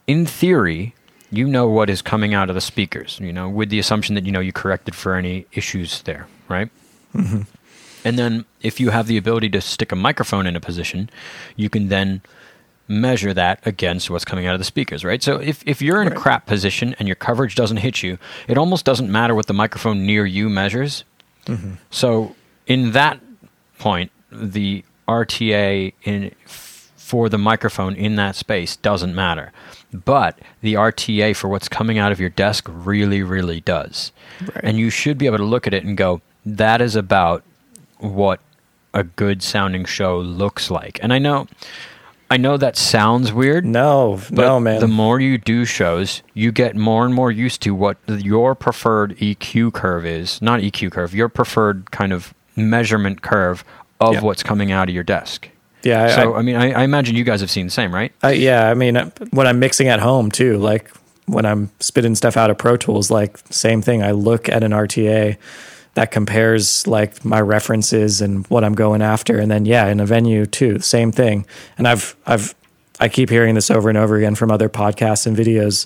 in 0.08 0.26
theory, 0.26 0.94
you 1.32 1.48
know 1.48 1.68
what 1.68 1.90
is 1.90 2.02
coming 2.02 2.34
out 2.34 2.50
of 2.50 2.56
the 2.56 2.62
speakers, 2.62 3.18
you 3.22 3.34
know, 3.34 3.50
with 3.50 3.70
the 3.70 3.80
assumption 3.80 4.16
that 4.16 4.26
you 4.26 4.32
know 4.32 4.40
you 4.40 4.52
corrected 4.52 4.94
for 4.96 5.16
any 5.16 5.46
issues 5.54 6.02
there, 6.04 6.28
right? 6.50 6.70
Mm-hmm. 7.16 7.42
And 8.04 8.20
then 8.20 8.46
if 8.62 8.80
you 8.80 8.90
have 8.90 9.08
the 9.08 9.18
ability 9.18 9.50
to 9.50 9.62
stick 9.62 9.92
a 9.92 9.96
microphone 9.96 10.48
in 10.48 10.56
a 10.56 10.60
position, 10.60 11.10
you 11.56 11.70
can 11.70 11.88
then 11.88 12.22
measure 12.88 13.34
that 13.34 13.66
against 13.66 14.10
what's 14.10 14.26
coming 14.26 14.46
out 14.46 14.54
of 14.54 14.60
the 14.60 14.66
speakers, 14.66 15.06
right? 15.06 15.24
So 15.24 15.38
if, 15.38 15.64
if 15.66 15.82
you're 15.82 16.02
in 16.02 16.08
a 16.08 16.16
crap 16.16 16.46
position 16.46 16.96
and 17.00 17.08
your 17.08 17.16
coverage 17.16 17.56
doesn't 17.56 17.78
hit 17.78 18.04
you, 18.04 18.18
it 18.48 18.58
almost 18.58 18.86
doesn't 18.86 19.10
matter 19.10 19.34
what 19.34 19.48
the 19.48 19.54
microphone 19.54 20.06
near 20.06 20.26
you 20.26 20.50
measures. 20.50 21.06
Mm-hmm. 21.46 21.76
So 21.90 22.36
in 22.68 22.92
that 22.92 23.20
point, 23.78 24.12
the 24.32 24.84
RTA 25.08 25.94
in 26.04 26.32
for 27.12 27.28
the 27.28 27.38
microphone 27.38 27.94
in 27.94 28.16
that 28.16 28.38
space 28.38 28.78
doesn't 28.78 29.14
matter. 29.14 29.52
But 29.94 30.40
the 30.62 30.76
RTA 30.76 31.36
for 31.36 31.50
what's 31.50 31.68
coming 31.68 31.98
out 31.98 32.14
of 32.14 32.22
your 32.22 32.30
desk 32.30 32.64
really, 32.70 33.22
really 33.22 33.60
does. 33.60 34.14
Right. 34.40 34.62
And 34.64 34.78
you 34.80 34.90
should 34.90 35.18
be 35.18 35.26
able 35.26 35.40
to 35.40 35.44
look 35.44 35.68
at 35.68 35.74
it 35.74 35.84
and 35.84 35.98
go, 35.98 36.22
that 36.46 36.80
is 36.80 36.96
about 36.96 37.44
what 37.98 38.40
a 38.94 39.04
good 39.04 39.44
sounding 39.44 39.84
show 39.84 40.20
looks 40.20 40.72
like. 40.72 41.00
And 41.04 41.12
I 41.12 41.20
know 41.20 41.48
I 42.30 42.38
know 42.38 42.56
that 42.56 42.78
sounds 42.78 43.34
weird. 43.34 43.66
No, 43.66 44.22
But 44.30 44.46
no, 44.46 44.60
man. 44.62 44.80
the 44.80 44.88
more 44.88 45.20
you 45.20 45.38
do 45.38 45.66
shows, 45.66 46.24
you 46.34 46.54
get 46.54 46.78
more 46.78 47.04
and 47.04 47.14
more 47.14 47.30
used 47.30 47.62
to 47.64 47.76
what 47.76 47.98
your 48.08 48.56
preferred 48.56 49.18
EQ 49.18 49.74
curve 49.74 50.06
is. 50.06 50.42
Not 50.42 50.62
EQ 50.62 50.92
curve, 50.94 51.14
your 51.14 51.28
preferred 51.28 51.92
kind 51.92 52.14
of 52.14 52.34
measurement 52.56 53.22
curve 53.22 53.66
of 54.00 54.14
Yeah. 54.14 54.22
what's 54.22 54.44
coming 54.44 54.72
out 54.72 54.88
of 54.88 54.96
your 54.96 55.04
desk. 55.04 55.50
Yeah, 55.84 56.04
I, 56.04 56.08
so, 56.10 56.34
I, 56.34 56.40
I, 56.40 56.42
mean, 56.42 56.56
I, 56.56 56.72
I 56.72 56.84
imagine 56.84 57.16
you 57.16 57.24
guys 57.24 57.42
have 57.42 57.52
seen 57.52 57.68
the 57.68 57.72
same, 57.72 57.94
right? 57.94 58.12
I, 58.22 58.34
yeah. 58.34 58.70
I 58.70 58.74
mean, 58.74 58.98
uh, 58.98 59.10
when 59.32 59.48
I'm 59.48 59.60
mixing 59.60 59.88
at 59.88 60.00
home 60.00 60.32
too, 60.32 60.58
like 60.58 60.92
when 61.26 61.46
I'm 61.46 61.72
spitting 61.80 62.16
stuff 62.16 62.38
out 62.38 62.50
of 62.50 62.58
Pro 62.58 62.78
Tools, 62.78 63.10
like 63.10 63.38
same 63.50 63.82
thing. 63.82 64.04
I 64.04 64.12
look 64.12 64.50
at 64.50 64.64
an 64.64 64.72
RTA 64.72 65.38
that 65.94 66.12
compares 66.12 66.88
like 66.88 67.24
my 67.26 67.42
references 67.42 68.22
and 68.22 68.46
what 68.48 68.64
I'm 68.64 68.74
going 68.74 69.02
after, 69.02 69.38
and 69.40 69.50
then 69.50 69.66
yeah, 69.66 69.88
in 69.88 70.00
a 70.00 70.06
venue 70.06 70.46
too, 70.46 70.80
same 70.80 71.12
thing. 71.12 71.46
And 71.78 71.88
I've 71.88 72.16
I've 72.26 72.56
I 73.00 73.10
keep 73.10 73.30
hearing 73.30 73.56
this 73.56 73.72
over 73.72 73.90
and 73.90 73.98
over 73.98 74.16
again 74.16 74.36
from 74.36 74.52
other 74.52 74.70
podcasts 74.70 75.26
and 75.26 75.36
videos. 75.36 75.86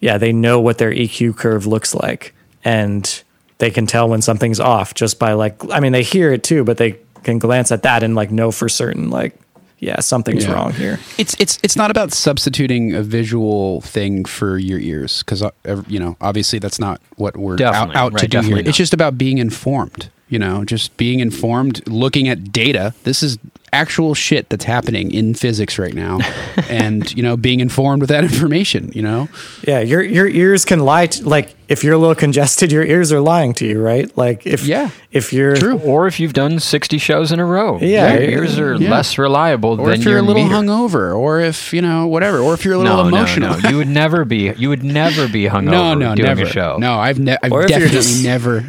Yeah, 0.00 0.18
they 0.18 0.32
know 0.32 0.60
what 0.60 0.78
their 0.78 0.92
EQ 0.92 1.36
curve 1.36 1.66
looks 1.66 1.94
like, 1.94 2.34
and 2.64 3.22
they 3.58 3.70
can 3.70 3.86
tell 3.86 4.08
when 4.08 4.22
something's 4.22 4.60
off 4.60 4.94
just 4.94 5.18
by 5.18 5.32
like. 5.32 5.56
I 5.70 5.80
mean, 5.80 5.92
they 5.92 6.02
hear 6.02 6.32
it 6.32 6.42
too, 6.42 6.64
but 6.64 6.76
they 6.76 6.98
can 7.24 7.38
glance 7.38 7.72
at 7.72 7.82
that 7.82 8.02
and 8.02 8.14
like 8.14 8.30
know 8.30 8.52
for 8.52 8.68
certain 8.68 9.10
like, 9.10 9.34
yeah, 9.80 10.00
something's 10.00 10.44
Yeah. 10.44 10.52
wrong 10.52 10.72
here. 10.72 10.98
It's 11.18 11.34
it's 11.40 11.58
it's 11.62 11.76
not 11.76 11.90
about 11.90 12.12
substituting 12.12 12.94
a 12.94 13.02
visual 13.02 13.80
thing 13.82 14.24
for 14.24 14.56
your 14.58 14.78
ears 14.78 15.22
because 15.24 15.42
uh, 15.42 15.50
you 15.88 15.98
know 15.98 16.16
obviously 16.20 16.58
that's 16.58 16.78
not 16.78 17.00
what 17.16 17.36
we're 17.36 17.54
out, 17.54 17.58
Definitely, 17.58 17.96
out 17.96 18.08
to 18.10 18.14
right, 18.14 18.30
do 18.30 18.36
here. 18.36 18.42
definitely 18.42 18.68
It's 18.68 18.78
just 18.78 18.94
about 18.94 19.18
being 19.18 19.38
informed. 19.38 20.08
You 20.34 20.40
know, 20.40 20.64
just 20.64 20.96
being 20.96 21.20
informed, 21.20 21.86
looking 21.86 22.28
at 22.28 22.50
data. 22.52 22.92
This 23.04 23.22
is 23.22 23.38
actual 23.72 24.14
shit 24.14 24.48
that's 24.50 24.64
happening 24.64 25.10
in 25.12 25.34
physics 25.34 25.78
right 25.78 25.94
now, 25.94 26.18
and 26.68 27.12
you 27.16 27.22
know, 27.22 27.36
being 27.36 27.60
informed 27.60 28.00
with 28.02 28.10
that 28.10 28.24
information. 28.24 28.90
You 28.94 29.02
know, 29.02 29.28
Yeah, 29.66 29.78
your 29.78 30.02
your 30.02 30.26
ears 30.28 30.64
can 30.64 30.80
lie. 30.80 31.06
To, 31.06 31.28
like 31.28 31.54
if 31.68 31.84
you're 31.84 31.94
a 31.94 31.98
little 31.98 32.16
congested, 32.16 32.72
your 32.72 32.84
ears 32.84 33.12
are 33.12 33.20
lying 33.20 33.54
to 33.54 33.64
you, 33.66 33.80
right? 33.80 34.10
Like 34.18 34.44
if 34.44 34.66
Yeah, 34.66 34.90
if 35.12 35.32
you're 35.32 35.54
true. 35.56 35.78
Or 35.78 36.08
if 36.08 36.18
you've 36.18 36.32
done 36.32 36.58
60 36.58 36.98
shows 36.98 37.30
in 37.32 37.38
a 37.38 37.44
row, 37.46 37.78
Yeah, 37.80 38.12
your 38.14 38.22
ears 38.42 38.58
are 38.58 38.74
yeah. 38.74 38.90
less 38.90 39.16
reliable 39.18 39.76
than 39.76 39.84
your 39.86 39.94
ears 39.94 39.98
are. 39.98 40.00
or 40.00 40.00
than 40.00 40.00
if 40.00 40.04
you're 40.04 40.14
your 40.14 40.24
a 40.24 40.26
little 40.26 40.42
meter. 40.44 40.54
hungover, 40.56 41.16
or 41.16 41.40
if 41.40 41.72
you 41.72 41.80
know 41.80 42.08
whatever, 42.08 42.38
or 42.40 42.54
if 42.54 42.64
you're 42.64 42.74
a 42.74 42.78
little 42.78 43.02
no, 43.04 43.08
emotional. 43.08 43.50
no, 43.50 43.58
no. 43.60 43.68
You 43.70 43.76
would 43.78 43.88
never 44.02 44.24
be. 44.24 44.52
You 44.56 44.68
would 44.70 44.82
never 44.82 45.28
be 45.28 45.44
hungover 45.54 45.70
no, 45.70 45.94
no, 45.94 46.14
doing 46.16 46.26
never. 46.26 46.42
a 46.42 46.46
show. 46.50 46.76
No, 46.78 46.98
I've, 46.98 47.18
ne- 47.20 47.36
I've 47.42 47.52
Or 47.52 47.62
if 47.62 47.70
you're 47.70 47.78
definitely 47.88 47.96
just- 48.02 48.24
never. 48.24 48.64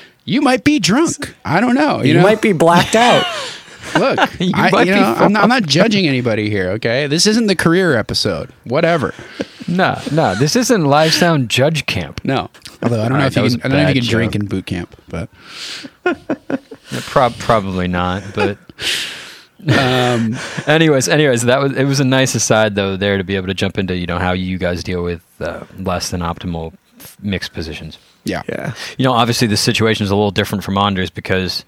you 0.28 0.42
might 0.42 0.62
be 0.64 0.78
drunk. 0.78 1.34
I 1.44 1.60
don't 1.60 1.74
know. 1.74 2.00
You, 2.02 2.08
you 2.08 2.14
know? 2.14 2.22
might 2.22 2.42
be 2.42 2.52
blacked 2.52 2.94
out. 2.94 3.24
Look, 3.98 4.18
You 4.40 4.52
I, 4.54 4.70
might 4.70 4.86
you 4.86 4.94
be 4.94 5.00
know, 5.00 5.14
I'm, 5.14 5.32
not, 5.32 5.42
I'm 5.44 5.48
not 5.48 5.62
judging 5.62 6.06
anybody 6.06 6.50
here. 6.50 6.70
Okay, 6.72 7.06
this 7.06 7.26
isn't 7.26 7.46
the 7.46 7.56
career 7.56 7.96
episode. 7.96 8.52
Whatever. 8.64 9.14
no, 9.68 9.98
no. 10.12 10.34
This 10.34 10.56
isn't 10.56 10.84
live 10.84 11.14
sound 11.14 11.48
judge 11.48 11.86
camp. 11.86 12.20
No. 12.24 12.50
Although 12.82 13.02
I 13.02 13.08
don't 13.08 13.18
know 13.18 13.26
if 13.26 13.36
you 13.36 13.42
can. 13.48 13.60
a 13.60 13.64
I 13.64 13.68
don't 13.68 13.72
know 13.72 13.88
if 13.88 13.96
you 13.96 14.02
can 14.02 14.10
drink 14.10 14.34
in 14.36 14.46
boot 14.46 14.66
camp, 14.66 14.94
but 15.08 15.30
Prob- 17.06 17.38
probably 17.38 17.88
not. 17.88 18.22
But 18.34 18.58
um, 19.66 20.36
anyways, 20.66 21.08
anyways, 21.08 21.42
that 21.44 21.60
was 21.60 21.74
it. 21.76 21.84
Was 21.84 22.00
a 22.00 22.04
nice 22.04 22.34
aside 22.34 22.74
though 22.74 22.96
there 22.96 23.16
to 23.16 23.24
be 23.24 23.36
able 23.36 23.48
to 23.48 23.54
jump 23.54 23.78
into 23.78 23.96
you 23.96 24.06
know 24.06 24.18
how 24.18 24.32
you 24.32 24.58
guys 24.58 24.84
deal 24.84 25.02
with 25.02 25.22
uh, 25.40 25.64
less 25.78 26.10
than 26.10 26.20
optimal 26.20 26.74
f- 27.00 27.16
mixed 27.22 27.52
positions. 27.52 27.98
Yeah, 28.24 28.42
Yeah, 28.48 28.74
You 28.98 29.04
know, 29.04 29.12
obviously 29.12 29.46
the 29.48 29.56
situation 29.56 30.04
is 30.04 30.10
a 30.10 30.14
little 30.16 30.30
different 30.30 30.62
for 30.64 30.70
monitors 30.72 31.08
because 31.10 31.64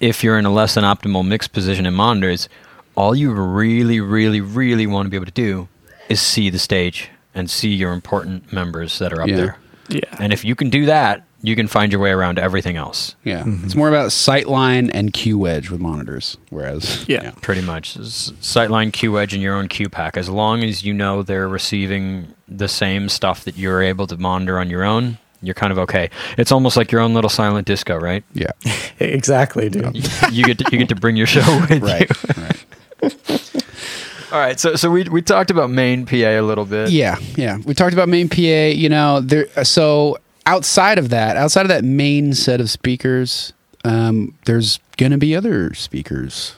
if 0.00 0.22
you're 0.24 0.38
in 0.38 0.44
a 0.44 0.50
less 0.52 0.74
than 0.74 0.84
optimal 0.84 1.26
mixed 1.26 1.52
position 1.52 1.86
in 1.86 1.94
monitors, 1.94 2.48
all 2.94 3.14
you 3.14 3.32
really, 3.32 4.00
really, 4.00 4.40
really 4.40 4.86
want 4.86 5.06
to 5.06 5.10
be 5.10 5.16
able 5.16 5.26
to 5.26 5.32
do 5.32 5.68
is 6.08 6.20
see 6.20 6.50
the 6.50 6.58
stage 6.58 7.08
and 7.34 7.48
see 7.48 7.70
your 7.72 7.92
important 7.92 8.52
members 8.52 8.98
that 8.98 9.12
are 9.12 9.22
up 9.22 9.28
Yeah. 9.28 9.36
there. 9.36 9.56
yeah. 9.88 10.00
And 10.18 10.32
if 10.32 10.44
you 10.44 10.54
can 10.54 10.68
do 10.68 10.86
that, 10.86 11.24
you 11.44 11.56
can 11.56 11.66
find 11.66 11.90
your 11.90 12.00
way 12.00 12.10
around 12.10 12.38
everything 12.38 12.76
else. 12.76 13.16
yeah. 13.24 13.40
Mm-hmm. 13.42 13.64
It's 13.64 13.74
more 13.74 13.88
about 13.88 14.12
sight 14.12 14.48
line 14.48 14.90
and 14.90 15.12
cue 15.12 15.36
wedge 15.38 15.70
with 15.70 15.80
monitors, 15.80 16.36
whereas 16.50 17.04
Yeah. 17.08 17.30
Pretty 17.40 17.62
much. 17.62 17.96
S- 17.96 18.32
Sightline 18.40 18.92
cue 18.92 19.10
wedge 19.12 19.32
and 19.32 19.42
your 19.42 19.54
own 19.56 19.66
cue 19.68 19.88
pack. 19.88 20.16
As 20.16 20.28
long 20.28 20.62
as 20.62 20.84
you 20.84 20.92
know 20.92 21.22
they're 21.22 21.48
receiving 21.48 22.28
the 22.46 22.68
same 22.68 23.08
stuff 23.08 23.42
that 23.44 23.56
you're 23.56 23.82
able 23.82 24.06
to 24.08 24.16
monitor 24.16 24.58
on 24.58 24.68
your 24.70 24.84
own, 24.84 25.18
you're 25.42 25.54
kind 25.54 25.72
of 25.72 25.78
okay. 25.80 26.08
It's 26.38 26.52
almost 26.52 26.76
like 26.76 26.90
your 26.92 27.00
own 27.00 27.14
little 27.14 27.30
silent 27.30 27.66
disco, 27.66 27.96
right? 27.96 28.24
yeah, 28.32 28.50
exactly, 29.00 29.68
dude. 29.68 29.94
you, 29.96 30.02
you 30.30 30.44
get 30.44 30.58
to, 30.58 30.64
you 30.72 30.78
get 30.78 30.88
to 30.88 30.94
bring 30.96 31.16
your 31.16 31.26
show 31.26 31.40
with 31.70 31.82
right, 31.82 32.08
you. 32.08 32.42
right. 32.42 32.64
All 34.32 34.38
right, 34.38 34.58
so 34.58 34.76
so 34.76 34.90
we 34.90 35.02
we 35.04 35.20
talked 35.20 35.50
about 35.50 35.68
main 35.68 36.06
PA 36.06 36.16
a 36.16 36.40
little 36.40 36.64
bit. 36.64 36.88
Yeah, 36.90 37.16
yeah. 37.36 37.58
We 37.66 37.74
talked 37.74 37.92
about 37.92 38.08
main 38.08 38.30
PA. 38.30 38.38
You 38.40 38.88
know, 38.88 39.20
there. 39.20 39.46
So 39.64 40.18
outside 40.46 40.96
of 40.98 41.10
that, 41.10 41.36
outside 41.36 41.62
of 41.62 41.68
that 41.68 41.84
main 41.84 42.32
set 42.32 42.58
of 42.60 42.70
speakers, 42.70 43.52
um, 43.84 44.34
there's 44.46 44.78
gonna 44.96 45.18
be 45.18 45.36
other 45.36 45.74
speakers. 45.74 46.54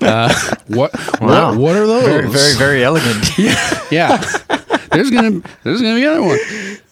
uh, 0.00 0.32
what, 0.68 0.92
Wow. 1.20 1.50
what? 1.52 1.58
What 1.58 1.76
are 1.76 1.86
those? 1.86 2.04
Very 2.04 2.28
very 2.28 2.54
very 2.56 2.84
elegant. 2.84 3.38
yeah. 3.92 4.22
There's 4.92 5.10
gonna 5.10 5.42
there's 5.62 5.80
gonna 5.80 5.94
be 5.94 6.04
another 6.04 6.22
one. 6.22 6.38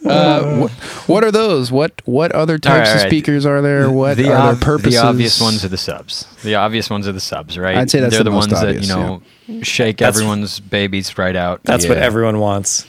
Uh, 0.05 0.57
what, 0.61 0.71
what 1.07 1.25
are 1.25 1.31
those? 1.31 1.71
What 1.71 2.01
what 2.07 2.33
other 2.33 2.59
types 2.59 2.89
right, 2.89 2.89
of 2.89 2.89
all 2.89 3.03
right. 3.03 3.09
speakers 3.11 3.45
are 3.45 3.61
there? 3.61 3.91
What 3.91 4.17
the, 4.17 4.31
are 4.31 4.37
ob- 4.37 4.57
their 4.57 4.65
purposes? 4.65 4.95
the 4.95 5.07
obvious 5.07 5.41
ones 5.41 5.65
are 5.65 5.69
the 5.69 5.77
subs. 5.77 6.27
The 6.43 6.55
obvious 6.55 6.89
ones 6.89 7.07
are 7.07 7.13
the 7.13 7.21
subs, 7.21 7.59
right? 7.59 7.77
I'd 7.77 7.91
say 7.91 8.01
that's 8.01 8.15
they're 8.15 8.25
the 8.25 8.31
the, 8.31 8.37
most 8.37 8.51
ones 8.51 8.63
obvious, 8.63 8.89
that 8.89 8.97
you 8.97 9.03
know 9.03 9.63
shake 9.63 9.99
That's- 9.99 10.17
everyone's 10.17 10.61
babies 10.61 11.19
right 11.19 11.37
out. 11.37 11.63
That's 11.65 11.87
what 11.87 11.99
everyone 11.99 12.39
wants. 12.39 12.87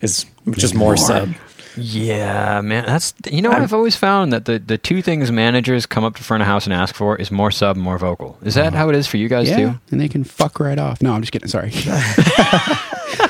Is 0.00 0.26
just 0.52 0.74
more, 0.74 0.94
More. 0.94 0.96
sub. 0.96 1.28
Yeah, 1.76 2.60
man. 2.62 2.84
That's 2.84 3.14
you 3.30 3.42
know 3.42 3.50
what 3.50 3.56
I'm- 3.56 3.62
I've 3.64 3.74
always 3.74 3.94
found 3.94 4.32
that 4.32 4.46
the, 4.46 4.58
the 4.58 4.76
two 4.76 5.02
things 5.02 5.30
managers 5.30 5.86
come 5.86 6.02
up 6.04 6.16
to 6.16 6.22
front 6.24 6.42
of 6.42 6.46
house 6.48 6.64
and 6.64 6.72
ask 6.72 6.94
for 6.94 7.16
is 7.16 7.30
more 7.30 7.50
sub, 7.50 7.76
more 7.76 7.96
vocal. 7.98 8.36
Is 8.42 8.54
that 8.54 8.72
how 8.72 8.88
it 8.88 8.96
is 8.96 9.06
for 9.06 9.18
you 9.18 9.28
guys 9.28 9.48
yeah, 9.48 9.56
too? 9.56 9.80
and 9.92 10.00
they 10.00 10.08
can 10.08 10.24
fuck 10.24 10.58
right 10.58 10.78
off. 10.78 11.00
No, 11.00 11.12
I'm 11.12 11.20
just 11.22 11.32
kidding. 11.32 11.48
Sorry. 11.48 11.70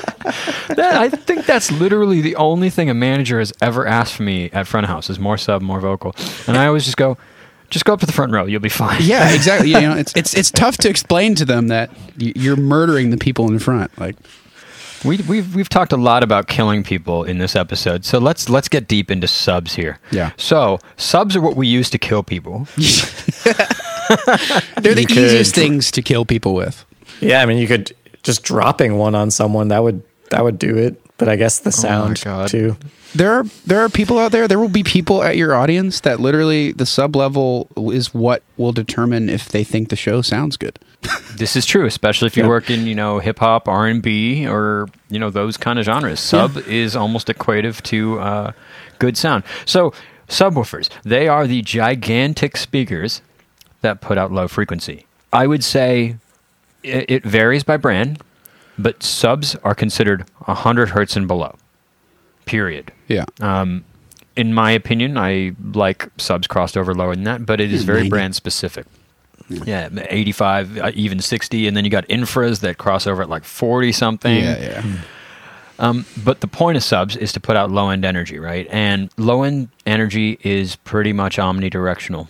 That, 0.81 1.01
I 1.01 1.09
think 1.09 1.45
that's 1.45 1.71
literally 1.71 2.21
the 2.21 2.35
only 2.35 2.69
thing 2.69 2.89
a 2.89 2.93
manager 2.93 3.39
has 3.39 3.53
ever 3.61 3.87
asked 3.87 4.13
for 4.15 4.23
me 4.23 4.49
at 4.51 4.67
front 4.67 4.83
of 4.83 4.89
house 4.89 5.09
is 5.09 5.19
more 5.19 5.37
sub, 5.37 5.61
more 5.61 5.79
vocal. 5.79 6.13
And 6.47 6.57
I 6.57 6.65
always 6.67 6.83
just 6.85 6.97
go, 6.97 7.17
just 7.69 7.85
go 7.85 7.93
up 7.93 7.99
to 8.01 8.05
the 8.05 8.11
front 8.11 8.33
row, 8.33 8.45
you'll 8.45 8.59
be 8.61 8.69
fine. 8.69 8.99
yeah, 9.01 9.29
exactly. 9.33 9.69
You 9.69 9.79
know, 9.81 9.95
it's 9.97 10.13
it's 10.15 10.33
it's 10.33 10.51
tough 10.51 10.77
to 10.77 10.89
explain 10.89 11.35
to 11.35 11.45
them 11.45 11.67
that 11.69 11.89
you're 12.17 12.57
murdering 12.57 13.11
the 13.11 13.17
people 13.17 13.47
in 13.49 13.59
front. 13.59 13.97
Like, 13.97 14.15
We, 15.05 15.17
we've 15.29 15.55
we've 15.55 15.69
talked 15.69 15.93
a 15.93 15.97
lot 15.97 16.23
about 16.23 16.47
killing 16.47 16.83
people 16.83 17.23
in 17.23 17.37
this 17.37 17.55
episode, 17.55 18.03
so 18.05 18.19
let's 18.19 18.49
let's 18.49 18.67
get 18.67 18.87
deep 18.87 19.09
into 19.09 19.27
subs 19.27 19.75
here. 19.75 19.99
Yeah. 20.11 20.31
So 20.37 20.79
subs 20.97 21.35
are 21.35 21.41
what 21.41 21.55
we 21.55 21.67
use 21.67 21.89
to 21.91 21.97
kill 21.97 22.23
people. 22.23 22.67
They're 22.77 23.53
the 24.93 25.01
You 25.01 25.07
could- 25.07 25.17
easiest 25.17 25.55
things 25.55 25.91
to 25.91 26.01
kill 26.01 26.25
people 26.25 26.53
with. 26.53 26.85
Yeah, 27.19 27.41
I 27.41 27.45
mean, 27.45 27.57
you 27.57 27.67
could 27.67 27.93
just 28.23 28.43
dropping 28.43 28.97
one 28.97 29.15
on 29.15 29.31
someone 29.31 29.69
that 29.69 29.83
would 29.83 30.03
that 30.31 30.43
would 30.43 30.57
do 30.59 30.75
it. 30.77 30.99
But 31.17 31.29
I 31.29 31.35
guess 31.35 31.59
the 31.59 31.71
sound 31.71 32.19
God. 32.23 32.47
too. 32.49 32.75
There 33.13 33.31
are 33.31 33.43
there 33.65 33.79
are 33.81 33.89
people 33.89 34.17
out 34.17 34.31
there. 34.31 34.47
There 34.47 34.57
will 34.59 34.69
be 34.69 34.83
people 34.83 35.21
at 35.21 35.37
your 35.37 35.53
audience 35.53 35.99
that 35.99 36.19
literally 36.19 36.71
the 36.71 36.85
sub 36.85 37.15
level 37.15 37.67
is 37.93 38.11
what 38.13 38.41
will 38.57 38.71
determine 38.71 39.29
if 39.29 39.47
they 39.49 39.63
think 39.63 39.89
the 39.89 39.95
show 39.95 40.21
sounds 40.23 40.57
good. 40.57 40.79
This 41.35 41.55
is 41.55 41.65
true, 41.65 41.85
especially 41.87 42.27
if 42.27 42.37
you 42.37 42.43
Yeah. 42.43 42.49
work 42.49 42.69
in 42.69 42.85
you 42.87 42.93
know 42.95 43.19
hip 43.19 43.39
hop, 43.39 43.67
R 43.67 43.87
and 43.87 44.01
B, 44.01 44.47
or 44.47 44.87
you 45.09 45.19
know 45.19 45.29
those 45.29 45.57
kind 45.57 45.77
of 45.79 45.85
genres. 45.85 46.19
Sub 46.19 46.57
is 46.67 46.95
almost 46.95 47.27
equative 47.27 47.81
to 47.83 48.19
uh, 48.19 48.51
good 48.99 49.17
sound. 49.17 49.43
So 49.65 49.93
subwoofers, 50.27 50.89
they 51.03 51.27
are 51.27 51.45
the 51.47 51.61
gigantic 51.61 52.57
speakers 52.57 53.21
that 53.81 54.01
put 54.01 54.17
out 54.17 54.31
low 54.31 54.47
frequency. 54.47 55.05
I 55.33 55.47
would 55.47 55.63
say 55.63 56.15
it, 56.83 57.05
it 57.09 57.23
varies 57.23 57.63
by 57.63 57.77
brand, 57.77 58.21
but 58.77 59.03
subs 59.03 59.55
are 59.63 59.75
considered 59.75 60.25
100 60.45 60.89
hertz 60.89 61.15
and 61.15 61.27
below. 61.27 61.55
Period. 62.45 62.91
Yeah. 63.07 63.25
In 64.35 64.53
my 64.53 64.71
opinion, 64.71 65.17
I 65.17 65.51
like 65.73 66.09
subs 66.17 66.47
crossed 66.47 66.77
over 66.77 66.93
lower 66.95 67.13
than 67.15 67.25
that, 67.25 67.45
but 67.45 67.59
it 67.59 67.73
is 67.73 67.83
very 67.83 67.99
90. 67.99 68.09
brand 68.09 68.35
specific. 68.35 68.85
Yeah, 69.49 69.89
85, 70.09 70.77
uh, 70.77 70.91
even 70.93 71.19
60, 71.19 71.67
and 71.67 71.75
then 71.75 71.83
you 71.83 71.91
got 71.91 72.07
infras 72.07 72.61
that 72.61 72.77
cross 72.77 73.05
over 73.05 73.21
at 73.21 73.29
like 73.29 73.43
40 73.43 73.91
something. 73.91 74.37
yeah, 74.43 74.59
yeah. 74.59 74.97
Um, 75.79 76.05
but 76.23 76.41
the 76.41 76.47
point 76.47 76.77
of 76.77 76.83
subs 76.83 77.17
is 77.17 77.33
to 77.33 77.39
put 77.39 77.57
out 77.57 77.71
low 77.71 77.89
end 77.89 78.05
energy, 78.05 78.37
right? 78.37 78.67
And 78.69 79.09
low 79.17 79.43
end 79.43 79.69
energy 79.85 80.37
is 80.43 80.75
pretty 80.77 81.11
much 81.11 81.37
omnidirectional. 81.37 82.27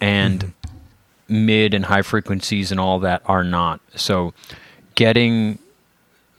And 0.00 0.52
mid 1.26 1.72
and 1.74 1.86
high 1.86 2.02
frequencies 2.02 2.70
and 2.70 2.78
all 2.78 2.98
that 3.00 3.22
are 3.24 3.44
not. 3.44 3.80
So 3.96 4.34
getting 4.94 5.58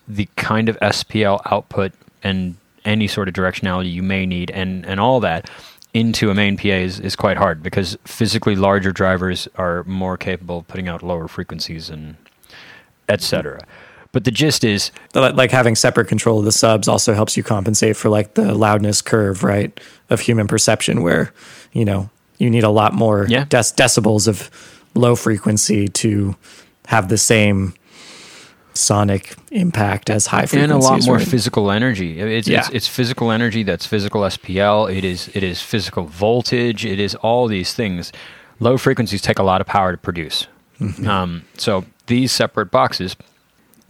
the 0.07 0.27
kind 0.35 0.69
of 0.69 0.77
SPL 0.79 1.41
output 1.45 1.91
and 2.23 2.55
any 2.85 3.07
sort 3.07 3.27
of 3.27 3.33
directionality 3.33 3.91
you 3.91 4.03
may 4.03 4.25
need 4.25 4.51
and, 4.51 4.85
and 4.85 4.99
all 4.99 5.19
that 5.21 5.49
into 5.93 6.29
a 6.29 6.33
main 6.33 6.57
PA 6.57 6.67
is, 6.69 6.99
is 6.99 7.15
quite 7.15 7.37
hard 7.37 7.61
because 7.61 7.97
physically 8.03 8.55
larger 8.55 8.91
drivers 8.91 9.47
are 9.55 9.83
more 9.85 10.17
capable 10.17 10.59
of 10.59 10.67
putting 10.67 10.87
out 10.87 11.03
lower 11.03 11.27
frequencies 11.27 11.89
and 11.89 12.15
etc. 13.09 13.57
Mm-hmm. 13.57 13.69
But 14.11 14.25
the 14.25 14.31
gist 14.31 14.63
is 14.63 14.91
Like 15.15 15.49
having 15.51 15.75
separate 15.75 16.07
control 16.07 16.39
of 16.39 16.45
the 16.45 16.51
subs 16.51 16.87
also 16.87 17.13
helps 17.13 17.35
you 17.35 17.43
compensate 17.43 17.95
for 17.97 18.09
like 18.09 18.35
the 18.35 18.53
loudness 18.53 19.01
curve, 19.01 19.43
right, 19.43 19.77
of 20.09 20.19
human 20.19 20.47
perception, 20.47 21.01
where 21.01 21.33
you 21.71 21.83
know 21.85 22.09
you 22.37 22.49
need 22.49 22.63
a 22.63 22.69
lot 22.69 22.93
more 22.93 23.25
Yeah. 23.27 23.45
dec- 23.45 23.75
decibels 23.75 24.27
of 24.27 24.49
low 24.93 25.15
frequency 25.15 25.87
to 25.87 26.35
have 26.87 27.09
the 27.09 27.17
same 27.17 27.73
sonic 28.73 29.35
impact 29.51 30.09
as 30.09 30.27
high 30.27 30.45
frequencies. 30.45 30.63
and 30.63 30.71
a 30.71 30.77
lot 30.77 31.05
more 31.05 31.17
right? 31.17 31.27
physical 31.27 31.71
energy. 31.71 32.19
It's, 32.19 32.47
Yeah. 32.47 32.59
it's 32.59 32.69
it's 32.69 32.87
physical 32.87 33.31
energy 33.31 33.63
that's 33.63 33.85
physical 33.85 34.21
SPL. 34.21 34.93
It 34.95 35.03
is 35.03 35.29
it 35.33 35.43
is 35.43 35.61
physical 35.61 36.05
voltage. 36.05 36.85
It 36.85 36.99
is 36.99 37.15
all 37.15 37.47
these 37.47 37.73
things. 37.73 38.11
Low 38.59 38.77
frequencies 38.77 39.21
take 39.21 39.39
a 39.39 39.43
lot 39.43 39.61
of 39.61 39.67
power 39.67 39.91
to 39.91 39.97
produce. 39.97 40.47
Um, 41.07 41.43
so 41.57 41.85
these 42.07 42.31
separate 42.33 42.69
boxes, 42.69 43.15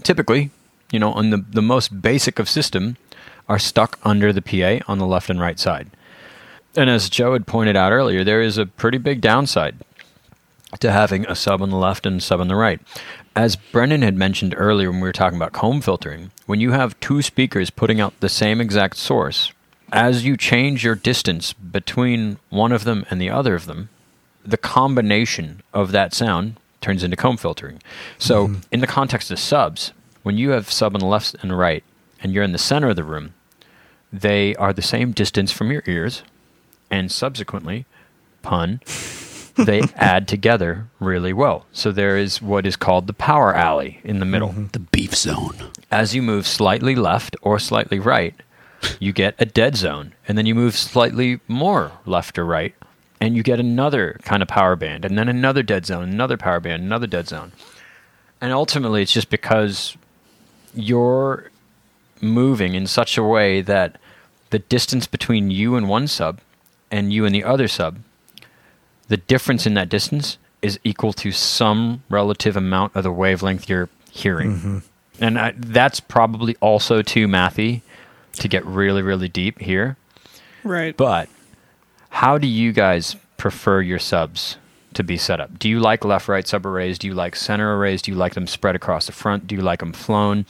typically, 0.03 0.51
you 0.91 0.99
know, 0.99 1.11
on 1.13 1.29
the 1.31 1.43
the 1.49 1.61
most 1.61 2.01
basic 2.01 2.37
of 2.39 2.47
system, 2.49 2.97
are 3.49 3.57
stuck 3.59 3.97
under 4.03 4.31
the 4.31 4.41
PA 4.41 4.83
on 4.91 4.99
the 4.99 5.07
left 5.07 5.29
and 5.29 5.39
right 5.39 5.59
side. 5.59 5.89
And 6.75 6.89
as 6.89 7.09
Joe 7.09 7.33
had 7.33 7.45
pointed 7.47 7.75
out 7.75 7.91
earlier, 7.91 8.23
there 8.23 8.41
is 8.41 8.57
a 8.57 8.65
pretty 8.65 8.97
big 8.97 9.21
downside 9.21 9.75
to 10.79 10.91
having 10.91 11.25
a 11.27 11.35
sub 11.35 11.61
on 11.61 11.69
the 11.69 11.77
left 11.77 12.05
and 12.05 12.21
sub 12.21 12.39
on 12.39 12.47
the 12.47 12.55
right. 12.55 12.79
As 13.35 13.55
Brendan 13.55 14.03
had 14.03 14.15
mentioned 14.15 14.53
earlier 14.55 14.91
when 14.91 14.99
we 14.99 15.07
were 15.07 15.13
talking 15.13 15.37
about 15.37 15.53
comb 15.53 15.81
filtering, 15.81 16.31
when 16.45 16.59
you 16.59 16.71
have 16.71 16.99
two 16.99 17.21
speakers 17.21 17.71
putting 17.71 17.99
out 17.99 18.19
the 18.19 18.29
same 18.29 18.61
exact 18.61 18.95
source, 18.97 19.51
as 19.91 20.23
you 20.23 20.37
change 20.37 20.83
your 20.83 20.95
distance 20.95 21.53
between 21.53 22.37
one 22.49 22.71
of 22.71 22.83
them 22.83 23.05
and 23.09 23.19
the 23.19 23.31
other 23.31 23.55
of 23.55 23.65
them, 23.65 23.89
the 24.45 24.57
combination 24.57 25.63
of 25.73 25.91
that 25.91 26.13
sound 26.13 26.57
turns 26.79 27.03
into 27.03 27.17
comb 27.17 27.37
filtering. 27.37 27.81
So, 28.19 28.47
mm-hmm. 28.47 28.61
in 28.71 28.81
the 28.81 28.87
context 28.87 29.31
of 29.31 29.39
subs, 29.39 29.93
when 30.21 30.37
you 30.37 30.51
have 30.51 30.71
sub 30.71 30.95
on 30.95 30.99
the 30.99 31.07
left 31.07 31.35
and 31.41 31.57
right, 31.57 31.83
and 32.21 32.33
you're 32.33 32.43
in 32.43 32.51
the 32.51 32.57
center 32.57 32.89
of 32.89 32.95
the 32.95 33.03
room, 33.03 33.33
they 34.11 34.55
are 34.55 34.73
the 34.73 34.81
same 34.81 35.11
distance 35.11 35.51
from 35.51 35.71
your 35.71 35.83
ears, 35.87 36.23
and 36.91 37.11
subsequently, 37.11 37.85
pun, 38.43 38.79
they 39.55 39.81
add 39.95 40.27
together 40.27 40.87
really 40.99 41.33
well. 41.33 41.65
So 41.71 41.91
there 41.91 42.17
is 42.17 42.41
what 42.41 42.65
is 42.65 42.75
called 42.75 43.07
the 43.07 43.13
power 43.13 43.53
alley 43.55 43.99
in 44.03 44.19
the 44.19 44.25
middle. 44.25 44.49
Mm-hmm. 44.49 44.67
The 44.67 44.79
beef 44.79 45.15
zone. 45.15 45.71
As 45.91 46.15
you 46.15 46.21
move 46.21 46.47
slightly 46.47 46.95
left 46.95 47.35
or 47.41 47.59
slightly 47.59 47.99
right, 47.99 48.35
you 48.99 49.13
get 49.13 49.35
a 49.39 49.45
dead 49.45 49.75
zone. 49.75 50.13
And 50.27 50.37
then 50.37 50.45
you 50.45 50.55
move 50.55 50.75
slightly 50.75 51.39
more 51.47 51.91
left 52.05 52.37
or 52.37 52.45
right, 52.45 52.73
and 53.21 53.35
you 53.35 53.43
get 53.43 53.59
another 53.59 54.19
kind 54.23 54.41
of 54.41 54.49
power 54.49 54.75
band, 54.75 55.05
and 55.05 55.17
then 55.17 55.29
another 55.29 55.63
dead 55.63 55.85
zone, 55.85 56.09
another 56.09 56.37
power 56.37 56.59
band, 56.59 56.83
another 56.83 57.07
dead 57.07 57.27
zone. 57.27 57.51
And 58.41 58.51
ultimately, 58.51 59.01
it's 59.01 59.13
just 59.13 59.29
because 59.29 59.95
you're 60.73 61.49
moving 62.19 62.73
in 62.73 62.87
such 62.87 63.17
a 63.17 63.23
way 63.23 63.61
that 63.61 63.97
the 64.49 64.59
distance 64.59 65.07
between 65.07 65.51
you 65.51 65.75
and 65.75 65.87
one 65.87 66.07
sub 66.07 66.39
and 66.91 67.13
you 67.13 67.25
and 67.25 67.33
the 67.33 67.43
other 67.43 67.67
sub, 67.67 67.99
the 69.13 69.17
difference 69.17 69.67
in 69.67 69.75
that 69.75 69.89
distance 69.89 70.39
is 70.63 70.79
equal 70.83 71.13
to 71.13 71.31
some 71.31 72.01
relative 72.09 72.57
amount 72.57 72.95
of 72.95 73.03
the 73.03 73.11
wavelength 73.11 73.69
you're 73.69 73.87
hearing. 74.09 74.81
And 75.19 75.37
I, 75.37 75.53
that's 75.55 75.99
probably 75.99 76.55
also 76.61 77.03
too 77.03 77.27
mathy 77.27 77.83
to 78.37 78.47
get 78.47 78.65
really, 78.65 79.03
really 79.03 79.29
deep 79.29 79.59
here. 79.59 79.97
Right. 80.63 80.97
But 80.97 81.29
how 82.09 82.39
do 82.39 82.47
you 82.47 82.71
guys 82.71 83.15
prefer 83.37 83.81
your 83.81 83.99
subs 83.99 84.57
to 84.95 85.03
be 85.03 85.15
set 85.15 85.39
up? 85.39 85.59
Do 85.59 85.69
you 85.69 85.79
like 85.79 86.03
left 86.03 86.27
right 86.27 86.47
sub 86.47 86.65
arrays? 86.65 86.97
Do 86.97 87.05
you 87.05 87.13
like 87.13 87.35
center 87.35 87.77
arrays? 87.77 88.01
Do 88.01 88.09
you 88.09 88.17
like 88.17 88.33
them 88.33 88.47
spread 88.47 88.75
across 88.75 89.05
the 89.05 89.11
front? 89.11 89.45
Do 89.45 89.53
you 89.53 89.61
like 89.61 89.77
them 89.77 89.93
flown? 89.93 90.47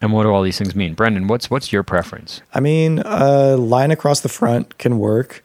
And 0.00 0.12
what 0.12 0.22
do 0.22 0.28
all 0.28 0.44
these 0.44 0.56
things 0.56 0.76
mean? 0.76 0.94
Brendan, 0.94 1.26
what's 1.26 1.50
what's 1.50 1.72
your 1.72 1.82
preference? 1.82 2.42
I 2.54 2.60
mean, 2.60 3.00
a 3.00 3.56
line 3.56 3.90
across 3.90 4.20
the 4.20 4.28
front 4.28 4.78
can 4.78 5.00
work. 5.00 5.42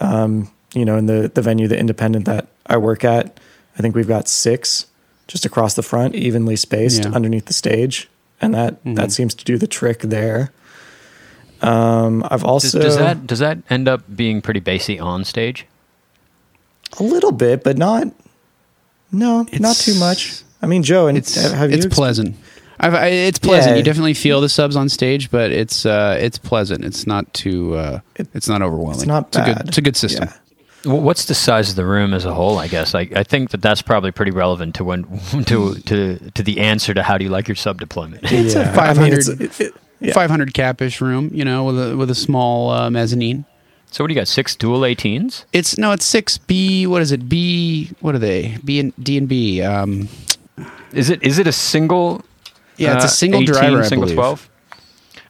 Um, 0.00 0.50
you 0.78 0.84
know, 0.84 0.96
in 0.96 1.06
the 1.06 1.30
the 1.34 1.42
venue, 1.42 1.68
the 1.68 1.78
independent 1.78 2.24
that 2.26 2.46
I 2.66 2.76
work 2.76 3.04
at, 3.04 3.38
I 3.78 3.82
think 3.82 3.94
we've 3.96 4.08
got 4.08 4.28
six 4.28 4.86
just 5.26 5.44
across 5.44 5.74
the 5.74 5.82
front, 5.82 6.14
evenly 6.14 6.56
spaced 6.56 7.04
Yeah. 7.04 7.10
underneath 7.12 7.46
the 7.46 7.52
stage, 7.52 8.08
and 8.40 8.54
that 8.54 8.78
that 8.84 9.12
seems 9.12 9.34
to 9.34 9.44
do 9.44 9.58
the 9.58 9.66
trick 9.66 10.00
there. 10.00 10.52
Um, 11.60 12.24
I've 12.30 12.44
also 12.44 12.80
does 12.80 12.96
that 12.98 13.26
does 13.26 13.40
that 13.40 13.58
end 13.68 13.88
up 13.88 14.02
being 14.14 14.40
pretty 14.40 14.60
bassy 14.60 14.98
on 14.98 15.24
stage? 15.24 15.66
a 16.98 17.02
little 17.02 17.32
bit, 17.32 17.62
but 17.64 17.76
not 17.76 18.06
no, 19.12 19.46
not 19.58 19.76
too 19.76 19.94
much. 19.98 20.42
I 20.62 20.66
mean, 20.66 20.82
Joe, 20.82 21.06
and 21.06 21.18
It's 21.18 21.34
have 21.52 21.70
you 21.70 21.76
it's 21.76 21.86
pleasant. 21.86 22.36
I've, 22.80 22.94
I, 22.94 23.06
it's 23.08 23.38
pleasant. 23.38 23.72
Yeah. 23.72 23.78
You 23.78 23.82
definitely 23.82 24.14
feel 24.14 24.40
the 24.40 24.48
subs 24.48 24.76
on 24.76 24.88
stage, 24.88 25.30
but 25.30 25.50
it's 25.50 25.84
uh, 25.84 26.16
it's 26.20 26.38
pleasant. 26.38 26.84
It's 26.84 27.06
not 27.06 27.32
too. 27.34 27.74
Uh, 27.76 28.00
It- 28.16 28.28
it's 28.34 28.48
not 28.48 28.62
overwhelming. 28.62 28.98
It's 29.00 29.06
not 29.06 29.34
a 29.34 29.38
bad. 29.40 29.56
good. 29.58 29.68
It's 29.68 29.78
a 29.78 29.82
good 29.82 29.96
system. 29.96 30.28
Yeah. 30.28 30.34
Wh- 30.84 31.02
What's 31.02 31.24
the 31.26 31.34
size 31.34 31.70
of 31.70 31.76
the 31.76 31.84
room 31.84 32.14
as 32.14 32.24
a 32.24 32.32
whole? 32.34 32.58
I 32.58 32.68
guess 32.68 32.94
I, 32.94 33.08
I 33.14 33.22
think 33.22 33.50
that 33.50 33.62
that's 33.62 33.82
probably 33.82 34.10
pretty 34.12 34.32
relevant 34.32 34.74
to 34.76 34.84
when 34.84 35.04
to 35.46 35.74
to 35.74 36.18
to 36.30 36.42
the 36.42 36.60
answer 36.60 36.94
to 36.94 37.02
how 37.02 37.18
do 37.18 37.24
you 37.24 37.30
like 37.30 37.48
your 37.48 37.54
sub 37.56 37.78
deployment. 37.80 38.22
It's 38.30 38.54
a 38.54 38.60
Yeah, 38.60 38.64
I 38.64 38.66
mean, 38.66 38.74
500 38.74 39.18
it's- 39.18 39.28
it- 39.28 39.60
it- 39.60 39.74
yeah. 40.00 40.12
500 40.12 40.54
capish 40.54 41.00
room, 41.00 41.28
you 41.34 41.44
know, 41.44 41.64
with 41.64 41.76
a 41.90 41.96
with 41.96 42.08
a 42.08 42.14
small 42.14 42.70
uh, 42.70 42.88
mezzanine. 42.88 43.44
so 43.90 44.04
what 44.04 44.08
do 44.08 44.14
you 44.14 44.20
got? 44.20 44.28
Six 44.28 44.54
dual 44.54 44.82
18s? 44.82 45.44
It's 45.52 45.76
no, 45.76 45.90
it's 45.90 46.04
six 46.04 46.38
B. 46.38 46.86
What 46.86 47.02
is 47.02 47.10
it? 47.10 47.28
B. 47.28 47.90
What 47.98 48.14
are 48.14 48.20
they? 48.20 48.58
B 48.64 48.78
and 48.78 48.92
D 49.02 49.18
and 49.18 49.28
B. 49.28 49.60
Um, 49.60 50.08
Is 50.92 51.10
it 51.10 51.20
is 51.24 51.38
it 51.40 51.48
a 51.48 51.52
single? 51.52 52.22
yeah, 52.76 52.94
it's 52.94 53.04
uh, 53.04 53.06
a 53.06 53.10
single 53.10 53.40
18, 53.42 53.52
driver. 53.52 53.84
Single 53.84 54.08
12. 54.08 54.48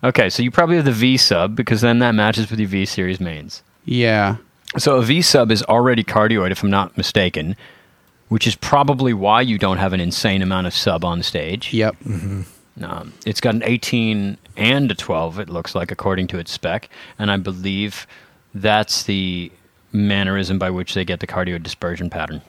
Okay, 0.05 0.28
so 0.28 0.42
you 0.42 0.51
probably 0.51 0.76
have 0.76 0.84
the 0.84 0.92
V 0.92 1.16
sub 1.16 1.57
because 1.57 1.80
then 1.80 1.99
that 2.01 2.12
matches 2.14 2.51
with 2.51 2.61
your 2.61 2.68
V 2.68 2.84
series 2.84 3.20
mains. 3.20 3.62
Yeah, 3.86 4.36
So 4.76 4.96
a 4.96 5.02
V 5.02 5.22
sub 5.22 5.50
is 5.50 5.62
already 5.64 6.04
cardioid, 6.04 6.50
if 6.50 6.62
I'm 6.62 6.70
not 6.70 6.96
mistaken, 6.96 7.56
which 8.28 8.46
is 8.46 8.54
probably 8.54 9.14
why 9.14 9.40
you 9.40 9.56
don't 9.56 9.78
have 9.78 9.92
an 9.92 10.00
insane 10.00 10.42
amount 10.42 10.66
of 10.66 10.74
sub 10.74 11.04
on 11.04 11.22
stage. 11.22 11.72
Yep. 11.72 11.96
Um, 12.82 13.12
it's 13.26 13.40
got 13.40 13.54
an 13.54 13.62
18 13.64 14.36
and 14.56 14.90
a 14.90 14.94
12, 14.94 15.38
it 15.40 15.48
looks 15.48 15.74
like, 15.74 15.90
according 15.90 16.26
to 16.28 16.38
its 16.38 16.52
spec. 16.52 16.88
And 17.18 17.30
I 17.30 17.36
believe 17.36 18.06
that's 18.54 19.04
the 19.04 19.50
mannerism 19.92 20.58
by 20.58 20.70
which 20.70 20.94
they 20.94 21.04
get 21.04 21.20
the 21.20 21.26
cardioid 21.26 21.62
dispersion 21.62 22.10
pattern. 22.10 22.42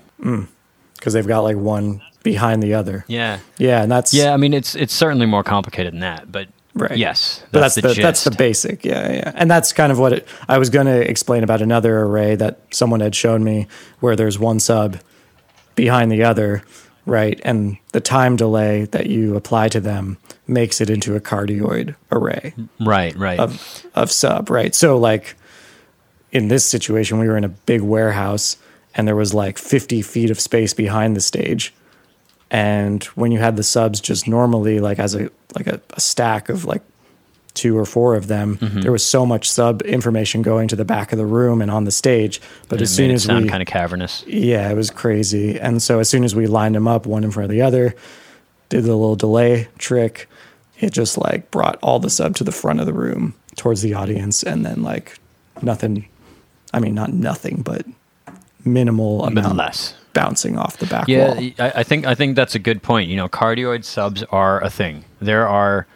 because 0.96 1.14
they've 1.14 1.26
got 1.28 1.40
like 1.42 1.56
one 1.58 2.02
behind 2.24 2.62
the 2.62 2.74
other. 2.74 3.06
Yeah. 3.08 3.40
Yeah, 3.58 3.82
and 3.82 3.92
that's 3.92 4.14
Yeah, 4.14 4.34
I 4.34 4.38
mean, 4.38 4.54
it's 4.54 4.76
it's 4.76 4.94
certainly 4.94 5.26
more 5.26 5.44
complicated 5.44 5.94
than 5.94 6.02
that, 6.02 6.32
but 6.32 6.50
Right. 6.82 6.98
Yes, 6.98 7.44
but 7.52 7.62
that's, 7.62 7.76
that's 7.76 7.88
the, 7.88 7.94
the 7.96 8.02
that's 8.02 8.24
the 8.24 8.32
basic. 8.32 8.86
Yeah, 8.86 9.12
yeah. 9.12 9.32
And 9.36 9.50
that's 9.50 9.74
kind 9.74 9.92
of 9.92 10.00
what 10.00 10.14
it, 10.14 10.28
I 10.48 10.58
was 10.58 10.70
going 10.70 10.86
to 10.88 11.10
explain 11.10 11.44
about 11.44 11.62
another 11.62 12.02
array 12.02 12.36
that 12.36 12.60
someone 12.72 13.00
had 13.00 13.16
shown 13.16 13.44
me 13.44 13.68
where 14.00 14.16
there's 14.16 14.40
one 14.40 14.60
sub 14.60 15.00
behind 15.76 16.12
the 16.12 16.24
other, 16.24 16.64
right? 17.06 17.40
And 17.44 17.78
the 17.92 18.02
time 18.02 18.36
delay 18.36 18.86
that 18.86 19.08
you 19.08 19.36
apply 19.36 19.70
to 19.70 19.80
them 19.80 20.18
makes 20.48 20.82
it 20.82 20.90
into 20.90 21.16
a 21.16 21.20
cardioid 21.22 21.96
array 22.12 22.54
Right, 22.80 23.16
right. 23.16 23.40
of 23.40 23.86
of 23.96 24.12
sub, 24.12 24.50
right? 24.50 24.74
So 24.74 24.98
like 24.98 25.36
in 26.32 26.48
this 26.48 26.66
situation, 26.66 27.20
we 27.20 27.28
were 27.28 27.38
in 27.38 27.44
a 27.44 27.50
big 27.50 27.82
warehouse 27.82 28.58
and 28.96 29.08
there 29.08 29.16
was 29.16 29.34
like 29.34 29.58
50 29.58 30.02
feet 30.02 30.30
of 30.32 30.40
space 30.40 30.74
behind 30.74 31.16
the 31.16 31.22
stage. 31.22 31.74
And 32.52 33.04
when 33.16 33.32
you 33.32 33.40
had 33.40 33.56
the 33.56 33.64
subs 33.64 34.02
just 34.02 34.28
normally 34.28 34.80
like 34.80 35.00
as 35.00 35.16
a 35.16 35.30
like 35.56 35.68
a, 35.68 35.80
a 35.92 36.00
stack 36.00 36.50
of 36.50 36.66
like 36.66 36.82
two 37.54 37.78
or 37.78 37.86
four 37.86 38.16
of 38.16 38.28
them, 38.28 38.58
Mm-hmm. 38.58 38.82
there 38.82 38.92
was 38.92 39.06
so 39.06 39.26
much 39.26 39.50
sub 39.50 39.82
information 39.82 40.42
going 40.42 40.68
to 40.70 40.76
the 40.76 40.86
back 40.86 41.12
of 41.12 41.18
the 41.18 41.26
room 41.26 41.62
and 41.62 41.70
on 41.72 41.84
the 41.84 41.92
stage. 41.92 42.40
But 42.70 42.82
as 42.82 42.94
soon 42.96 43.12
as 43.12 43.24
sound 43.24 43.46
we 43.46 43.50
kind 43.50 43.62
of 43.62 43.68
cavernous. 43.68 44.24
yeah, 44.28 44.70
it 44.70 44.76
was 44.76 44.90
crazy. 44.92 45.60
And 45.60 45.82
so 45.82 46.00
as 46.00 46.10
soon 46.10 46.24
as 46.24 46.36
we 46.36 46.48
lined 46.48 46.76
them 46.76 46.88
up 46.88 47.06
one 47.06 47.24
in 47.24 47.32
front 47.32 47.46
of 47.46 47.52
the 47.52 47.62
other, 47.62 47.96
did 48.70 48.84
the 48.84 48.96
little 48.96 49.16
delay 49.16 49.68
trick, 49.78 50.28
it 50.80 50.92
just 50.94 51.18
like 51.18 51.52
brought 51.52 51.78
all 51.82 52.00
the 52.00 52.10
sub 52.10 52.36
to 52.38 52.44
the 52.44 52.52
front 52.52 52.80
of 52.80 52.86
the 52.86 52.94
room 52.94 53.34
towards 53.58 53.82
the 53.82 53.94
audience 53.96 54.42
and 54.44 54.66
then 54.66 54.82
like 54.84 55.18
nothing 55.62 56.08
I 56.74 56.80
mean 56.80 56.94
not 56.96 57.12
nothing, 57.12 57.62
but 57.64 57.86
minimal 58.64 59.26
amount 59.26 59.56
less. 59.58 59.94
Bouncing 60.14 60.58
off 60.58 60.78
the 60.78 60.86
back 60.86 61.08
Yeah, 61.08 61.34
wall. 61.36 61.50
I, 61.60 61.72
I 61.78 61.84
think 61.84 62.06
I 62.06 62.16
think 62.16 62.36
that's 62.36 62.56
a 62.56 62.60
good 62.60 62.82
point. 62.82 63.10
You 63.10 63.16
know, 63.18 63.28
cardioid 63.28 63.84
subs 63.86 64.24
are 64.24 64.62
a 64.64 64.70
thing. 64.70 65.06
There 65.22 65.48
are 65.48 65.88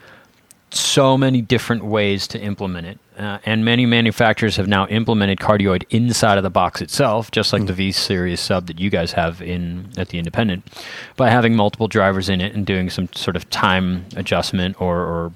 so 0.72 1.18
many 1.18 1.41
different 1.41 1.86
ways 1.86 2.28
to 2.28 2.39
implement 2.39 2.88
it, 2.88 2.99
uh, 3.18 3.38
and 3.45 3.64
many 3.64 3.86
manufacturers 3.86 4.55
have 4.55 4.68
now 4.68 4.88
implemented 4.88 5.38
cardioid 5.39 5.84
inside 5.91 6.38
of 6.38 6.43
the 6.43 6.49
box 6.49 6.82
itself, 6.82 7.30
just 7.30 7.53
like 7.53 7.68
the 7.68 7.74
V 7.74 7.91
series 7.91 8.39
sub 8.39 8.66
that 8.68 8.80
you 8.80 8.89
guys 8.89 9.11
have 9.11 9.41
in 9.41 9.89
at 9.97 10.09
the 10.09 10.18
Independent, 10.18 10.64
by 11.16 11.30
having 11.30 11.55
multiple 11.55 11.88
drivers 11.88 12.28
in 12.28 12.41
it 12.41 12.55
and 12.55 12.66
doing 12.66 12.89
some 12.89 13.07
sort 13.14 13.36
of 13.36 13.47
time 13.51 14.05
adjustment 14.16 14.82
or, 14.82 14.97
or 14.97 15.32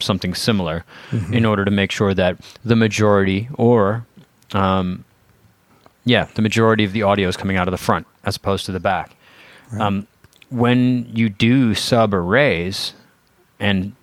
something 0.00 0.34
similar 0.34 0.84
in 1.32 1.44
order 1.46 1.64
to 1.64 1.70
make 1.70 1.90
sure 1.90 2.12
that 2.14 2.36
the 2.64 2.76
majority 2.76 3.48
or 3.54 4.06
um, 4.52 5.04
yeah, 6.06 6.28
the 6.34 6.42
majority 6.42 6.84
of 6.84 6.92
the 6.92 7.02
audio 7.02 7.28
is 7.28 7.36
coming 7.36 7.56
out 7.56 7.66
of 7.68 7.72
the 7.72 7.78
front 7.78 8.06
as 8.24 8.36
opposed 8.36 8.64
to 8.66 8.72
the 8.72 8.80
back. 8.80 9.16
Um, 9.78 10.06
when 10.48 11.10
you 11.12 11.28
do 11.28 11.74
sub 11.74 12.14
arrays 12.14 12.94
and 13.58 13.94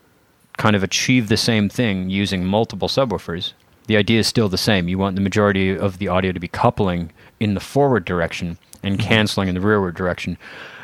kind 0.57 0.75
of 0.75 0.83
achieve 0.83 1.29
the 1.29 1.37
same 1.37 1.69
thing 1.69 2.09
using 2.09 2.45
multiple 2.45 2.89
subwoofers, 2.89 3.53
the 3.87 3.95
idea 3.95 4.19
is 4.19 4.27
still 4.27 4.49
the 4.49 4.57
same. 4.57 4.89
You 4.89 4.97
want 4.97 5.15
the 5.15 5.21
majority 5.21 5.75
of 5.75 5.97
the 5.97 6.09
audio 6.09 6.33
to 6.33 6.39
be 6.39 6.49
coupling 6.49 7.11
in 7.39 7.53
the 7.53 7.61
forward 7.61 8.03
direction 8.03 8.57
and 8.83 8.99
canceling 8.99 9.47
in 9.47 9.55
the 9.55 9.61
rearward 9.61 9.95
direction. 9.95 10.37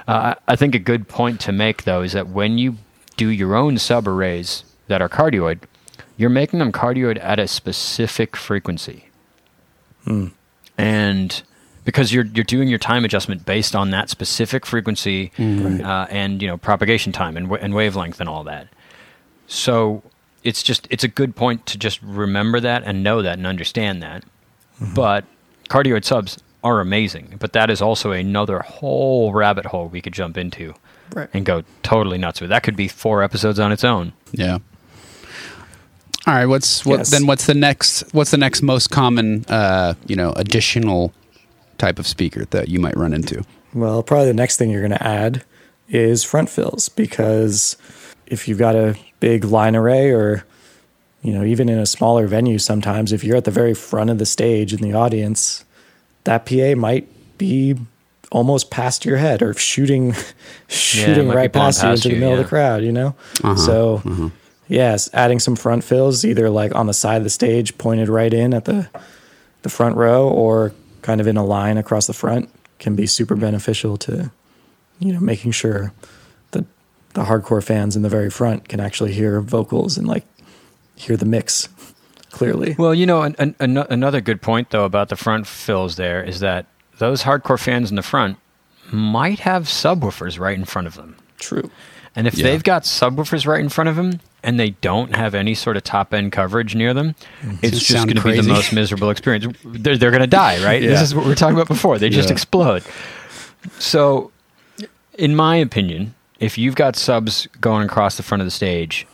Uh, 0.07 0.35
I 0.47 0.53
I 0.53 0.55
think 0.55 0.73
a 0.73 0.79
good 0.79 1.09
point 1.09 1.41
to 1.41 1.51
make, 1.51 1.83
though, 1.83 2.01
is 2.01 2.13
that 2.13 2.29
when 2.29 2.57
you 2.57 2.77
do 3.17 3.27
your 3.27 3.55
own 3.55 3.77
sub 3.77 4.07
arrays 4.07 4.63
that 4.87 5.01
are 5.01 5.09
cardioid, 5.09 5.59
you're 6.15 6.29
making 6.29 6.59
them 6.59 6.71
cardioid 6.71 7.21
at 7.21 7.39
a 7.39 7.47
specific 7.47 8.37
frequency 8.37 9.09
and 10.79 11.41
because 11.85 12.13
you're 12.13 12.25
you're 12.25 12.43
doing 12.43 12.67
your 12.67 12.79
time 12.79 13.05
adjustment 13.05 13.45
based 13.45 13.75
on 13.75 13.91
that 13.91 14.09
specific 14.09 14.65
frequency 14.65 15.31
uh, 15.39 16.07
and 16.09 16.41
you 16.41 16.47
know 16.47 16.57
propagation 16.57 17.11
time 17.11 17.35
and, 17.37 17.51
and 17.51 17.73
wavelength 17.73 18.19
and 18.19 18.29
all 18.29 18.43
that. 18.45 18.67
So 19.47 20.03
it's 20.43 20.63
just 20.63 20.87
it's 20.89 21.03
a 21.03 21.07
good 21.07 21.35
point 21.35 21.65
to 21.67 21.77
just 21.77 22.01
remember 22.01 22.59
that 22.59 22.83
and 22.85 23.03
know 23.03 23.21
that 23.21 23.37
and 23.37 23.47
understand 23.47 24.01
that. 24.03 24.23
But 24.95 25.25
cardioid 25.69 26.05
subs 26.05 26.37
are 26.63 26.79
amazing, 26.79 27.35
but 27.39 27.53
that 27.53 27.69
is 27.69 27.81
also 27.81 28.11
another 28.11 28.59
whole 28.59 29.33
rabbit 29.33 29.65
hole 29.65 29.87
we 29.87 30.01
could 30.01 30.13
jump 30.13 30.37
into 30.37 30.73
Right. 31.15 31.27
and 31.33 31.43
go 31.45 31.63
totally 31.81 32.17
nuts 32.19 32.39
with. 32.39 32.49
That 32.51 32.61
could 32.63 32.75
be 32.75 32.87
four 32.87 33.23
episodes 33.23 33.59
on 33.59 33.71
its 33.71 33.83
own. 33.83 34.13
Yeah. 34.31 34.59
All 36.29 36.35
right. 36.35 36.45
What's 36.45 36.85
what 36.85 36.99
Yes. 36.99 37.09
then? 37.09 37.25
What's 37.25 37.47
the 37.47 37.55
next? 37.55 38.03
What's 38.11 38.29
the 38.29 38.37
next 38.37 38.61
most 38.61 38.91
common, 38.91 39.45
uh, 39.49 39.95
you 40.05 40.15
know, 40.15 40.31
additional 40.33 41.11
type 41.79 41.97
of 41.97 42.05
speaker 42.05 42.45
that 42.51 42.67
you 42.67 42.79
might 42.79 42.95
run 42.95 43.13
into? 43.13 43.43
Well, 43.73 44.03
probably 44.03 44.27
the 44.27 44.35
next 44.35 44.57
thing 44.57 44.69
you're 44.69 44.81
going 44.81 44.91
to 44.91 45.03
add 45.03 45.43
is 45.87 46.23
front 46.23 46.49
fills 46.49 46.87
because 46.87 47.77
if 48.27 48.47
you've 48.47 48.59
got 48.59 48.75
a 48.75 48.95
big 49.19 49.43
line 49.43 49.75
array 49.75 50.11
or 50.11 50.45
you 51.23 51.33
know, 51.33 51.43
even 51.43 51.67
in 51.67 51.79
a 51.79 51.87
smaller 51.87 52.27
venue 52.27 52.59
sometimes 52.59 53.11
if 53.11 53.23
you're 53.23 53.35
at 53.35 53.45
the 53.45 53.51
very 53.51 53.73
front 53.73 54.11
of 54.11 54.19
the 54.19 54.25
stage 54.25 54.71
in 54.71 54.81
the 54.81 54.93
audience, 54.93 55.65
that 56.25 56.45
PA 56.45 56.75
might 56.75 57.07
be 57.39 57.75
almost 58.31 58.69
past 58.69 59.03
your 59.03 59.17
head 59.17 59.41
or 59.41 59.55
shooting 59.55 60.13
shooting 60.67 61.25
might 61.25 61.33
be 61.33 61.37
right 61.37 61.53
blowing 61.53 61.65
past 61.65 61.81
you 61.81 61.89
past 61.89 62.05
into 62.05 62.09
the 62.09 62.13
you, 62.13 62.19
middle 62.19 62.37
of 62.37 62.43
the 62.43 62.47
crowd, 62.47 62.83
you 62.83 62.91
know? 62.91 63.15
Uh-huh, 63.43 63.55
so 63.55 64.31
yes, 64.69 65.09
adding 65.13 65.39
some 65.39 65.57
front 65.57 65.83
fills 65.83 66.23
either 66.23 66.49
like 66.49 66.73
on 66.73 66.87
the 66.87 66.93
side 66.93 67.17
of 67.17 67.23
the 67.25 67.29
stage 67.29 67.77
pointed 67.77 68.07
right 68.07 68.33
in 68.33 68.53
at 68.53 68.63
the 68.65 68.87
the 69.63 69.69
front 69.69 69.97
row 69.97 70.29
or 70.29 70.71
kind 71.01 71.19
of 71.19 71.27
in 71.27 71.35
a 71.35 71.43
line 71.43 71.77
across 71.77 72.07
the 72.07 72.13
front 72.13 72.49
can 72.79 72.95
be 72.95 73.05
super 73.05 73.35
beneficial 73.35 73.97
to 73.97 74.31
you 74.99 75.11
know 75.11 75.19
making 75.19 75.51
sure 75.51 75.91
that 76.51 76.63
the 77.13 77.23
hardcore 77.25 77.61
fans 77.63 77.95
in 77.97 78.01
the 78.01 78.09
very 78.09 78.29
front 78.29 78.69
can 78.69 78.79
actually 78.79 79.11
hear 79.11 79.41
vocals 79.41 79.97
and 79.97 80.07
like 80.07 80.23
hear 80.95 81.17
the 81.17 81.25
mix 81.25 81.67
clearly. 82.31 82.75
Well, 82.77 82.93
you 82.93 83.05
know, 83.05 83.23
an, 83.23 83.35
an, 83.39 83.55
an, 83.59 83.77
another 83.77 84.21
good 84.21 84.41
point 84.41 84.69
though 84.69 84.85
about 84.85 85.09
the 85.09 85.15
front 85.17 85.47
fills 85.47 85.95
there 85.95 86.23
is 86.23 86.39
that 86.41 86.67
those 86.99 87.23
hardcore 87.23 87.59
fans 87.59 87.89
in 87.89 87.95
the 87.95 88.03
front 88.03 88.37
might 88.91 89.39
have 89.39 89.63
subwoofers 89.63 90.39
right 90.39 90.57
in 90.57 90.65
front 90.65 90.87
of 90.87 90.95
them. 90.95 91.15
True. 91.39 91.69
And 92.15 92.27
if 92.27 92.35
Yeah. 92.37 92.43
they've 92.43 92.63
got 92.63 92.83
subwoofers 92.83 93.45
right 93.47 93.59
in 93.61 93.69
front 93.69 93.89
of 93.89 93.95
them 93.95 94.19
and 94.43 94.59
they 94.59 94.71
don't 94.71 95.15
have 95.15 95.35
any 95.35 95.53
sort 95.53 95.75
of 95.77 95.83
top 95.83 96.13
end 96.13 96.31
coverage 96.31 96.75
near 96.75 96.93
them, 96.93 97.15
it's 97.61 97.77
Just 97.79 97.87
just 97.87 98.07
going 98.07 98.15
to 98.17 98.23
be 98.23 98.35
the 98.39 98.43
most 98.47 98.71
miserable 98.73 99.09
experience. 99.09 99.55
They're, 99.63 99.97
they're 99.97 100.11
going 100.11 100.21
to 100.21 100.27
die, 100.27 100.63
right? 100.65 100.81
Yeah. 100.81 100.89
This 100.89 101.01
is 101.01 101.15
what 101.15 101.25
we 101.25 101.29
were 101.29 101.35
talking 101.35 101.55
about 101.55 101.67
before. 101.67 101.97
They 101.99 102.09
just 102.09 102.29
Yeah. 102.29 102.33
explode. 102.33 102.83
So, 103.79 104.31
in 105.17 105.35
my 105.35 105.55
opinion, 105.57 106.15
if 106.39 106.57
you've 106.57 106.75
got 106.75 106.95
subs 106.95 107.47
going 107.59 107.85
across 107.85 108.15
the 108.17 108.23
front 108.23 108.41
of 108.41 108.47
the 108.47 108.51
stage 108.51 109.05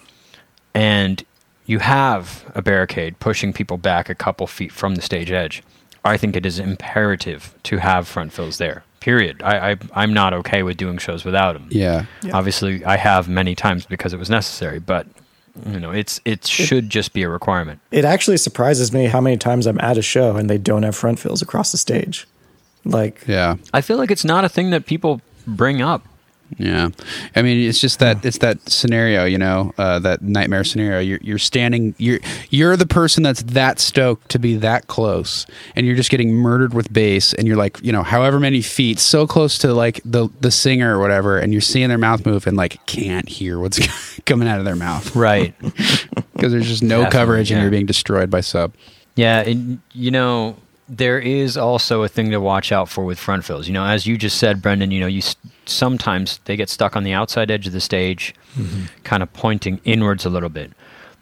and 0.73 1.23
you 1.65 1.79
have 1.79 2.49
a 2.53 2.61
barricade 2.61 3.19
pushing 3.19 3.51
people 3.51 3.77
back 3.77 4.09
a 4.09 4.15
couple 4.15 4.45
feet 4.45 4.71
from 4.71 4.95
the 4.95 5.01
stage 5.01 5.31
edge, 5.31 5.63
I 6.03 6.17
think 6.17 6.35
it 6.35 6.45
is 6.45 6.59
imperative 6.59 7.55
to 7.63 7.77
have 7.77 8.07
front 8.07 8.31
fills 8.31 8.59
there. 8.59 8.83
Period. 9.05 9.43
I, 9.43 9.71
I 9.73 9.77
I'm 9.93 10.13
not 10.15 10.33
okay 10.33 10.63
with 10.63 10.77
doing 10.77 10.97
shows 10.97 11.23
without 11.23 11.53
them. 11.53 11.67
Yeah. 11.69 12.05
Yeah. 12.23 12.35
Obviously, 12.35 12.83
I 12.83 12.97
have 12.97 13.29
many 13.29 13.53
times 13.53 13.85
because 13.85 14.13
it 14.13 14.17
was 14.17 14.31
necessary, 14.31 14.79
but 14.79 15.05
you 15.63 15.79
know, 15.79 15.91
it's 15.91 16.19
it 16.25 16.47
should 16.47 16.89
just 16.89 17.13
be 17.13 17.21
a 17.21 17.29
requirement. 17.29 17.79
It 17.91 18.03
actually 18.03 18.37
surprises 18.37 18.91
me 18.91 19.05
how 19.05 19.21
many 19.21 19.37
times 19.37 19.67
I'm 19.67 19.79
at 19.79 19.99
a 19.99 20.01
show 20.01 20.35
and 20.37 20.49
they 20.49 20.57
don't 20.57 20.81
have 20.81 20.95
front 20.95 21.19
fills 21.19 21.43
across 21.43 21.71
the 21.71 21.77
stage. 21.77 22.25
Like 22.83 23.23
Yeah. 23.27 23.57
I 23.71 23.81
feel 23.81 23.97
like 23.97 24.09
it's 24.09 24.25
not 24.25 24.43
a 24.43 24.49
thing 24.49 24.71
that 24.71 24.87
people 24.87 25.21
bring 25.45 25.83
up. 25.83 26.01
Yeah, 26.57 26.89
I 27.35 27.41
mean, 27.41 27.67
it's 27.67 27.79
just 27.81 27.99
that 27.99 28.23
it's 28.23 28.37
that 28.37 28.69
scenario, 28.69 29.25
you 29.25 29.37
know, 29.37 29.73
uh, 29.77 29.99
that 29.99 30.21
nightmare 30.21 30.63
scenario. 30.63 30.99
You're 30.99 31.19
you're 31.21 31.37
standing, 31.39 31.95
you're 31.97 32.19
you're 32.49 32.77
the 32.77 32.85
person 32.85 33.23
that's 33.23 33.41
that 33.43 33.79
stoked 33.79 34.29
to 34.29 34.39
be 34.39 34.55
that 34.57 34.87
close, 34.87 35.45
and 35.75 35.85
you're 35.85 35.95
just 35.95 36.09
getting 36.11 36.33
murdered 36.33 36.73
with 36.73 36.93
bass, 36.93 37.33
and 37.33 37.47
you're 37.47 37.57
like, 37.57 37.81
you 37.83 37.91
know, 37.91 38.03
however 38.03 38.39
many 38.39 38.61
feet, 38.61 38.99
so 38.99 39.25
close 39.27 39.57
to 39.59 39.73
like 39.73 39.99
the 40.05 40.29
the 40.41 40.51
singer 40.51 40.95
or 40.95 41.01
whatever, 41.01 41.37
and 41.39 41.51
you're 41.51 41.61
seeing 41.61 41.89
their 41.89 41.97
mouth 41.97 42.25
move, 42.25 42.45
and 42.47 42.55
like 42.55 42.85
can't 42.85 43.27
hear 43.27 43.59
what's 43.59 43.79
coming 44.25 44.47
out 44.47 44.59
of 44.59 44.65
their 44.65 44.75
mouth 44.75 45.15
Right. 45.15 45.53
because 45.61 46.51
there's 46.51 46.67
just 46.67 46.83
no 46.83 47.01
Definitely, 47.03 47.11
coverage, 47.11 47.51
and 47.51 47.61
you're 47.61 47.71
being 47.71 47.85
destroyed 47.87 48.29
by 48.29 48.41
sub. 48.41 48.73
Yeah, 49.15 49.41
and 49.41 49.79
you 49.93 50.11
know, 50.11 50.57
there 50.87 51.19
is 51.19 51.57
also 51.57 52.03
a 52.03 52.07
thing 52.07 52.29
to 52.31 52.39
watch 52.39 52.71
out 52.71 52.87
for 52.87 53.03
with 53.03 53.17
front 53.17 53.43
fills. 53.45 53.67
You 53.67 53.73
know, 53.73 53.83
as 53.85 54.05
you 54.05 54.17
just 54.17 54.37
said, 54.37 54.61
Brendan, 54.61 54.91
you 54.91 54.99
know, 54.99 55.07
you 55.07 55.21
sometimes 55.69 56.39
they 56.45 56.55
get 56.55 56.69
stuck 56.69 56.95
on 56.95 57.03
the 57.03 57.13
outside 57.13 57.51
edge 57.51 57.67
of 57.67 57.73
the 57.73 57.81
stage, 57.81 58.33
mm-hmm. 58.55 58.85
kind 59.03 59.23
of 59.23 59.31
pointing 59.33 59.79
inwards 59.83 60.25
a 60.25 60.29
little 60.29 60.49
bit. 60.49 60.71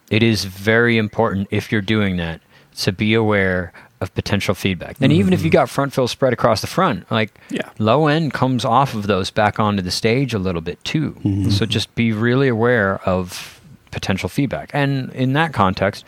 It 0.09 0.23
is 0.23 0.45
very 0.45 0.97
important 0.97 1.47
if 1.51 1.71
you're 1.71 1.81
doing 1.81 2.17
that 2.17 2.41
to 2.77 2.91
be 2.91 3.13
aware 3.13 3.73
of 4.01 4.13
potential 4.13 4.53
feedback. 4.53 4.97
And 4.99 5.11
even 5.11 5.33
if 5.33 5.41
you 5.41 5.49
mm-hmm. 5.49 5.53
got 5.53 5.69
front 5.69 5.93
fill 5.93 6.07
spread 6.07 6.33
across 6.33 6.61
the 6.61 6.67
front, 6.67 7.09
like 7.09 7.33
Yeah. 7.49 7.69
low 7.79 8.07
end 8.07 8.33
comes 8.33 8.65
off 8.65 8.93
of 8.93 9.07
those 9.07 9.31
back 9.31 9.59
onto 9.59 9.81
the 9.81 9.91
stage 9.91 10.33
a 10.33 10.39
little 10.39 10.61
bit 10.61 10.83
too. 10.83 11.11
Mm-hmm. 11.23 11.49
So 11.49 11.65
just 11.65 11.93
be 11.95 12.11
really 12.11 12.49
aware 12.49 12.99
of 13.07 13.61
potential 13.91 14.29
feedback. 14.29 14.69
And 14.73 15.11
in 15.13 15.33
that 15.33 15.53
context, 15.53 16.03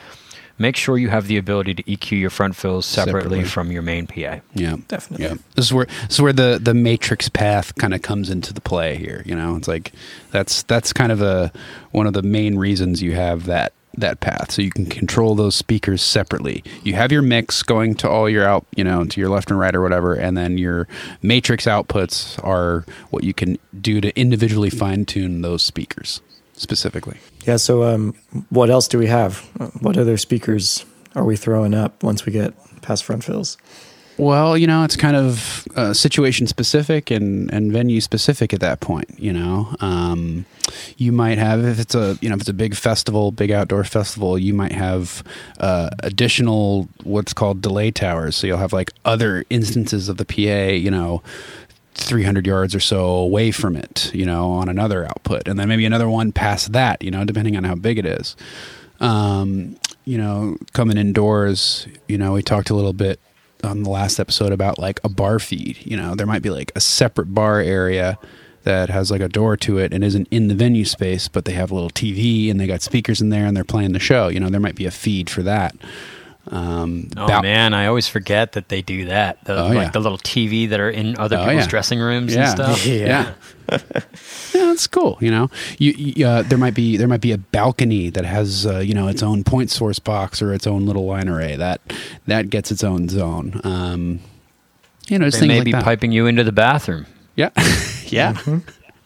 make 0.57 0.75
sure 0.75 0.97
you 0.97 1.09
have 1.09 1.27
the 1.27 1.37
ability 1.37 1.73
to 1.75 1.83
EQ 1.83 2.19
your 2.19 2.29
front 2.29 2.55
fills 2.55 2.85
separately, 2.85 3.21
Separately. 3.21 3.43
from 3.45 3.71
your 3.71 3.81
main 3.81 4.07
PA. 4.07 4.39
Yeah, 4.53 4.77
Definitely. 4.87 5.25
Yeah, 5.25 5.33
this 5.55 5.65
is 5.65 5.73
where 5.73 5.85
this 5.85 6.15
is 6.15 6.21
where 6.21 6.33
the 6.33 6.59
the 6.61 6.73
matrix 6.73 7.29
path 7.29 7.75
kind 7.75 7.93
of 7.93 8.01
comes 8.01 8.29
into 8.29 8.53
the 8.53 8.61
play 8.61 8.95
here. 8.97 9.21
You 9.25 9.35
know, 9.35 9.55
it's 9.55 9.67
like 9.67 9.91
that's 10.31 10.63
that's 10.63 10.93
kind 10.93 11.11
of 11.11 11.21
a 11.21 11.51
one 11.91 12.07
of 12.07 12.13
the 12.13 12.23
main 12.23 12.57
reasons 12.57 13.01
you 13.01 13.13
have 13.13 13.45
that 13.45 13.73
that 13.97 14.19
path, 14.19 14.51
so 14.51 14.61
you 14.61 14.71
can 14.71 14.85
control 14.85 15.35
those 15.35 15.55
speakers 15.55 16.01
separately. 16.01 16.65
You 16.83 16.95
have 16.95 17.13
your 17.13 17.21
mix 17.21 17.63
going 17.63 17.95
to 17.95 18.09
all 18.09 18.29
your 18.29 18.45
out, 18.45 18.65
you 18.75 18.83
know, 18.83 19.05
to 19.05 19.21
your 19.21 19.29
left 19.29 19.49
and 19.49 19.57
right 19.57 19.73
or 19.73 19.81
whatever, 19.81 20.13
and 20.13 20.35
then 20.35 20.57
your 20.57 20.85
matrix 21.21 21.65
outputs 21.65 22.37
are 22.43 22.83
what 23.09 23.23
you 23.23 23.33
can 23.33 23.57
do 23.79 24.01
to 24.01 24.17
individually 24.19 24.69
fine 24.69 25.05
tune 25.05 25.41
those 25.43 25.63
speakers 25.63 26.19
specifically. 26.55 27.17
Yeah. 27.45 27.57
So, 27.57 27.83
um, 27.83 28.15
what 28.49 28.69
else 28.69 28.87
do 28.87 28.97
we 28.97 29.07
have? 29.07 29.39
What 29.81 29.97
other 29.97 30.17
speakers 30.17 30.85
are 31.15 31.23
we 31.23 31.35
throwing 31.35 31.73
up 31.73 32.03
once 32.03 32.25
we 32.25 32.31
get 32.31 32.53
past 32.81 33.03
front 33.03 33.23
fills? 33.23 33.57
Well, 34.17 34.57
you 34.57 34.65
know, 34.65 34.83
it's 34.85 34.95
kind 34.95 35.17
of 35.17 35.67
uh, 35.75 35.93
situation 35.93 36.47
specific 36.47 37.11
and, 37.11 37.51
and 37.53 37.73
venue 37.73 37.99
specific 37.99 38.53
at 38.53 38.61
that 38.61 38.79
point. 38.79 39.09
You 39.17 39.33
know, 39.33 39.75
um, 39.81 40.45
you 40.95 41.11
might 41.11 41.37
have 41.37 41.65
if 41.65 41.79
it's 41.79 41.95
a 41.95 42.17
you 42.21 42.29
know 42.29 42.35
if 42.35 42.41
it's 42.41 42.49
a 42.49 42.53
big 42.53 42.75
festival, 42.75 43.31
big 43.31 43.51
outdoor 43.51 43.83
festival, 43.83 44.37
you 44.39 44.53
might 44.53 44.71
have 44.71 45.21
uh, 45.59 45.89
additional 45.99 46.87
what's 47.03 47.33
called 47.33 47.61
delay 47.61 47.91
towers. 47.91 48.37
So 48.37 48.47
you'll 48.47 48.57
have 48.57 48.71
like 48.71 48.91
other 49.03 49.43
instances 49.49 50.07
of 50.07 50.17
the 50.17 50.25
PA. 50.25 50.71
You 50.71 50.91
know. 50.91 51.21
300 51.95 52.45
yards 52.45 52.75
or 52.75 52.79
so 52.79 53.05
away 53.05 53.51
from 53.51 53.75
it, 53.75 54.13
you 54.13 54.25
know, 54.25 54.51
on 54.51 54.69
another 54.69 55.05
output, 55.05 55.47
and 55.47 55.59
then 55.59 55.67
maybe 55.67 55.85
another 55.85 56.09
one 56.09 56.31
past 56.31 56.73
that, 56.73 57.01
you 57.01 57.09
know, 57.09 57.23
depending 57.25 57.57
on 57.57 57.63
how 57.63 57.75
big 57.75 57.97
it 57.97 58.05
is. 58.05 58.35
Um, 58.99 59.77
you 60.05 60.17
know, 60.17 60.57
coming 60.73 60.97
indoors, 60.97 61.87
you 62.07 62.17
know, 62.17 62.33
we 62.33 62.43
talked 62.43 62.69
a 62.69 62.75
little 62.75 62.93
bit 62.93 63.19
on 63.63 63.83
the 63.83 63.89
last 63.89 64.19
episode 64.19 64.51
about 64.51 64.77
like 64.77 64.99
a 65.03 65.09
bar 65.09 65.39
feed. 65.39 65.77
You 65.83 65.97
know, 65.97 66.15
there 66.15 66.27
might 66.27 66.41
be 66.41 66.49
like 66.49 66.71
a 66.75 66.79
separate 66.79 67.33
bar 67.33 67.59
area 67.59 68.19
that 68.63 68.89
has 68.89 69.11
like 69.11 69.21
a 69.21 69.29
door 69.29 69.55
to 69.55 69.77
it 69.77 69.93
and 69.93 70.03
isn't 70.03 70.27
in 70.31 70.47
the 70.47 70.55
venue 70.55 70.85
space, 70.85 71.27
but 71.27 71.45
they 71.45 71.53
have 71.53 71.71
a 71.71 71.73
little 71.73 71.89
TV 71.89 72.49
and 72.49 72.59
they 72.59 72.67
got 72.67 72.81
speakers 72.81 73.21
in 73.21 73.29
there 73.29 73.45
and 73.45 73.55
they're 73.55 73.63
playing 73.63 73.93
the 73.93 73.99
show. 73.99 74.27
You 74.27 74.39
know, 74.39 74.49
there 74.49 74.59
might 74.59 74.75
be 74.75 74.85
a 74.85 74.91
feed 74.91 75.29
for 75.29 75.43
that. 75.43 75.75
Um, 76.51 77.07
Oh 77.17 77.27
bou- 77.27 77.41
man, 77.41 77.73
I 77.73 77.87
always 77.87 78.07
forget 78.07 78.51
that 78.53 78.69
they 78.69 78.81
do 78.81 79.05
that. 79.05 79.43
The, 79.45 79.59
Oh, 79.59 79.67
like 79.67 79.75
yeah. 79.75 79.89
the 79.89 79.99
little 79.99 80.17
TV 80.19 80.69
that 80.69 80.79
are 80.79 80.89
in 80.89 81.17
other 81.17 81.37
Oh, 81.37 81.45
people's 81.45 81.63
yeah. 81.63 81.67
dressing 81.67 81.99
rooms 81.99 82.35
Yeah. 82.35 82.41
and 82.41 82.51
stuff. 82.51 82.85
Yeah. 82.87 83.33
yeah, 83.71 83.79
that's 84.53 84.85
cool. 84.85 85.17
You 85.21 85.31
know, 85.31 85.49
you, 85.79 85.91
you 85.93 86.27
uh, 86.27 86.43
there 86.43 86.57
might 86.59 86.75
be 86.75 86.97
there 86.97 87.07
might 87.07 87.21
be 87.21 87.31
a 87.31 87.37
balcony 87.39 88.09
that 88.11 88.23
has 88.25 88.65
uh, 88.67 88.77
you 88.77 88.93
know 88.93 89.07
its 89.07 89.23
own 89.23 89.43
point 89.43 89.71
source 89.71 89.97
box 89.97 90.39
or 90.41 90.53
its 90.53 90.67
own 90.67 90.85
little 90.85 91.05
line 91.07 91.27
array 91.27 91.55
that 91.55 91.81
that 92.27 92.51
gets 92.51 92.71
its 92.71 92.83
own 92.83 93.09
zone. 93.09 93.59
Um, 93.63 94.19
you 95.07 95.17
know, 95.17 95.25
just 95.25 95.39
They 95.39 95.47
may 95.47 95.55
like 95.57 95.65
be 95.65 95.71
that. 95.71 95.83
piping 95.83 96.11
you 96.11 96.27
into 96.27 96.43
the 96.43 96.51
bathroom. 96.51 97.07
Yeah, 97.35 97.49
yeah, 98.05 98.37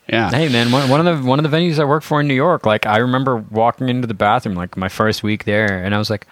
yeah. 0.10 0.30
Hey 0.30 0.50
man, 0.50 0.72
one, 0.72 0.90
one 0.90 1.08
of 1.08 1.20
the 1.22 1.26
one 1.26 1.40
of 1.44 1.50
the 1.50 1.56
venues 1.58 1.80
I 1.80 1.86
work 1.86 2.04
for 2.04 2.20
in 2.20 2.28
New 2.28 2.34
York, 2.36 2.66
like 2.66 2.86
I 2.86 2.98
remember 2.98 3.38
walking 3.38 3.88
into 3.88 4.08
the 4.08 4.14
bathroom 4.14 4.56
like 4.56 4.76
my 4.76 4.90
first 4.90 5.24
week 5.24 5.46
there, 5.46 5.82
and 5.84 5.96
I 5.96 5.98
was 5.98 6.10
like, 6.10 6.28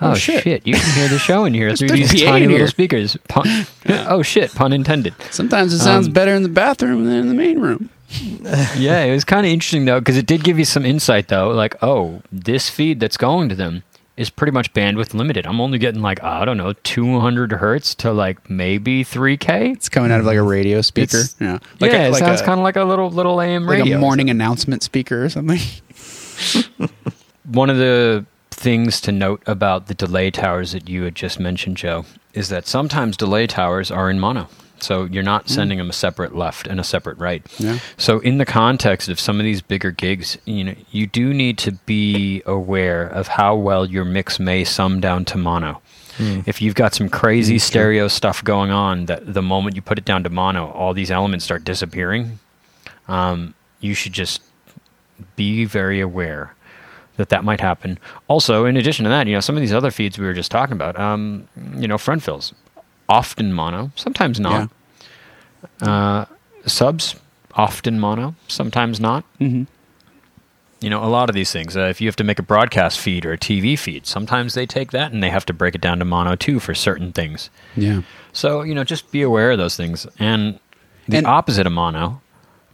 "Oh, 0.00 0.10
Oh, 0.10 0.14
shit. 0.14 0.42
shit. 0.44 0.66
you 0.66 0.74
can 0.74 0.94
hear 0.94 1.08
the 1.08 1.18
show 1.18 1.44
in 1.44 1.54
here 1.54 1.74
through 1.76 1.88
these 1.88 2.10
tiny 2.22 2.46
little 2.46 2.58
here." 2.58 2.66
speakers." 2.68 3.16
Pun, 3.28 3.66
oh 4.08 4.22
shit, 4.22 4.54
pun 4.54 4.72
intended. 4.72 5.14
Sometimes 5.30 5.72
it 5.72 5.78
sounds 5.80 6.06
Um, 6.06 6.12
better 6.12 6.34
in 6.34 6.42
the 6.42 6.48
bathroom 6.48 7.04
than 7.04 7.14
in 7.16 7.28
the 7.28 7.34
main 7.34 7.58
room. 7.60 7.90
yeah, 8.76 9.00
it 9.04 9.12
was 9.12 9.24
kind 9.24 9.44
of 9.44 9.52
interesting 9.52 9.84
though 9.84 10.00
because 10.00 10.16
it 10.16 10.24
did 10.26 10.42
give 10.42 10.58
you 10.58 10.64
some 10.64 10.84
insight 10.86 11.28
though. 11.28 11.50
Like, 11.50 11.76
oh, 11.82 12.22
this 12.32 12.70
feed 12.70 13.00
that's 13.00 13.16
going 13.18 13.48
to 13.50 13.54
them 13.54 13.82
is 14.16 14.30
pretty 14.30 14.50
much 14.50 14.72
bandwidth 14.72 15.14
limited. 15.14 15.46
I'm 15.46 15.60
only 15.60 15.78
getting 15.78 16.00
like 16.00 16.22
I 16.24 16.44
don't 16.46 16.56
know, 16.56 16.72
200 16.72 17.52
hertz 17.52 17.94
to 17.96 18.10
like 18.12 18.48
maybe 18.48 19.04
3k. 19.04 19.74
It's 19.74 19.88
coming 19.90 20.10
out 20.10 20.20
of 20.20 20.26
like 20.26 20.38
a 20.38 20.42
radio 20.42 20.80
speaker. 20.80 21.18
It's- 21.18 21.36
yeah, 21.38 21.58
like 21.80 21.92
yeah, 21.92 22.04
a, 22.04 22.08
it 22.08 22.12
like 22.12 22.18
sounds 22.20 22.40
kind 22.40 22.58
of 22.58 22.64
like 22.64 22.76
a 22.76 22.84
little 22.84 23.10
little 23.10 23.40
AM 23.42 23.64
like 23.66 23.80
radio. 23.80 23.96
a 23.98 24.00
morning 24.00 24.30
announcement 24.30 24.82
speaker 24.82 25.22
or 25.24 25.28
something. 25.28 25.60
One 27.44 27.70
of 27.70 27.76
the 27.76 28.24
things 28.58 29.00
to 29.02 29.12
note 29.12 29.42
about 29.46 29.86
the 29.86 29.94
delay 29.94 30.30
towers 30.30 30.72
that 30.72 30.88
you 30.88 31.04
had 31.04 31.14
just 31.14 31.38
mentioned, 31.38 31.76
Joe, 31.76 32.04
is 32.34 32.48
that 32.48 32.66
sometimes 32.66 33.16
delay 33.16 33.46
towers 33.46 33.90
are 33.90 34.10
in 34.10 34.18
mono. 34.18 34.48
So 34.80 35.04
you're 35.04 35.24
not 35.24 35.48
sending 35.48 35.78
them 35.78 35.90
a 35.90 35.92
separate 35.92 36.36
left 36.36 36.66
and 36.68 36.78
a 36.78 36.84
separate 36.84 37.18
right. 37.18 37.44
Yeah. 37.58 37.78
So 37.96 38.20
in 38.20 38.38
the 38.38 38.44
context 38.44 39.08
of 39.08 39.18
some 39.18 39.40
of 39.40 39.44
these 39.44 39.60
bigger 39.60 39.90
gigs, 39.90 40.38
you 40.44 40.62
know, 40.62 40.74
you 40.92 41.06
do 41.06 41.34
need 41.34 41.58
to 41.58 41.72
be 41.72 42.42
aware 42.46 43.06
of 43.06 43.26
how 43.26 43.56
well 43.56 43.86
your 43.86 44.04
mix 44.04 44.38
may 44.38 44.64
sum 44.64 45.00
down 45.00 45.24
to 45.26 45.38
mono. 45.38 45.80
If 46.46 46.60
you've 46.60 46.74
got 46.74 46.94
some 46.94 47.08
crazy 47.08 47.60
stereo 47.60 48.08
stuff 48.08 48.42
going 48.42 48.72
on, 48.72 49.06
that 49.06 49.34
the 49.34 49.42
moment 49.42 49.76
you 49.76 49.82
put 49.82 49.98
it 49.98 50.04
down 50.04 50.24
to 50.24 50.30
mono, 50.30 50.66
all 50.72 50.92
these 50.92 51.12
elements 51.12 51.44
start 51.44 51.62
disappearing. 51.62 52.40
Um, 53.06 53.54
you 53.78 53.94
should 53.94 54.14
just 54.14 54.42
be 55.36 55.64
very 55.64 56.00
aware 56.00 56.54
that 57.18 57.28
that 57.28 57.44
might 57.44 57.60
happen. 57.60 57.98
Also, 58.28 58.64
in 58.64 58.76
addition 58.76 59.04
to 59.04 59.10
that, 59.10 59.26
you 59.26 59.34
know, 59.34 59.40
some 59.40 59.54
of 59.56 59.60
these 59.60 59.72
other 59.74 59.90
feeds 59.90 60.18
we 60.18 60.24
were 60.26 60.32
just 60.32 60.50
talking 60.50 60.72
about, 60.72 60.98
um, 60.98 61.46
you 61.76 61.86
know, 61.86 61.98
front 61.98 62.22
fills, 62.22 62.54
often 63.08 63.52
mono, 63.52 63.90
sometimes 63.94 64.40
not. 64.40 64.70
Uh, 65.82 66.24
subs, 66.66 67.16
often 67.54 67.98
mono, 68.00 68.34
sometimes 68.46 68.98
not. 69.00 69.24
Mm-hmm. 69.40 69.64
You 70.80 70.90
know, 70.90 71.02
a 71.02 71.06
lot 71.10 71.28
of 71.28 71.34
these 71.34 71.50
things. 71.50 71.76
Uh, 71.76 71.82
if 71.90 72.00
you 72.00 72.06
have 72.06 72.14
to 72.16 72.24
make 72.24 72.38
a 72.38 72.42
broadcast 72.42 73.00
feed 73.00 73.26
or 73.26 73.32
a 73.32 73.38
TV 73.38 73.76
feed, 73.76 74.06
sometimes 74.06 74.54
they 74.54 74.64
take 74.64 74.92
that 74.92 75.10
and 75.12 75.22
they 75.22 75.30
have 75.30 75.44
to 75.46 75.52
break 75.52 75.74
it 75.74 75.80
down 75.80 75.98
to 75.98 76.04
mono 76.04 76.36
too 76.36 76.60
for 76.60 76.72
certain 76.72 77.12
things. 77.12 77.50
Yeah. 77.76 78.02
So 78.32 78.62
you 78.62 78.74
know, 78.76 78.84
just 78.84 79.10
be 79.10 79.22
aware 79.22 79.50
of 79.50 79.58
those 79.58 79.76
things. 79.76 80.06
And 80.20 80.60
the 81.08 81.18
And- 81.18 81.26
opposite 81.26 81.66
of 81.66 81.72
mono. 81.72 82.20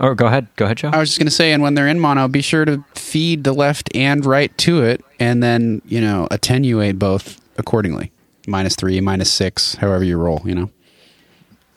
Or 0.00 0.14
go 0.14 0.26
ahead, 0.26 0.48
go 0.56 0.64
ahead, 0.64 0.78
Joe. 0.78 0.90
I 0.92 0.98
was 0.98 1.10
just 1.10 1.18
going 1.18 1.26
to 1.26 1.34
say, 1.34 1.52
and 1.52 1.62
when 1.62 1.74
they're 1.74 1.86
in 1.86 2.00
mono, 2.00 2.26
be 2.26 2.42
sure 2.42 2.64
to 2.64 2.84
feed 2.94 3.44
the 3.44 3.52
left 3.52 3.94
and 3.94 4.26
right 4.26 4.56
to 4.58 4.82
it, 4.82 5.04
and 5.20 5.42
then 5.42 5.82
you 5.84 6.00
know 6.00 6.26
attenuate 6.30 6.98
both 6.98 7.40
accordingly. 7.58 8.10
Minus 8.46 8.76
three, 8.76 9.00
minus 9.00 9.32
six, 9.32 9.76
however 9.76 10.04
you 10.04 10.18
roll. 10.18 10.42
You 10.44 10.54
know. 10.54 10.70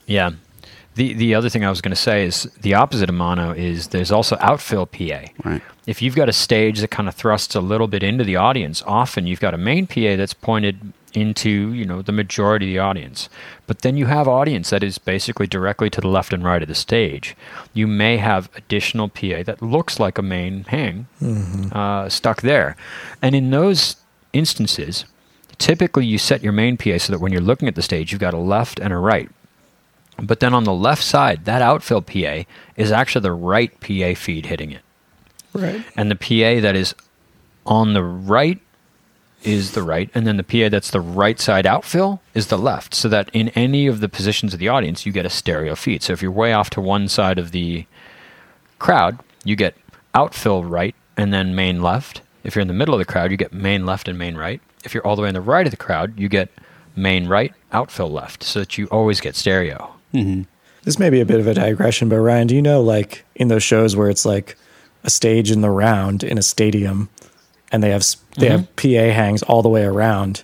Yeah. 0.08 0.32
The 0.96 1.14
the 1.14 1.36
other 1.36 1.50
thing 1.50 1.64
I 1.64 1.70
was 1.70 1.80
going 1.80 1.92
to 1.92 1.96
say 2.02 2.26
is 2.26 2.44
the 2.62 2.74
opposite 2.74 3.08
of 3.08 3.16
mono 3.16 3.52
is 3.52 3.90
there's 3.90 4.12
also 4.12 4.36
outfill 4.38 4.90
PA. 4.90 5.32
Right. 5.48 5.62
If 5.88 6.02
you've 6.02 6.16
got 6.16 6.30
a 6.30 6.34
stage 6.34 6.82
that 6.82 6.92
kind 6.92 7.08
of 7.08 7.16
thrusts 7.16 7.56
a 7.56 7.62
little 7.62 7.88
bit 7.88 8.04
into 8.04 8.24
the 8.24 8.36
audience, 8.36 8.84
often 8.86 9.26
you've 9.26 9.40
got 9.40 9.54
a 9.56 9.58
main 9.58 9.88
PA 9.88 10.16
that's 10.18 10.34
pointed 10.34 10.94
into, 11.14 11.72
you 11.74 11.86
know, 11.86 12.02
the 12.02 12.12
majority 12.12 12.68
of 12.68 12.74
the 12.74 12.80
audience. 12.80 13.30
But 13.66 13.80
then 13.80 13.98
you 13.98 14.06
have 14.06 14.28
audience 14.28 14.70
that 14.70 14.84
is 14.84 14.98
basically 14.98 15.48
directly 15.48 15.90
to 15.92 16.02
the 16.02 16.10
left 16.10 16.34
and 16.34 16.44
right 16.44 16.62
of 16.62 16.68
the 16.68 16.76
stage. 16.76 17.36
You 17.74 17.88
may 17.88 18.18
have 18.18 18.50
additional 18.56 19.08
PA 19.08 19.44
that 19.44 19.62
looks 19.62 20.00
like 20.00 20.18
a 20.18 20.22
main 20.22 20.66
hang 20.66 21.08
uh, 21.72 22.10
stuck 22.10 22.42
there. 22.42 22.76
And 23.22 23.34
in 23.34 23.50
those 23.50 23.96
instances, 24.34 25.06
typically 25.58 26.06
you 26.06 26.18
set 26.18 26.44
your 26.44 26.54
main 26.54 26.78
PA 26.78 26.98
so 26.98 27.14
that 27.14 27.20
when 27.20 27.32
you're 27.32 27.42
looking 27.42 27.68
at 27.70 27.76
the 27.76 27.82
stage, 27.82 28.12
you've 28.12 28.22
got 28.22 28.34
a 28.34 28.38
left 28.38 28.80
and 28.80 28.94
a 28.94 28.98
right. 28.98 29.30
But 30.22 30.40
then 30.40 30.54
on 30.54 30.66
the 30.66 30.74
left 30.74 31.04
side, 31.04 31.46
that 31.46 31.62
outfill 31.62 32.06
PA 32.06 32.48
is 32.76 32.92
actually 32.92 33.22
the 33.22 33.32
right 33.32 33.72
PA 33.80 34.14
feed 34.16 34.48
hitting 34.48 34.72
it. 34.72 34.82
Right. 35.54 35.84
And 35.96 36.12
the 36.12 36.16
PA 36.16 36.62
that 36.62 36.76
is 36.76 36.94
on 37.66 37.94
the 37.94 38.04
right 38.04 38.60
is 39.44 39.74
the 39.74 39.84
right, 39.84 40.10
and 40.16 40.26
then 40.26 40.38
the 40.38 40.44
PA 40.44 40.70
that's 40.70 40.92
the 40.92 41.02
right 41.02 41.40
side 41.40 41.66
outfill 41.66 42.20
is 42.34 42.48
the 42.48 42.58
left. 42.58 42.94
So 42.94 43.08
that 43.10 43.30
in 43.34 43.50
any 43.50 43.88
of 43.88 44.00
the 44.00 44.10
positions 44.10 44.54
of 44.54 44.60
the 44.60 44.68
audience, 44.68 45.06
you 45.06 45.12
get 45.12 45.26
a 45.26 45.30
stereo 45.30 45.76
feed. 45.76 46.04
So 46.04 46.14
if 46.14 46.22
you're 46.22 46.32
way 46.32 46.54
off 46.54 46.70
to 46.72 46.82
one 46.82 47.08
side 47.08 47.38
of 47.38 47.52
the 47.52 47.86
crowd, 48.80 49.20
you 49.44 49.56
get 49.56 49.76
outfill 50.14 50.68
right 50.68 50.96
and 51.16 51.34
then 51.34 51.56
main 51.56 51.82
left. 51.82 52.22
If 52.44 52.56
you're 52.56 52.62
in 52.62 52.68
the 52.68 52.74
middle 52.74 52.94
of 52.94 53.00
the 53.00 53.06
crowd, 53.06 53.32
you 53.32 53.38
get 53.38 53.54
main 53.54 53.86
left 53.86 54.08
and 54.08 54.18
main 54.18 54.36
right. 54.36 54.62
If 54.84 54.94
you're 54.94 55.06
all 55.06 55.16
the 55.16 55.22
way 55.22 55.28
on 55.28 55.34
the 55.34 55.42
right 55.42 55.68
of 55.68 55.72
the 55.72 55.78
crowd, 55.78 56.20
you 56.20 56.30
get 56.30 56.50
main 56.96 57.28
right, 57.28 57.54
outfill 57.72 58.12
left, 58.12 58.44
so 58.44 58.60
that 58.60 58.78
you 58.78 58.88
always 58.88 59.22
get 59.22 59.36
stereo. 59.36 59.94
Mm-hmm. 60.14 60.44
This 60.84 60.98
may 60.98 61.10
be 61.10 61.20
a 61.20 61.26
bit 61.26 61.40
of 61.40 61.48
a 61.48 61.54
digression, 61.54 62.10
but 62.10 62.20
Ryan, 62.20 62.48
do 62.48 62.56
you 62.56 62.62
know, 62.62 62.82
like 62.82 63.26
in 63.36 63.50
those 63.50 63.64
shows 63.64 63.96
where 63.96 64.10
it's 64.10 64.26
like 64.26 64.58
a 65.08 65.10
stage 65.10 65.50
in 65.50 65.62
the 65.62 65.70
round 65.72 66.24
in 66.24 66.38
a 66.38 66.44
stadium, 66.44 67.10
and 67.72 67.82
they 67.82 67.90
have 67.90 68.02
s- 68.02 68.18
they 68.38 68.50
have 68.50 68.68
mm-hmm. 68.76 69.10
PA 69.10 69.14
hangs 69.16 69.42
all 69.44 69.64
the 69.64 69.70
way 69.70 69.84
around? 69.84 70.44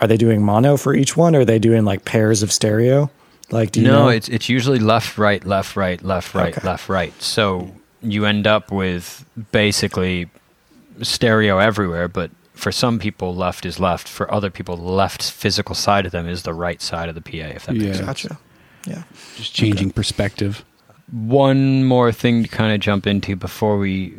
Are 0.00 0.06
they 0.06 0.16
doing 0.16 0.42
mono 0.42 0.76
for 0.78 0.94
each 0.94 1.16
one, 1.16 1.36
or 1.36 1.40
are 1.40 1.44
they 1.44 1.58
doing 1.58 1.84
like 1.84 2.04
pairs 2.06 2.42
of 2.42 2.50
stereo? 2.50 3.10
Like, 3.50 3.72
do 3.72 3.80
you 3.80 3.86
no, 3.88 4.04
know? 4.04 4.08
it's 4.08 4.28
it's 4.28 4.48
usually 4.48 4.78
left, 4.78 5.18
right, 5.18 5.44
left, 5.44 5.76
right, 5.76 6.02
left, 6.02 6.34
right, 6.34 6.56
Okay. 6.56 6.66
left, 6.66 6.88
right. 6.88 7.12
So 7.20 7.70
you 8.02 8.24
end 8.24 8.46
up 8.46 8.72
with 8.72 9.24
basically 9.52 10.30
stereo 11.02 11.58
everywhere, 11.58 12.08
but 12.08 12.30
for 12.54 12.70
some 12.72 12.98
people, 12.98 13.34
left 13.34 13.66
is 13.66 13.80
left. 13.80 14.08
For 14.08 14.32
other 14.32 14.50
people, 14.50 14.76
left 14.76 15.22
physical 15.22 15.74
side 15.74 16.06
of 16.06 16.12
them 16.12 16.28
is 16.28 16.42
the 16.44 16.54
right 16.54 16.80
side 16.80 17.08
of 17.08 17.14
the 17.14 17.20
PA. 17.20 17.48
If 17.56 17.66
that 17.66 17.74
makes 17.76 17.98
Yeah. 17.98 18.06
gotcha. 18.06 18.38
Yeah. 18.86 19.02
Just 19.36 19.54
changing 19.54 19.90
perspective. 19.90 20.64
One 21.14 21.84
more 21.84 22.10
thing 22.10 22.42
to 22.42 22.48
kind 22.48 22.74
of 22.74 22.80
jump 22.80 23.06
into 23.06 23.36
before 23.36 23.78
we 23.78 24.14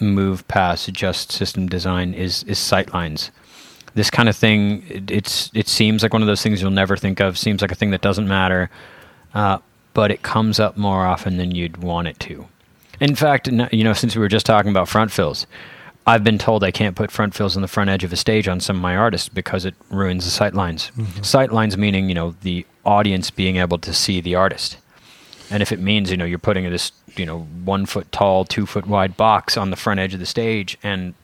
move 0.00 0.46
past 0.48 0.92
just 0.92 1.32
system 1.32 1.66
design 1.66 2.12
is 2.12 2.42
is 2.44 2.58
sightlines. 2.58 3.30
this 3.94 4.10
kind 4.10 4.28
of 4.28 4.36
thing, 4.36 4.84
it, 4.88 5.10
it's 5.10 5.50
it 5.54 5.66
seems 5.68 6.02
like 6.02 6.12
one 6.12 6.20
of 6.22 6.28
those 6.28 6.42
things 6.42 6.60
you'll 6.60 6.70
never 6.70 6.96
think 6.96 7.20
of. 7.20 7.38
Seems 7.38 7.62
like 7.62 7.72
a 7.72 7.74
thing 7.74 7.90
that 7.90 8.02
doesn't 8.02 8.28
matter, 8.28 8.68
uh, 9.32 9.58
but 9.94 10.10
it 10.10 10.22
comes 10.22 10.60
up 10.60 10.76
more 10.76 11.06
often 11.06 11.38
than 11.38 11.54
you'd 11.54 11.78
want 11.78 12.06
it 12.08 12.20
to. 12.20 12.46
In 13.00 13.14
fact, 13.14 13.48
you 13.48 13.84
know, 13.84 13.94
since 13.94 14.14
we 14.14 14.20
were 14.20 14.28
just 14.28 14.46
talking 14.46 14.70
about 14.70 14.88
front 14.88 15.10
fills, 15.10 15.46
I've 16.06 16.22
been 16.24 16.38
told 16.38 16.62
I 16.62 16.70
can't 16.70 16.96
put 16.96 17.10
front 17.10 17.34
fills 17.34 17.56
on 17.56 17.62
the 17.62 17.68
front 17.68 17.88
edge 17.88 18.04
of 18.04 18.12
a 18.12 18.16
stage 18.16 18.48
on 18.48 18.60
some 18.60 18.76
of 18.76 18.82
my 18.82 18.96
artists 18.96 19.30
because 19.30 19.64
it 19.64 19.74
ruins 19.90 20.24
the 20.26 20.30
sight 20.30 20.54
lines. 20.54 20.92
Sight 21.22 21.50
lines 21.52 21.78
meaning 21.78 22.08
you 22.10 22.14
know 22.14 22.34
the 22.42 22.66
audience 22.84 23.30
being 23.30 23.56
able 23.56 23.78
to 23.78 23.94
see 23.94 24.20
the 24.20 24.34
artist. 24.34 24.76
And 25.50 25.62
if 25.62 25.72
it 25.72 25.78
means, 25.78 26.10
you 26.10 26.16
know, 26.16 26.24
you're 26.24 26.38
putting 26.38 26.68
this, 26.70 26.92
you 27.16 27.24
know, 27.24 27.40
one 27.40 27.86
foot 27.86 28.10
tall, 28.12 28.44
two 28.44 28.66
foot 28.66 28.86
wide 28.86 29.16
box 29.16 29.56
on 29.56 29.70
the 29.70 29.76
front 29.76 30.00
edge 30.00 30.14
of 30.14 30.20
the 30.20 30.26
stage, 30.26 30.76
and 30.82 31.14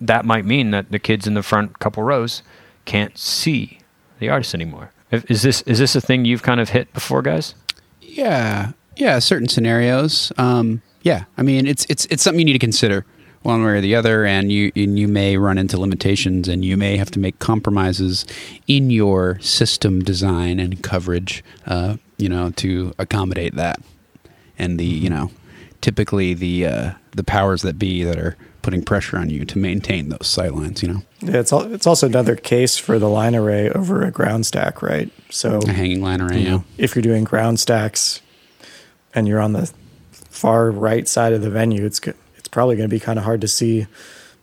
that 0.00 0.24
might 0.24 0.44
mean 0.44 0.70
that 0.70 0.90
the 0.90 0.98
kids 0.98 1.26
in 1.26 1.34
the 1.34 1.42
front 1.42 1.78
couple 1.78 2.02
rows 2.02 2.42
can't 2.84 3.16
see 3.18 3.80
the 4.18 4.28
artist 4.28 4.54
anymore. 4.54 4.92
Is 5.10 5.42
this 5.42 5.62
is 5.62 5.78
this 5.78 5.94
a 5.94 6.00
thing 6.00 6.24
you've 6.24 6.42
kind 6.42 6.60
of 6.60 6.70
hit 6.70 6.92
before, 6.92 7.22
guys? 7.22 7.54
Yeah, 8.00 8.72
yeah, 8.96 9.18
certain 9.18 9.48
scenarios. 9.48 10.32
Um, 10.36 10.82
yeah, 11.02 11.24
I 11.36 11.42
mean, 11.42 11.66
it's 11.66 11.86
it's 11.88 12.06
it's 12.06 12.22
something 12.22 12.40
you 12.40 12.44
need 12.46 12.54
to 12.54 12.58
consider 12.58 13.04
one 13.42 13.62
way 13.62 13.72
or 13.72 13.80
the 13.80 13.94
other, 13.94 14.24
and 14.24 14.50
you 14.50 14.72
and 14.74 14.98
you 14.98 15.06
may 15.06 15.36
run 15.36 15.58
into 15.58 15.78
limitations, 15.78 16.48
and 16.48 16.64
you 16.64 16.76
may 16.76 16.96
have 16.96 17.10
to 17.12 17.20
make 17.20 17.38
compromises 17.38 18.26
in 18.66 18.90
your 18.90 19.38
system 19.40 20.02
design 20.02 20.58
and 20.58 20.82
coverage, 20.82 21.44
uh, 21.66 21.96
you 22.18 22.28
know, 22.28 22.50
to 22.56 22.94
accommodate 22.98 23.54
that. 23.56 23.80
And 24.58 24.78
the 24.78 24.84
you 24.86 25.10
know, 25.10 25.30
typically 25.80 26.34
the 26.34 26.66
uh, 26.66 26.90
the 27.12 27.24
powers 27.24 27.62
that 27.62 27.78
be 27.78 28.02
that 28.04 28.18
are 28.18 28.36
putting 28.62 28.82
pressure 28.82 29.16
on 29.16 29.30
you 29.30 29.44
to 29.44 29.58
maintain 29.58 30.08
those 30.08 30.22
sightlines, 30.22 30.82
you 30.82 30.88
know, 30.88 31.02
Yeah, 31.20 31.36
it's 31.38 31.52
al- 31.52 31.72
it's 31.72 31.86
also 31.86 32.06
another 32.06 32.34
case 32.34 32.76
for 32.78 32.98
the 32.98 33.08
line 33.08 33.36
array 33.36 33.70
over 33.70 34.02
a 34.02 34.10
ground 34.10 34.44
stack, 34.44 34.82
right? 34.82 35.08
So 35.30 35.58
a 35.58 35.72
hanging 35.72 36.02
line 36.02 36.20
array. 36.20 36.40
You 36.40 36.48
know, 36.50 36.64
if 36.78 36.96
you're 36.96 37.02
doing 37.02 37.22
ground 37.22 37.60
stacks 37.60 38.20
and 39.14 39.28
you're 39.28 39.40
on 39.40 39.52
the 39.52 39.70
far 40.12 40.70
right 40.72 41.06
side 41.06 41.32
of 41.32 41.42
the 41.42 41.50
venue, 41.50 41.84
it's 41.84 42.00
go- 42.00 42.14
it's 42.36 42.48
probably 42.48 42.74
going 42.76 42.88
to 42.88 42.94
be 42.94 42.98
kind 43.00 43.18
of 43.18 43.24
hard 43.24 43.40
to 43.42 43.48
see 43.48 43.86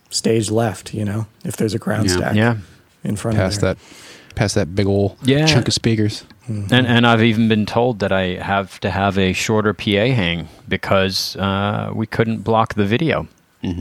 stage 0.09 0.49
left. 0.51 0.93
You 0.93 1.03
know, 1.05 1.27
if 1.43 1.57
there's 1.57 1.73
a 1.73 1.79
ground 1.79 2.07
Yeah. 2.09 2.15
stack 2.17 2.35
Yeah. 2.35 2.57
in 3.03 3.15
front 3.17 3.35
past 3.37 3.57
of 3.57 3.61
there. 3.61 3.73
that, 3.73 4.35
past 4.35 4.55
that 4.55 4.73
big 4.73 4.85
old 4.87 5.17
Yeah. 5.23 5.45
chunk 5.47 5.67
of 5.67 5.73
speakers. 5.73 6.23
And 6.47 6.87
and 6.87 7.07
I've 7.07 7.23
even 7.23 7.47
been 7.47 7.65
told 7.65 7.99
that 7.99 8.11
I 8.11 8.35
have 8.35 8.79
to 8.81 8.89
have 8.89 9.17
a 9.17 9.33
shorter 9.33 9.73
PA 9.73 9.83
hang 9.85 10.49
because 10.67 11.35
uh, 11.37 11.91
we 11.93 12.05
couldn't 12.05 12.39
block 12.39 12.73
the 12.73 12.85
video. 12.85 13.27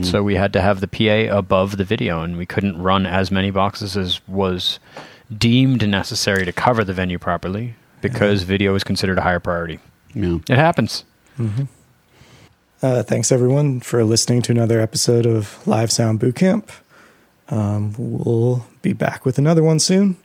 So 0.01 0.23
we 0.23 0.35
had 0.35 0.53
to 0.53 0.61
have 0.61 0.79
the 0.79 0.87
PA 0.87 1.37
above 1.37 1.75
the 1.75 1.83
video, 1.83 2.21
and 2.23 2.37
we 2.37 2.45
couldn't 2.45 2.81
run 2.81 3.05
as 3.05 3.31
many 3.31 3.51
boxes 3.51 3.97
as 3.97 4.25
was 4.29 4.79
deemed 5.37 5.85
necessary 5.85 6.45
to 6.45 6.53
cover 6.53 6.85
the 6.85 6.93
venue 6.93 7.19
properly 7.19 7.75
because 7.99 8.43
video 8.43 8.75
is 8.75 8.85
considered 8.85 9.17
a 9.17 9.21
higher 9.21 9.41
priority. 9.41 9.79
Yeah. 10.13 10.37
It 10.47 10.55
happens. 10.57 11.03
Uh, 12.81 13.03
thanks 13.03 13.29
everyone 13.29 13.81
for 13.81 14.05
listening 14.05 14.41
to 14.43 14.53
another 14.53 14.79
episode 14.79 15.25
of 15.25 15.65
Live 15.67 15.91
Sound 15.91 16.21
Bootcamp. 16.21 16.69
Um, 17.49 17.93
we'll 17.97 18.65
be 18.81 18.93
back 18.93 19.25
with 19.25 19.37
another 19.37 19.63
one 19.63 19.79
soon. 19.79 20.15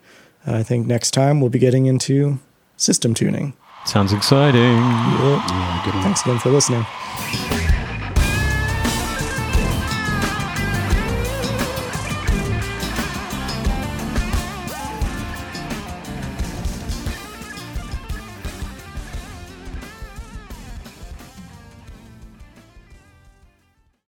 I 0.49 0.63
think 0.63 0.87
next 0.87 1.13
time 1.13 1.41
we'll 1.41 1.51
be 1.51 1.59
getting 1.59 1.87
into 1.87 2.39
system 2.77 3.15
tuning. 3.15 3.55
Sounds 3.85 4.13
exciting. 4.13 4.61
Yep. 4.61 5.43
Yeah, 5.49 5.83
good 5.85 5.95
one. 5.95 6.03
Thanks 6.03 6.23
again 6.23 6.39
for 6.39 6.51
listening. 6.51 6.85